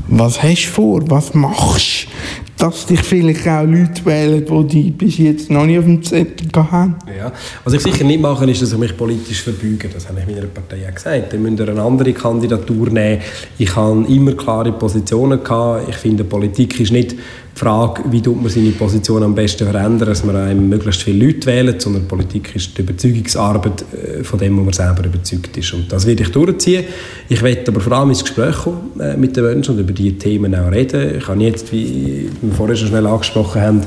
Was 0.09 0.41
hast 0.41 0.65
du 0.65 0.69
vor? 0.69 1.01
Was 1.09 1.33
machst 1.33 2.05
du? 2.05 2.63
Dass 2.63 2.85
dich 2.85 3.01
vielleicht 3.01 3.47
auch 3.47 3.63
Leute 3.63 4.05
wählen, 4.05 4.45
die 4.45 4.67
dich 4.67 4.97
bis 4.97 5.17
jetzt 5.17 5.51
noch 5.51 5.65
nicht 5.65 5.77
auf 5.77 5.85
dem 5.85 6.01
Zettel 6.01 6.49
haben. 6.55 6.95
Ja. 7.15 7.31
Was 7.63 7.73
ich 7.73 7.81
sicher 7.81 8.03
nicht 8.03 8.21
mache, 8.21 8.49
ist, 8.49 8.61
dass 8.61 8.71
ich 8.71 8.77
mich 8.79 8.95
politisch 8.97 9.43
verbeuge. 9.43 9.89
Das 9.93 10.07
habe 10.07 10.19
ich 10.21 10.25
meiner 10.25 10.47
Partei 10.47 10.77
ja 10.77 10.89
gesagt. 10.89 11.33
Dann 11.33 11.43
müsst 11.43 11.59
ihr 11.59 11.69
eine 11.69 11.81
andere 11.81 12.13
Kandidatur 12.13 12.89
nehmen. 12.89 13.21
Ich 13.59 13.75
habe 13.75 14.05
immer 14.07 14.33
klare 14.33 14.71
Positionen 14.71 15.43
gehabt. 15.43 15.89
Ich 15.89 15.97
finde, 15.97 16.23
Politik 16.23 16.79
ist 16.79 16.91
nicht 16.91 17.15
Frage, 17.57 18.03
wie 18.11 18.21
tut 18.21 18.39
man 18.39 18.49
seine 18.51 18.69
Position 18.69 19.23
am 19.23 19.33
besten 19.33 19.67
verändern, 19.67 20.07
dass 20.09 20.23
man 20.23 20.35
einem 20.35 20.69
möglichst 20.69 21.01
viele 21.01 21.25
Leute 21.25 21.47
wählt, 21.47 21.81
sondern 21.81 22.07
Politik 22.07 22.55
ist 22.55 22.77
die 22.77 22.81
Überzeugungsarbeit 22.81 23.83
äh, 23.93 24.23
von 24.23 24.37
dem, 24.37 24.57
wo 24.57 24.61
man 24.61 24.73
selber 24.73 25.03
überzeugt 25.05 25.57
ist. 25.57 25.73
Und 25.73 25.91
das 25.91 26.05
werde 26.05 26.21
ich 26.21 26.29
durchziehen. 26.29 26.85
Ich 27.27 27.41
werde 27.41 27.63
aber 27.71 27.79
vor 27.81 27.93
allem 27.93 28.09
ins 28.09 28.23
Gespräch 28.23 28.55
kommen 28.57 28.99
äh, 28.99 29.17
mit 29.17 29.35
den 29.35 29.43
Menschen 29.43 29.73
und 29.73 29.81
über 29.81 29.91
diese 29.91 30.17
Themen 30.17 30.53
auch 30.53 30.71
reden. 30.71 31.17
Ich 31.17 31.27
habe 31.27 31.41
jetzt, 31.41 31.71
wie 31.71 32.29
wir 32.41 32.53
vorher 32.53 32.75
schon 32.75 32.89
schnell 32.89 33.07
angesprochen 33.07 33.61
haben, 33.61 33.81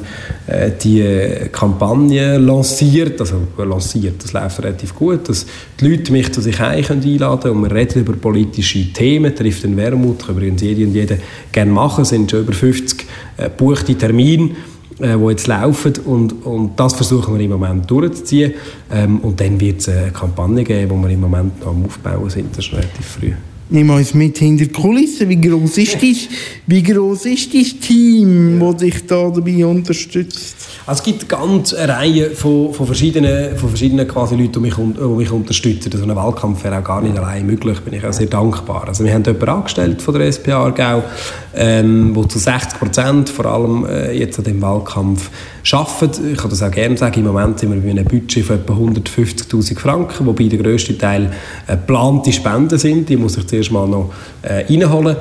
äh, 0.49 0.73
die 0.83 1.49
Kampagne 1.53 2.39
lanciert, 2.39 3.21
also 3.21 3.43
lanciert, 3.57 4.23
das 4.25 4.33
läuft 4.33 4.65
relativ 4.65 4.95
gut, 4.97 5.29
dass 5.29 5.47
die 5.81 5.89
Leute 5.89 6.11
mich 6.11 6.33
zu 6.33 6.41
sich 6.41 6.59
heim 6.59 6.85
einladen 6.91 7.41
können 7.41 7.57
und 7.57 7.71
wir 7.71 7.77
reden 7.77 8.01
über 8.01 8.15
politische 8.15 8.93
Themen, 8.93 9.35
trifft 9.35 9.63
den 9.63 9.77
Wermut, 9.77 10.27
können 10.27 10.39
übrigens 10.39 10.63
jede 10.63 10.85
und 10.85 10.95
jede 10.95 11.19
gerne 11.53 11.71
machen, 11.71 12.03
es 12.03 12.09
sind 12.09 12.31
schon 12.31 12.41
über 12.41 12.53
50 12.53 13.07
äh, 13.41 13.45
gebuchte 13.45 13.95
Termine, 13.97 14.51
äh, 14.99 15.17
die 15.17 15.25
jetzt 15.31 15.47
laufen 15.47 15.95
und, 16.05 16.45
und 16.45 16.79
das 16.79 16.95
versuchen 16.95 17.39
wir 17.39 17.45
im 17.45 17.51
Moment 17.51 17.91
durchzuziehen 17.91 18.55
ähm, 18.93 19.19
und 19.21 19.41
dann 19.41 19.59
wird 19.61 19.81
es 19.81 19.89
eine 19.89 20.11
Kampagne 20.11 20.65
geben, 20.65 21.03
die 21.03 21.09
wir 21.09 21.15
im 21.15 21.21
Moment 21.21 21.61
noch 21.61 21.69
am 21.69 21.85
Aufbauen 21.85 22.31
sind, 22.31 22.57
das 22.57 22.67
ist 22.67 22.73
relativ 22.73 23.07
früh. 23.07 23.33
Nimm 23.73 23.89
uns 23.91 24.15
mit 24.15 24.39
hinter 24.39 24.65
die 24.65 24.73
Kulissen. 24.73 25.29
Wie 25.29 25.41
groß 25.41 25.79
ist 25.79 26.03
dein, 26.03 26.17
wie 26.67 26.83
groß 26.83 27.27
ist 27.27 27.55
dein 27.55 27.81
Team, 27.81 28.59
das 28.59 28.77
dich 28.79 29.07
da 29.07 29.31
dabei 29.31 29.65
unterstützt? 29.65 30.57
Also 30.87 30.99
es 30.99 31.05
gibt 31.05 31.29
ganz 31.29 31.73
eine 31.75 31.93
Reihe 31.93 32.31
von, 32.33 32.75
von, 32.75 32.85
verschiedenen, 32.85 33.57
von 33.57 33.69
verschiedenen 33.69 34.09
quasi 34.09 34.35
Leuten, 34.35 34.55
die 34.55 34.59
mich, 34.59 34.75
die 34.75 35.03
mich 35.05 35.31
unterstützen. 35.31 35.93
So 35.93 36.03
ein 36.03 36.17
Wahlkampf 36.17 36.65
wäre 36.65 36.81
auch 36.81 36.85
gar 36.85 37.01
nicht 37.01 37.17
allein 37.17 37.47
möglich, 37.47 37.79
bin 37.81 37.95
ich 37.95 38.05
auch 38.05 38.13
sehr 38.13 38.27
dankbar. 38.27 38.89
Also 38.89 39.05
wir 39.05 39.15
haben 39.15 39.23
jemanden 39.23 39.49
angestellt 39.49 40.03
von 40.03 40.15
der 40.15 40.27
SP 40.27 40.51
Aargau, 40.51 41.05
ähm, 41.55 42.13
der 42.13 42.29
zu 42.29 42.41
60 42.41 42.77
Prozent 42.77 43.31
vor 43.31 43.47
allem 43.47 43.87
äh, 43.87 44.11
jetzt 44.19 44.37
an 44.39 44.47
dem 44.47 44.61
Wahlkampf 44.61 45.31
arbeitet. 45.73 46.21
Ich 46.33 46.39
kann 46.39 46.51
das 46.51 46.63
auch 46.63 46.71
gerne 46.71 46.97
sagen, 46.97 47.21
im 47.21 47.27
Moment 47.27 47.59
sind 47.59 47.73
wir 47.73 47.81
bei 47.81 47.91
einem 47.91 48.05
Budget 48.05 48.45
von 48.45 48.57
etwa 48.57 48.75
150'000 48.75 49.79
Franken, 49.79 50.27
wobei 50.27 50.45
der 50.45 50.59
grösste 50.59 50.97
Teil 50.97 51.31
äh, 51.67 51.73
geplante 51.73 52.33
Spenden 52.33 52.79
sind. 52.79 53.09
Die 53.09 53.17
muss 53.17 53.37
ich 53.37 53.47
zuerst 53.47 53.71
mal 53.71 53.87
noch 53.87 54.13
äh, 54.43 54.65
reinholen. 54.65 55.17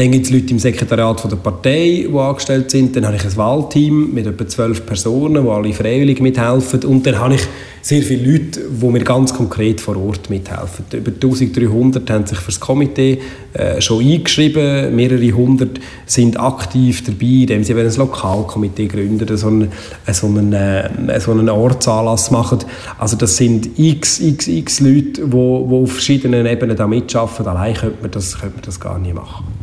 Dann 0.00 0.12
gibt 0.12 0.24
es 0.24 0.32
Leute 0.32 0.52
im 0.52 0.58
Sekretariat 0.58 1.20
von 1.20 1.28
der 1.28 1.36
Partei, 1.36 2.06
die 2.10 2.18
angestellt 2.18 2.70
sind. 2.70 2.96
Dann 2.96 3.04
habe 3.04 3.16
ich 3.16 3.24
ein 3.26 3.36
Wahlteam 3.36 4.14
mit 4.14 4.26
etwa 4.26 4.48
zwölf 4.48 4.86
Personen, 4.86 5.44
die 5.44 5.50
alle 5.50 5.74
freiwillig 5.74 6.22
mithelfen. 6.22 6.84
Und 6.84 7.06
dann 7.06 7.18
habe 7.18 7.34
ich 7.34 7.42
sehr 7.82 8.00
viele 8.00 8.32
Leute, 8.32 8.60
die 8.70 8.86
mir 8.86 9.04
ganz 9.04 9.34
konkret 9.34 9.78
vor 9.78 9.98
Ort 9.98 10.30
mithelfen. 10.30 10.86
Über 10.90 11.10
1300 11.10 12.10
haben 12.10 12.24
sich 12.24 12.38
für 12.38 12.50
das 12.50 12.58
Komitee 12.58 13.18
äh, 13.52 13.78
schon 13.82 14.02
eingeschrieben. 14.02 14.96
Mehrere 14.96 15.32
hundert 15.32 15.78
sind 16.06 16.40
aktiv 16.40 17.04
dabei, 17.04 17.42
indem 17.42 17.62
sie 17.62 17.74
ein 17.74 17.94
Lokalkomitee 17.94 18.86
gründen, 18.86 19.36
so 19.36 19.48
einen, 19.48 19.70
äh, 20.06 20.14
so 20.14 20.28
einen, 20.28 20.54
äh, 20.54 21.20
so 21.20 21.32
einen 21.32 21.50
Ortsanlass 21.50 22.30
machen. 22.30 22.60
Also 22.96 23.18
das 23.18 23.36
sind 23.36 23.78
x, 23.78 24.18
x, 24.18 24.48
x 24.48 24.80
Leute, 24.80 25.26
die, 25.26 25.30
die 25.30 25.36
auf 25.36 25.92
verschiedenen 25.92 26.46
Ebenen 26.46 26.74
da 26.74 26.86
mitarbeiten. 26.86 27.46
Allein 27.48 27.74
könnte 27.74 27.98
man 28.00 28.10
das, 28.10 28.40
könnte 28.40 28.56
man 28.56 28.64
das 28.64 28.80
gar 28.80 28.98
nicht 28.98 29.14
machen. 29.14 29.59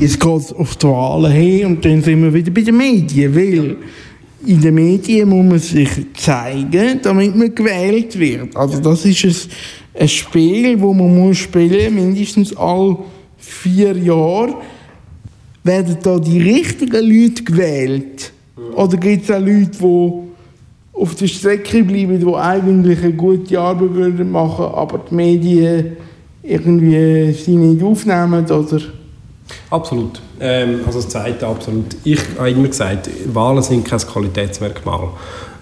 Jetzt 0.00 0.18
geht 0.18 0.40
es 0.40 0.52
auf 0.54 0.76
die 0.76 0.86
Wahlen 0.86 1.30
hin 1.30 1.66
und 1.66 1.84
dann 1.84 2.00
sind 2.00 2.22
wir 2.22 2.32
wieder 2.32 2.50
bei 2.50 2.62
den 2.62 2.74
Medien, 2.74 3.36
weil 3.36 3.76
in 4.46 4.58
den 4.58 4.74
Medien 4.74 5.28
muss 5.28 5.44
man 5.44 5.58
sich 5.58 5.90
zeigen, 6.16 7.00
damit 7.02 7.36
man 7.36 7.54
gewählt 7.54 8.18
wird. 8.18 8.56
Also 8.56 8.80
das 8.80 9.04
ist 9.04 9.22
ein, 9.22 10.00
ein 10.00 10.08
Spiel, 10.08 10.80
wo 10.80 10.94
man 10.94 11.14
muss 11.14 11.36
spielen 11.36 11.94
mindestens 11.94 12.56
alle 12.56 12.96
vier 13.36 13.94
Jahre. 13.94 14.54
Werden 15.64 15.98
da 16.02 16.18
die 16.18 16.40
richtigen 16.40 17.06
Leute 17.06 17.44
gewählt? 17.44 18.32
Oder 18.74 18.96
gibt 18.96 19.24
es 19.24 19.30
auch 19.30 19.38
Leute, 19.38 19.70
die 19.82 20.98
auf 20.98 21.14
der 21.14 21.26
Strecke 21.26 21.84
bleiben, 21.84 22.18
die 22.18 22.34
eigentlich 22.34 23.02
eine 23.02 23.12
gute 23.12 23.60
Arbeit 23.60 23.92
würden 23.92 24.32
machen, 24.32 24.64
aber 24.64 25.04
die 25.10 25.14
Medien 25.14 25.96
irgendwie 26.42 27.34
sie 27.34 27.56
nicht 27.56 27.82
aufnehmen? 27.82 28.46
Oder? 28.46 28.80
Absolut. 29.70 30.20
Ähm, 30.40 30.80
also 30.86 31.00
das 31.00 31.08
Zweite 31.08 31.46
absolut. 31.46 31.96
Ich 32.04 32.20
habe 32.38 32.50
immer 32.50 32.68
gesagt, 32.68 33.08
Wahlen 33.32 33.62
sind 33.62 33.84
kein 33.84 33.98
Qualitätsmerkmal. 33.98 35.08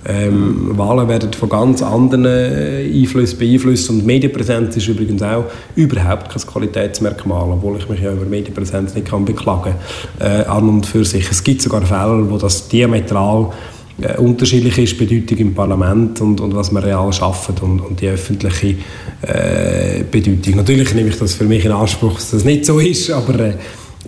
Ähm, 0.06 0.70
Wahlen 0.78 1.08
werden 1.08 1.32
von 1.32 1.48
ganz 1.48 1.82
anderen 1.82 2.24
äh, 2.24 2.88
Einflüssen 2.94 3.38
beeinflusst 3.38 3.90
und 3.90 4.06
Medienpräsenz 4.06 4.76
ist 4.76 4.88
übrigens 4.88 5.22
auch 5.22 5.44
überhaupt 5.74 6.30
kein 6.30 6.42
Qualitätsmerkmal, 6.42 7.50
obwohl 7.50 7.76
ich 7.78 7.88
mich 7.88 8.00
ja 8.00 8.12
über 8.12 8.24
Medienpräsenz 8.24 8.94
nicht 8.94 9.08
kann 9.08 9.24
beklagen 9.24 9.74
äh, 10.20 10.44
an 10.44 10.68
und 10.68 10.86
für 10.86 11.04
sich. 11.04 11.28
Es 11.30 11.42
gibt 11.42 11.62
sogar 11.62 11.82
Fälle, 11.82 12.30
wo 12.30 12.38
das 12.38 12.68
diametral 12.68 13.50
unterschiedlich 14.18 14.78
ist, 14.78 14.98
Bedeutung 14.98 15.38
im 15.38 15.54
Parlament 15.54 16.20
und, 16.20 16.40
und 16.40 16.54
was 16.54 16.70
man 16.70 16.84
real 16.84 17.12
schafft 17.12 17.62
und, 17.62 17.80
und 17.80 18.00
die 18.00 18.08
öffentliche 18.08 18.76
äh, 19.22 20.04
Bedeutung. 20.08 20.56
Natürlich 20.56 20.94
nehme 20.94 21.08
ich 21.08 21.18
das 21.18 21.34
für 21.34 21.44
mich 21.44 21.64
in 21.64 21.72
Anspruch, 21.72 22.14
dass 22.14 22.30
das 22.30 22.44
nicht 22.44 22.64
so 22.64 22.78
ist, 22.78 23.10
aber, 23.10 23.40
äh, 23.40 23.54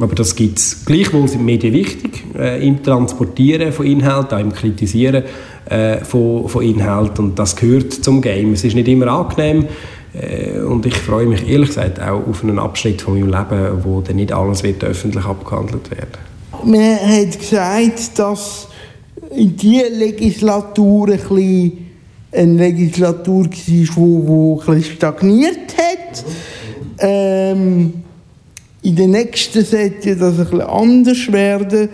aber 0.00 0.14
das 0.14 0.36
gibt 0.36 0.58
es. 0.58 0.84
Gleichwohl 0.84 1.26
sind 1.26 1.44
Medien 1.44 1.74
wichtig, 1.74 2.24
äh, 2.38 2.64
im 2.66 2.82
Transportieren 2.82 3.72
von 3.72 3.84
Inhalten, 3.84 4.38
auch 4.38 4.40
im 4.40 4.52
Kritisieren 4.52 5.24
äh, 5.68 6.04
von, 6.04 6.48
von 6.48 6.62
Inhalten 6.62 7.24
und 7.26 7.38
das 7.38 7.56
gehört 7.56 7.92
zum 7.92 8.22
Game. 8.22 8.52
Es 8.52 8.62
ist 8.62 8.76
nicht 8.76 8.86
immer 8.86 9.08
angenehm, 9.08 9.66
äh, 10.12 10.60
und 10.60 10.86
ich 10.86 10.94
freue 10.94 11.26
mich 11.26 11.48
ehrlich 11.48 11.68
gesagt 11.68 12.00
auch 12.00 12.26
auf 12.26 12.42
einen 12.42 12.58
Abschnitt 12.58 13.02
von 13.02 13.14
meinem 13.14 13.30
Leben, 13.30 13.84
wo 13.84 14.00
dann 14.00 14.16
nicht 14.16 14.32
alles 14.32 14.62
wird 14.62 14.82
öffentlich 14.84 15.24
abgehandelt 15.24 15.90
werden. 15.90 16.30
Man 16.64 16.98
hat 16.98 17.38
gesagt, 17.38 18.18
dass 18.18 18.68
in 19.34 19.56
dieser 19.56 19.90
Legislatur 19.90 21.08
ein 21.08 21.18
bisschen 21.18 21.90
eine 22.32 22.52
Legislatur 22.54 23.46
war, 23.46 23.96
wo, 23.96 24.26
wo 24.26 24.62
ein 24.70 24.82
stagniert 24.82 25.76
hat. 25.76 26.24
Ähm, 26.98 27.92
in 28.82 28.96
der 28.96 29.08
nächsten 29.08 29.64
sollte 29.64 30.16
das 30.16 30.38
ein 30.38 30.44
bisschen 30.44 30.60
anders 30.62 31.32
werden. 31.32 31.88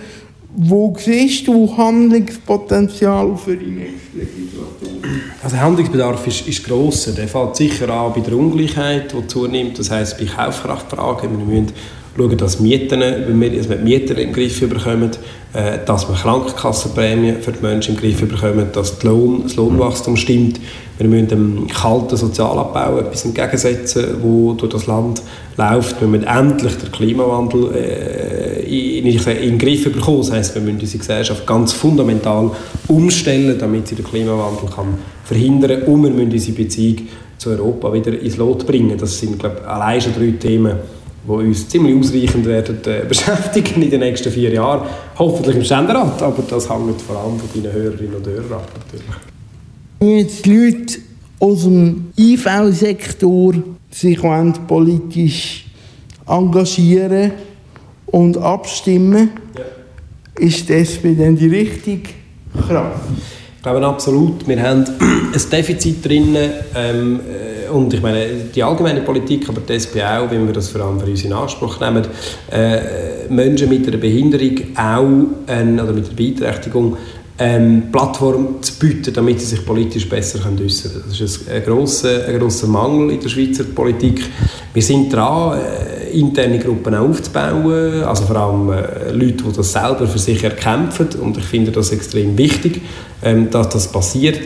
Wo 0.59 0.97
siehst 0.99 1.47
du 1.47 1.77
Handlungspotenzial 1.77 3.37
für 3.37 3.57
die 3.57 3.67
nächste 3.67 4.17
Legislatur? 4.17 5.11
Also 5.43 5.57
Handlungsbedarf 5.59 6.27
ist, 6.27 6.49
ist 6.49 6.65
gross. 6.65 7.13
Der 7.15 7.29
fällt 7.29 7.57
sicher 7.57 7.89
an 7.91 8.13
bei 8.15 8.21
der 8.21 8.35
Ungleichheit, 8.35 9.13
die 9.13 9.27
zunimmt. 9.27 9.79
Das 9.79 9.91
heisst, 9.91 10.19
bei 10.19 10.25
Kaufkraftfragen. 10.25 11.39
Wir 11.39 11.45
müssen 11.45 11.73
schauen, 12.17 12.37
dass 12.37 12.61
Mieten, 12.61 13.01
wenn 13.01 13.41
wir, 13.41 13.53
wir 13.53 13.77
die 13.77 13.85
Mieten 13.85 14.17
im 14.17 14.33
Griff 14.33 14.61
bekommen, 14.61 15.11
äh, 15.53 15.79
dass 15.85 16.09
wir 16.09 16.15
Krankenkassenprämien 16.15 17.43
für 17.43 17.53
die 17.53 17.63
Menschen 17.63 17.95
im 17.95 18.01
Griff 18.01 18.21
bekommen, 18.21 18.69
dass 18.73 19.03
Lohn, 19.03 19.43
das 19.45 19.57
Lohnwachstum 19.57 20.17
stimmt. 20.17 20.61
Wir 20.99 21.09
müssen 21.09 21.29
dem 21.29 21.67
kalten 21.67 22.17
Sozialabbau 22.17 22.99
etwas 22.99 23.25
entgegensetzen, 23.25 24.17
wo 24.23 24.55
durch 24.55 24.73
das 24.73 24.87
Land 24.87 25.23
läuft. 25.57 26.01
Wir 26.01 26.09
müssen 26.09 26.27
endlich 26.27 26.75
den 26.77 26.91
Klimawandel 26.91 27.71
äh, 27.75 28.63
in, 28.63 29.07
in 29.07 29.25
den 29.25 29.59
Griff 29.59 29.85
bekommen. 29.93 30.19
Das 30.19 30.33
heisst, 30.33 30.55
wir 30.55 30.63
müssen 30.63 30.81
unsere 30.81 30.99
Gesellschaft 30.99 31.47
ganz 31.47 31.73
fundamental 31.73 32.51
umstellen, 32.89 33.59
damit 33.59 33.89
sie 33.89 33.95
den 33.95 34.05
Klimawandel 34.05 34.69
kann 34.75 34.99
verhindern 35.25 35.81
kann. 35.81 35.93
Und 35.93 36.03
wir 36.05 36.11
müssen 36.11 36.33
unsere 36.33 36.57
Beziehung 36.57 37.09
zu 37.39 37.51
Europa 37.51 37.93
wieder 37.93 38.19
ins 38.19 38.37
Lot 38.37 38.67
bringen. 38.67 38.97
Das 38.97 39.19
sind, 39.19 39.39
glaube 39.39 39.59
ich, 39.61 39.67
allein 39.69 40.01
schon 40.01 40.15
drei 40.15 40.31
Themen, 40.33 40.77
die 41.27 41.33
uns 41.33 41.69
ziemlich 41.69 41.97
ausreichend 41.97 42.47
werden 42.47 42.79
äh, 42.87 43.05
beschäftigen 43.09 43.83
in 43.83 43.91
den 43.91 44.01
nächsten 44.01 44.31
vier 44.31 44.53
Jahren. 44.53 44.89
Hoffentlich 45.19 45.57
im 45.57 45.65
Ständerat, 45.65 46.23
aber 46.23 46.43
das 46.49 46.71
hängt 46.71 47.01
vor 47.03 47.17
allem 47.17 47.39
von 47.39 47.63
deinen 47.63 47.73
Hörerinnen 47.73 48.15
und 48.15 48.27
Hörern 48.27 48.53
ab. 48.53 48.71
Natürlich. 48.75 49.17
Wenn 49.99 50.19
jetzt 50.19 50.45
die 50.45 50.57
Leute 50.57 50.99
aus 51.41 51.65
dem 51.65 52.13
IV-Sektor 52.19 53.55
sich 53.91 54.21
politisch 54.67 55.67
engagieren 56.27 57.33
und 58.07 58.37
abstimmen, 58.39 59.31
ist 60.39 60.69
die 60.69 60.75
SP 60.75 61.17
dann 61.17 61.37
die 61.37 61.49
richtige 61.49 62.11
Kraft? 62.67 63.01
Glaube 63.67 63.85
absolut, 63.85 64.47
wir 64.47 64.63
haben 64.63 64.85
ein 65.01 65.51
Defizit 65.51 66.05
drin 66.05 66.37
ähm, 66.77 67.19
äh, 67.19 67.69
und 67.69 67.93
ich 67.93 68.01
meine, 68.01 68.25
die 68.55 68.63
allgemeine 68.63 69.01
Politik, 69.01 69.49
aber 69.49 69.61
die 69.61 69.73
SP 69.75 69.99
auch, 70.07 70.31
wenn 70.31 70.47
wir 70.47 70.53
das 70.53 70.69
vor 70.69 70.83
allem 70.83 71.01
für 71.01 71.07
uns 71.07 71.25
in 71.25 71.33
Anspruch 71.33 71.81
nehmen, 71.81 72.07
äh, 72.53 73.27
Menschen 73.29 73.69
mit 73.69 73.89
einer 73.89 73.97
Behinderung 73.97 74.55
auch, 74.77 75.53
äh, 75.53 75.83
oder 75.83 75.93
mit 75.93 76.07
einer 76.07 76.15
Beeinträchtigung, 76.15 76.97
ähm, 77.39 77.91
Plattform 77.93 78.63
zu 78.63 78.79
bieten, 78.79 79.13
damit 79.13 79.41
sie 79.41 79.47
sich 79.47 79.65
politisch 79.65 80.09
besser 80.09 80.39
äußern 80.39 80.57
können. 80.57 81.05
Das 81.09 81.21
ist 81.21 81.49
ein, 81.49 81.63
grosser, 81.65 82.27
ein 82.27 82.39
grosser 82.39 82.67
Mangel 82.67 83.11
in 83.11 83.21
der 83.21 83.29
Schweizer 83.29 83.65
Politik. 83.65 84.25
Wir 84.73 84.83
sind 84.83 85.13
dran, 85.13 85.59
äh, 85.59 86.19
interne 86.19 86.59
Gruppen 86.59 86.95
aufzubauen, 86.95 88.05
also 88.05 88.25
vor 88.25 88.37
allem 88.37 88.71
äh, 88.71 89.13
Leute, 89.13 89.45
die 89.45 89.57
das 89.57 89.73
selber 89.73 90.07
für 90.07 90.19
sich 90.19 90.43
erkämpfen 90.43 91.09
und 91.21 91.37
ich 91.37 91.45
finde 91.45 91.73
das 91.73 91.91
extrem 91.91 92.39
wichtig, 92.39 92.81
ähm, 93.23 93.51
dass 93.51 93.69
das 93.69 93.89
passiert. 93.89 94.39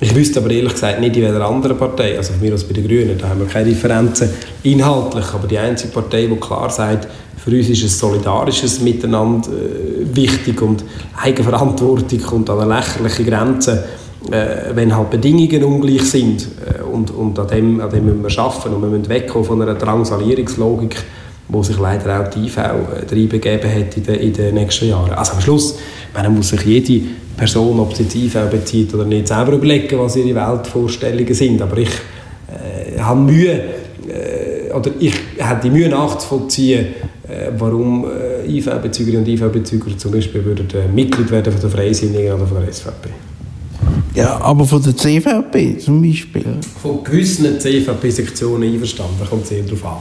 Ich 0.00 0.14
wüsste 0.14 0.40
aber 0.40 0.50
ehrlich 0.50 0.72
gesagt 0.72 1.00
nicht 1.00 1.16
in 1.16 1.22
welcher 1.22 1.46
anderen 1.46 1.78
Partei, 1.78 2.18
also 2.18 2.34
für 2.34 2.40
mich 2.40 2.52
als 2.52 2.64
bei 2.64 2.74
den 2.74 2.86
Grünen, 2.86 3.16
da 3.16 3.28
haben 3.28 3.40
wir 3.40 3.46
keine 3.46 3.70
Differenzen 3.70 4.28
inhaltlich, 4.62 5.24
aber 5.32 5.46
die 5.46 5.56
einzige 5.56 5.92
Partei, 5.92 6.26
die 6.26 6.36
klar 6.36 6.68
sagt, 6.68 7.08
für 7.44 7.50
uns 7.50 7.68
ist 7.68 7.82
ein 7.82 7.88
solidarisches 7.88 8.80
Miteinander 8.80 9.50
äh, 9.50 10.16
wichtig 10.16 10.62
und 10.62 10.82
Eigenverantwortung 11.22 12.20
kommt 12.22 12.48
an 12.48 12.60
eine 12.60 12.76
lächerliche 12.76 13.24
Grenze, 13.24 13.84
äh, 14.30 14.74
wenn 14.74 14.96
halt 14.96 15.10
Bedingungen 15.10 15.62
ungleich 15.64 16.04
sind. 16.04 16.48
Äh, 16.64 16.82
und 16.82 17.10
und 17.10 17.38
an, 17.38 17.48
dem, 17.48 17.80
an 17.80 17.90
dem 17.90 18.06
müssen 18.06 18.22
wir 18.22 18.38
arbeiten 18.38 18.74
und 18.74 18.82
wir 18.82 18.88
müssen 18.88 19.08
wegkommen 19.08 19.46
von 19.46 19.60
einer 19.60 19.74
Drangsalierungslogik, 19.74 20.96
wo 21.48 21.62
sich 21.62 21.78
leider 21.78 22.20
auch 22.20 22.30
die 22.30 22.46
IV 22.46 22.56
reingegeben 22.56 23.70
hat 23.70 23.96
in 23.96 24.02
den, 24.04 24.14
in 24.14 24.32
den 24.32 24.54
nächsten 24.54 24.88
Jahren. 24.88 25.10
Also 25.12 25.32
am 25.32 25.40
Schluss 25.42 25.76
man 26.14 26.34
muss 26.34 26.48
sich 26.48 26.62
jede 26.62 27.06
Person, 27.36 27.78
ob 27.80 27.94
sie 27.94 28.04
jetzt 28.04 28.14
IV 28.14 28.50
bezieht 28.50 28.94
oder 28.94 29.04
nicht, 29.04 29.28
selber 29.28 29.52
überlegen, 29.52 29.98
was 29.98 30.16
ihre 30.16 30.34
Weltvorstellungen 30.34 31.34
sind. 31.34 31.60
Aber 31.60 31.76
ich 31.76 31.90
äh, 32.48 33.00
habe 33.00 33.20
Mühe, 33.20 33.60
äh, 34.08 34.72
oder 34.72 34.90
ich 34.98 35.14
habe 35.48 35.60
die 35.62 35.70
Mühe 35.70 35.88
nachzuvollziehen, 35.88 36.86
äh, 37.28 37.50
warum 37.58 38.04
äh, 38.04 38.46
IV-Bezügerinnen 38.46 39.24
und 39.24 39.28
IV-Bezüger 39.28 39.96
zum 39.96 40.12
Beispiel 40.12 40.44
würden, 40.44 40.68
äh, 40.74 40.88
Mitglied 40.88 41.30
werden 41.30 41.52
von 41.52 41.60
der 41.60 41.70
Freisinnigen 41.70 42.34
oder 42.34 42.46
von 42.46 42.60
der 42.60 42.72
SVP. 42.72 43.10
Ja, 44.14 44.40
aber 44.40 44.64
von 44.64 44.82
der 44.82 44.96
CVP 44.96 45.78
zum 45.78 46.00
Beispiel. 46.00 46.44
Von 46.80 47.02
gewissen 47.02 47.58
CVP-Sektionen 47.58 48.72
einverstanden, 48.72 49.16
da 49.18 49.26
kommt 49.26 49.42
es 49.42 49.48
sehr 49.48 49.62
darauf 49.62 49.84
an. 49.84 49.96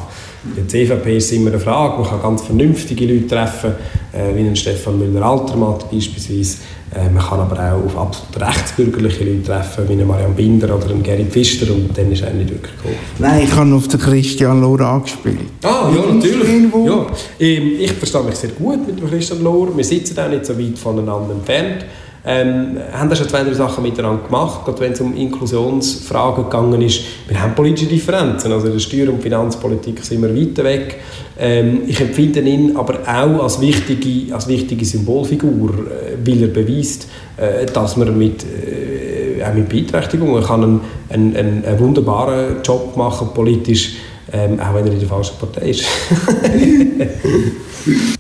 Der 0.56 0.68
CVP 0.68 1.18
ist 1.18 1.32
immer 1.32 1.50
eine 1.50 1.60
Frage, 1.60 2.00
man 2.00 2.10
kann 2.10 2.22
ganz 2.22 2.44
vernünftige 2.44 3.08
Leute 3.08 3.28
treffen, 3.28 3.72
wie 4.14 4.40
einen 4.40 4.56
Stefan 4.56 5.00
Müller-Altermatt 5.00 5.90
beispielsweise. 5.90 6.58
Äh, 6.96 7.10
man 7.10 7.24
kann 7.24 7.40
aber 7.40 7.60
auch 7.60 7.84
auf 7.84 7.98
absolut 7.98 8.48
rechtsbürgerliche 8.48 9.24
Leute 9.24 9.44
treffen, 9.44 9.90
wie 9.90 9.94
einen 9.94 10.08
Marian 10.08 10.36
Binder 10.36 10.76
oder 10.76 10.90
einen 10.90 11.02
Gerrit 11.02 11.32
Pfister 11.32 11.74
und 11.74 11.98
dann 11.98 12.12
ist 12.12 12.22
er 12.22 12.34
nicht 12.34 12.50
wirklich 12.50 12.76
geholfen. 12.78 13.00
Nein, 13.20 13.44
ich 13.46 13.56
habe 13.56 13.74
auf 13.74 13.88
den 13.88 14.00
Christian 14.00 14.62
Lora 14.62 14.96
angespielt. 14.96 15.40
Ah, 15.64 15.92
ja, 15.96 16.14
natürlich. 16.14 16.74
Ja. 16.86 17.08
Ähm, 17.40 17.72
ich 17.80 17.92
verstehe 17.94 18.24
mich 18.24 18.36
sehr 18.36 18.52
gut 18.52 18.86
mit 18.86 19.00
dem 19.00 19.10
Christian 19.10 19.44
Lohr. 19.44 19.76
Wir 19.76 19.84
sitzen 19.84 20.20
auch 20.20 20.30
nicht 20.30 20.46
so 20.46 20.58
weit 20.58 20.78
voneinander 20.78 21.34
entfernt. 21.34 21.86
Ähm, 22.26 22.78
haben 22.94 23.10
da 23.10 23.18
schon 23.18 23.28
zwei, 23.28 23.44
drei 23.44 23.54
Sachen 23.54 23.84
miteinander 23.84 24.24
gemacht, 24.24 24.64
gerade 24.64 24.80
wenn 24.80 24.94
es 24.94 25.02
um 25.02 25.14
Inklusionsfragen 25.14 26.46
gegangen 26.46 26.82
ist. 26.82 27.02
Wir 27.28 27.42
haben 27.42 27.54
politische 27.54 27.88
Differenzen, 27.88 28.50
also 28.50 28.68
in 28.68 28.74
der 28.74 28.80
Steuer- 28.80 29.10
und 29.10 29.22
Finanzpolitik 29.22 30.02
sind 30.06 30.22
wir 30.22 30.34
weiter 30.34 30.64
weg. 30.64 31.02
Ähm, 31.38 31.82
ich 31.86 32.00
empfinde 32.00 32.40
ihn 32.40 32.78
aber 32.78 33.00
auch 33.02 33.44
als 33.44 33.60
wichtige, 33.60 34.34
als 34.34 34.48
wichtige 34.48 34.86
Symbolfigur, 34.86 35.72
äh, 35.72 36.16
weil 36.26 36.44
er 36.44 36.48
beweist, 36.48 37.10
äh, 37.36 37.66
dass 37.66 37.98
man 37.98 38.18
mit, 38.18 38.44
äh, 38.44 39.44
auch 39.44 39.54
mit 39.54 39.68
Beeinträchtigungen 39.68 40.42
kann 40.42 40.64
einen, 40.64 40.80
einen, 41.10 41.36
einen, 41.36 41.66
einen 41.66 41.80
wunderbaren 41.80 42.64
Job 42.64 42.96
machen 42.96 43.34
politisch, 43.34 43.98
ähm, 44.32 44.62
auch 44.62 44.74
wenn 44.74 44.88
er 44.88 44.94
in 44.94 45.00
der 45.00 45.10
falschen 45.10 45.36
Partei 45.38 45.72
ist. 45.72 45.84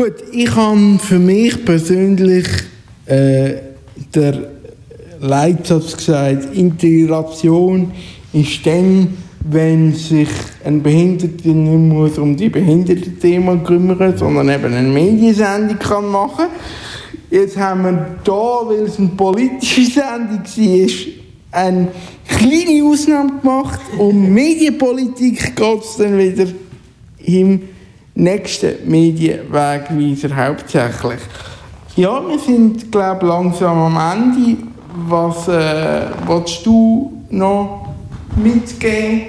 Gut, 0.00 0.14
ich 0.32 0.56
habe 0.56 0.98
für 0.98 1.18
mich 1.18 1.62
persönlich 1.62 2.46
äh, 3.04 3.52
der 4.14 4.48
Leitsatz 5.20 5.94
gesagt, 5.94 6.56
Integration 6.56 7.92
ist 8.32 8.64
dann, 8.64 9.08
wenn 9.44 9.92
sich 9.92 10.30
ein 10.64 10.82
Behinderter 10.82 11.48
nicht 11.50 11.94
muss 11.94 12.16
um 12.16 12.34
die 12.34 12.48
Behindertenthema 12.48 13.56
kümmern, 13.56 14.16
sondern 14.16 14.48
eben 14.48 14.72
eine 14.72 14.88
Mediensendung 14.88 15.78
kann 15.78 16.06
machen. 16.06 16.46
Jetzt 17.30 17.58
haben 17.58 17.82
wir 17.82 18.16
da, 18.24 18.62
weil 18.70 18.86
es 18.86 18.98
eine 18.98 19.08
politische 19.08 19.84
Sendung 19.84 20.40
war, 20.40 21.60
eine 21.60 21.88
kleine 22.26 22.84
Ausnahme 22.86 23.32
gemacht. 23.38 23.80
Um 23.98 24.32
Medienpolitik 24.32 25.54
geht 25.54 25.80
es 25.82 25.96
dann 25.98 26.16
wieder 26.16 26.46
im 27.22 27.60
nächsten 28.14 28.88
Medienwegweiser 28.90 30.34
hauptsächlich. 30.36 31.20
Ja, 31.96 32.22
wir 32.26 32.38
sind, 32.38 32.90
glaube 32.90 33.26
langsam 33.26 33.96
am 33.96 34.12
Ende. 34.12 34.56
Was 35.08 35.48
äh, 35.48 36.06
willst 36.26 36.64
du 36.66 37.22
noch 37.30 37.88
mitgeben 38.36 39.26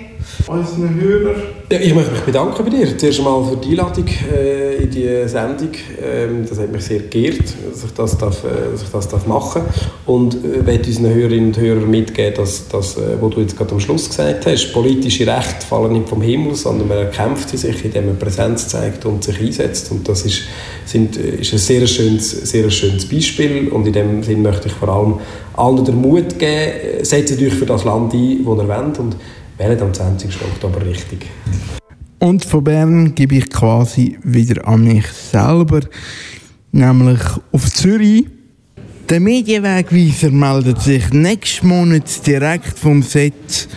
unseren 0.47 0.99
Hörern? 0.99 1.60
Ich 1.79 1.95
möchte 1.95 2.11
mich 2.11 2.21
bedanken 2.23 2.65
bei 2.65 2.69
dir. 2.69 2.97
Zuerst 2.97 3.19
einmal 3.19 3.45
für 3.45 3.55
die 3.55 3.69
Einladung 3.69 4.05
äh, 4.29 4.83
in 4.83 4.89
die 4.89 5.29
Sendung. 5.29 5.69
Ähm, 6.03 6.45
das 6.45 6.59
hat 6.59 6.69
mich 6.69 6.83
sehr 6.83 6.99
geehrt, 6.99 7.45
dass 7.71 7.85
ich 7.85 7.93
das, 7.95 8.17
darf, 8.17 8.43
äh, 8.43 8.71
dass 8.73 8.83
ich 8.83 8.89
das 8.89 9.07
darf 9.07 9.25
machen 9.25 9.61
Und 10.05 10.35
äh, 10.35 10.61
möchte 10.65 10.89
unseren 10.89 11.13
Hörerinnen 11.13 11.45
und 11.47 11.57
Hörern 11.57 11.89
mitgeben, 11.89 12.33
dass 12.35 12.67
das, 12.67 12.97
was 12.97 13.29
du 13.29 13.39
jetzt 13.39 13.55
gerade 13.55 13.71
am 13.71 13.79
Schluss 13.79 14.09
gesagt 14.09 14.47
hast, 14.47 14.73
politische 14.73 15.25
Rechte 15.25 15.65
fallen 15.65 15.93
nicht 15.93 16.09
vom 16.09 16.21
Himmel, 16.21 16.55
sondern 16.55 16.89
man 16.89 16.97
erkämpft 16.97 17.47
sie 17.47 17.57
sich, 17.57 17.85
indem 17.85 18.07
man 18.07 18.19
Präsenz 18.19 18.67
zeigt 18.67 19.05
und 19.05 19.23
sich 19.23 19.39
einsetzt. 19.39 19.91
Und 19.91 20.09
das 20.09 20.25
ist, 20.25 20.41
sind, 20.83 21.15
ist 21.15 21.53
ein 21.53 21.59
sehr 21.59 21.87
schönes, 21.87 22.31
sehr 22.31 22.69
schönes 22.69 23.07
Beispiel. 23.07 23.69
Und 23.69 23.87
in 23.87 23.93
dem 23.93 24.23
Sinne 24.23 24.41
möchte 24.41 24.67
ich 24.67 24.73
vor 24.73 24.89
allem 24.89 25.19
allen 25.53 25.85
den 25.85 26.01
Mut 26.01 26.37
geben, 26.37 27.03
setzt 27.03 27.41
euch 27.41 27.53
für 27.53 27.65
das 27.65 27.85
Land 27.85 28.13
ein, 28.13 28.43
das 28.43 28.57
ihr 28.57 28.67
wollt. 28.67 28.99
Und 28.99 29.15
wählt 29.57 29.81
am 29.81 29.93
20. 29.93 30.41
Oktober 30.41 30.85
richtig. 30.85 31.27
Und 32.19 32.45
von 32.45 32.63
Bern 32.63 33.15
gebe 33.15 33.35
ich 33.35 33.49
quasi 33.49 34.17
wieder 34.23 34.67
an 34.67 34.83
mich 34.83 35.07
selber, 35.07 35.81
nämlich 36.71 37.21
auf 37.51 37.71
Zürich. 37.73 38.27
Der 39.09 39.19
Medienwegweiser 39.19 40.29
meldet 40.29 40.81
sich 40.81 41.09
nächsten 41.11 41.67
Monat 41.67 42.25
direkt 42.25 42.77
vom 42.77 43.01
Set 43.01 43.67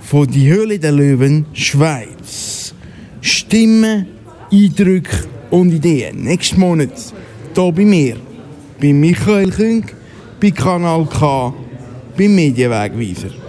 von 0.00 0.26
Die 0.26 0.48
Höhle 0.48 0.78
der 0.78 0.92
Löwen 0.92 1.46
Schweiz. 1.52 2.74
Stimmen, 3.20 4.06
Eindrücke 4.50 5.28
und 5.50 5.72
Ideen. 5.72 6.24
Nächsten 6.24 6.60
Monat 6.60 6.92
hier 7.54 7.72
bei 7.72 7.84
mir, 7.84 8.16
bei 8.80 8.92
Michael 8.92 9.50
Küng, 9.50 9.84
bei 10.40 10.50
Kanal 10.50 11.06
K, 11.06 11.54
beim 12.16 12.34
Medienwegweiser. 12.34 13.43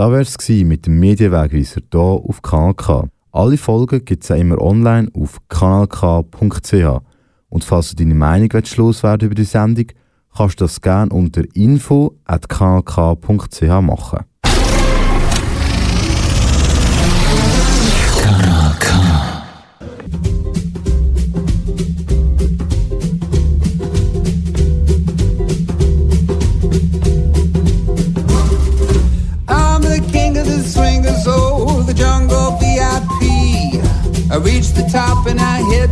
Da 0.00 0.08
wär's 0.10 0.38
gsi 0.38 0.64
mit 0.64 0.86
dem 0.86 0.98
Medienwegweiser 0.98 1.82
hier 1.92 2.00
auf 2.00 2.40
Kanal. 2.40 3.10
Alle 3.32 3.58
Folgen 3.58 4.02
gibt's 4.02 4.28
ja 4.28 4.36
immer 4.36 4.58
online 4.58 5.10
auf 5.12 5.36
kanalk.ch. 5.50 7.02
Und 7.50 7.64
falls 7.64 7.90
du 7.90 7.96
deine 7.96 8.14
Meinung 8.14 8.48
loswerden 8.76 9.26
über 9.26 9.34
die 9.34 9.44
Sendung, 9.44 9.88
kannst 10.34 10.58
du 10.58 10.64
das 10.64 10.80
gerne 10.80 11.12
unter 11.12 11.42
info.kanal.ch 11.52 13.80
machen. 13.82 14.20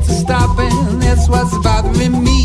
stopping. 0.08 0.98
That's 1.00 1.28
what's 1.28 1.56
bothering 1.62 2.24
me. 2.24 2.37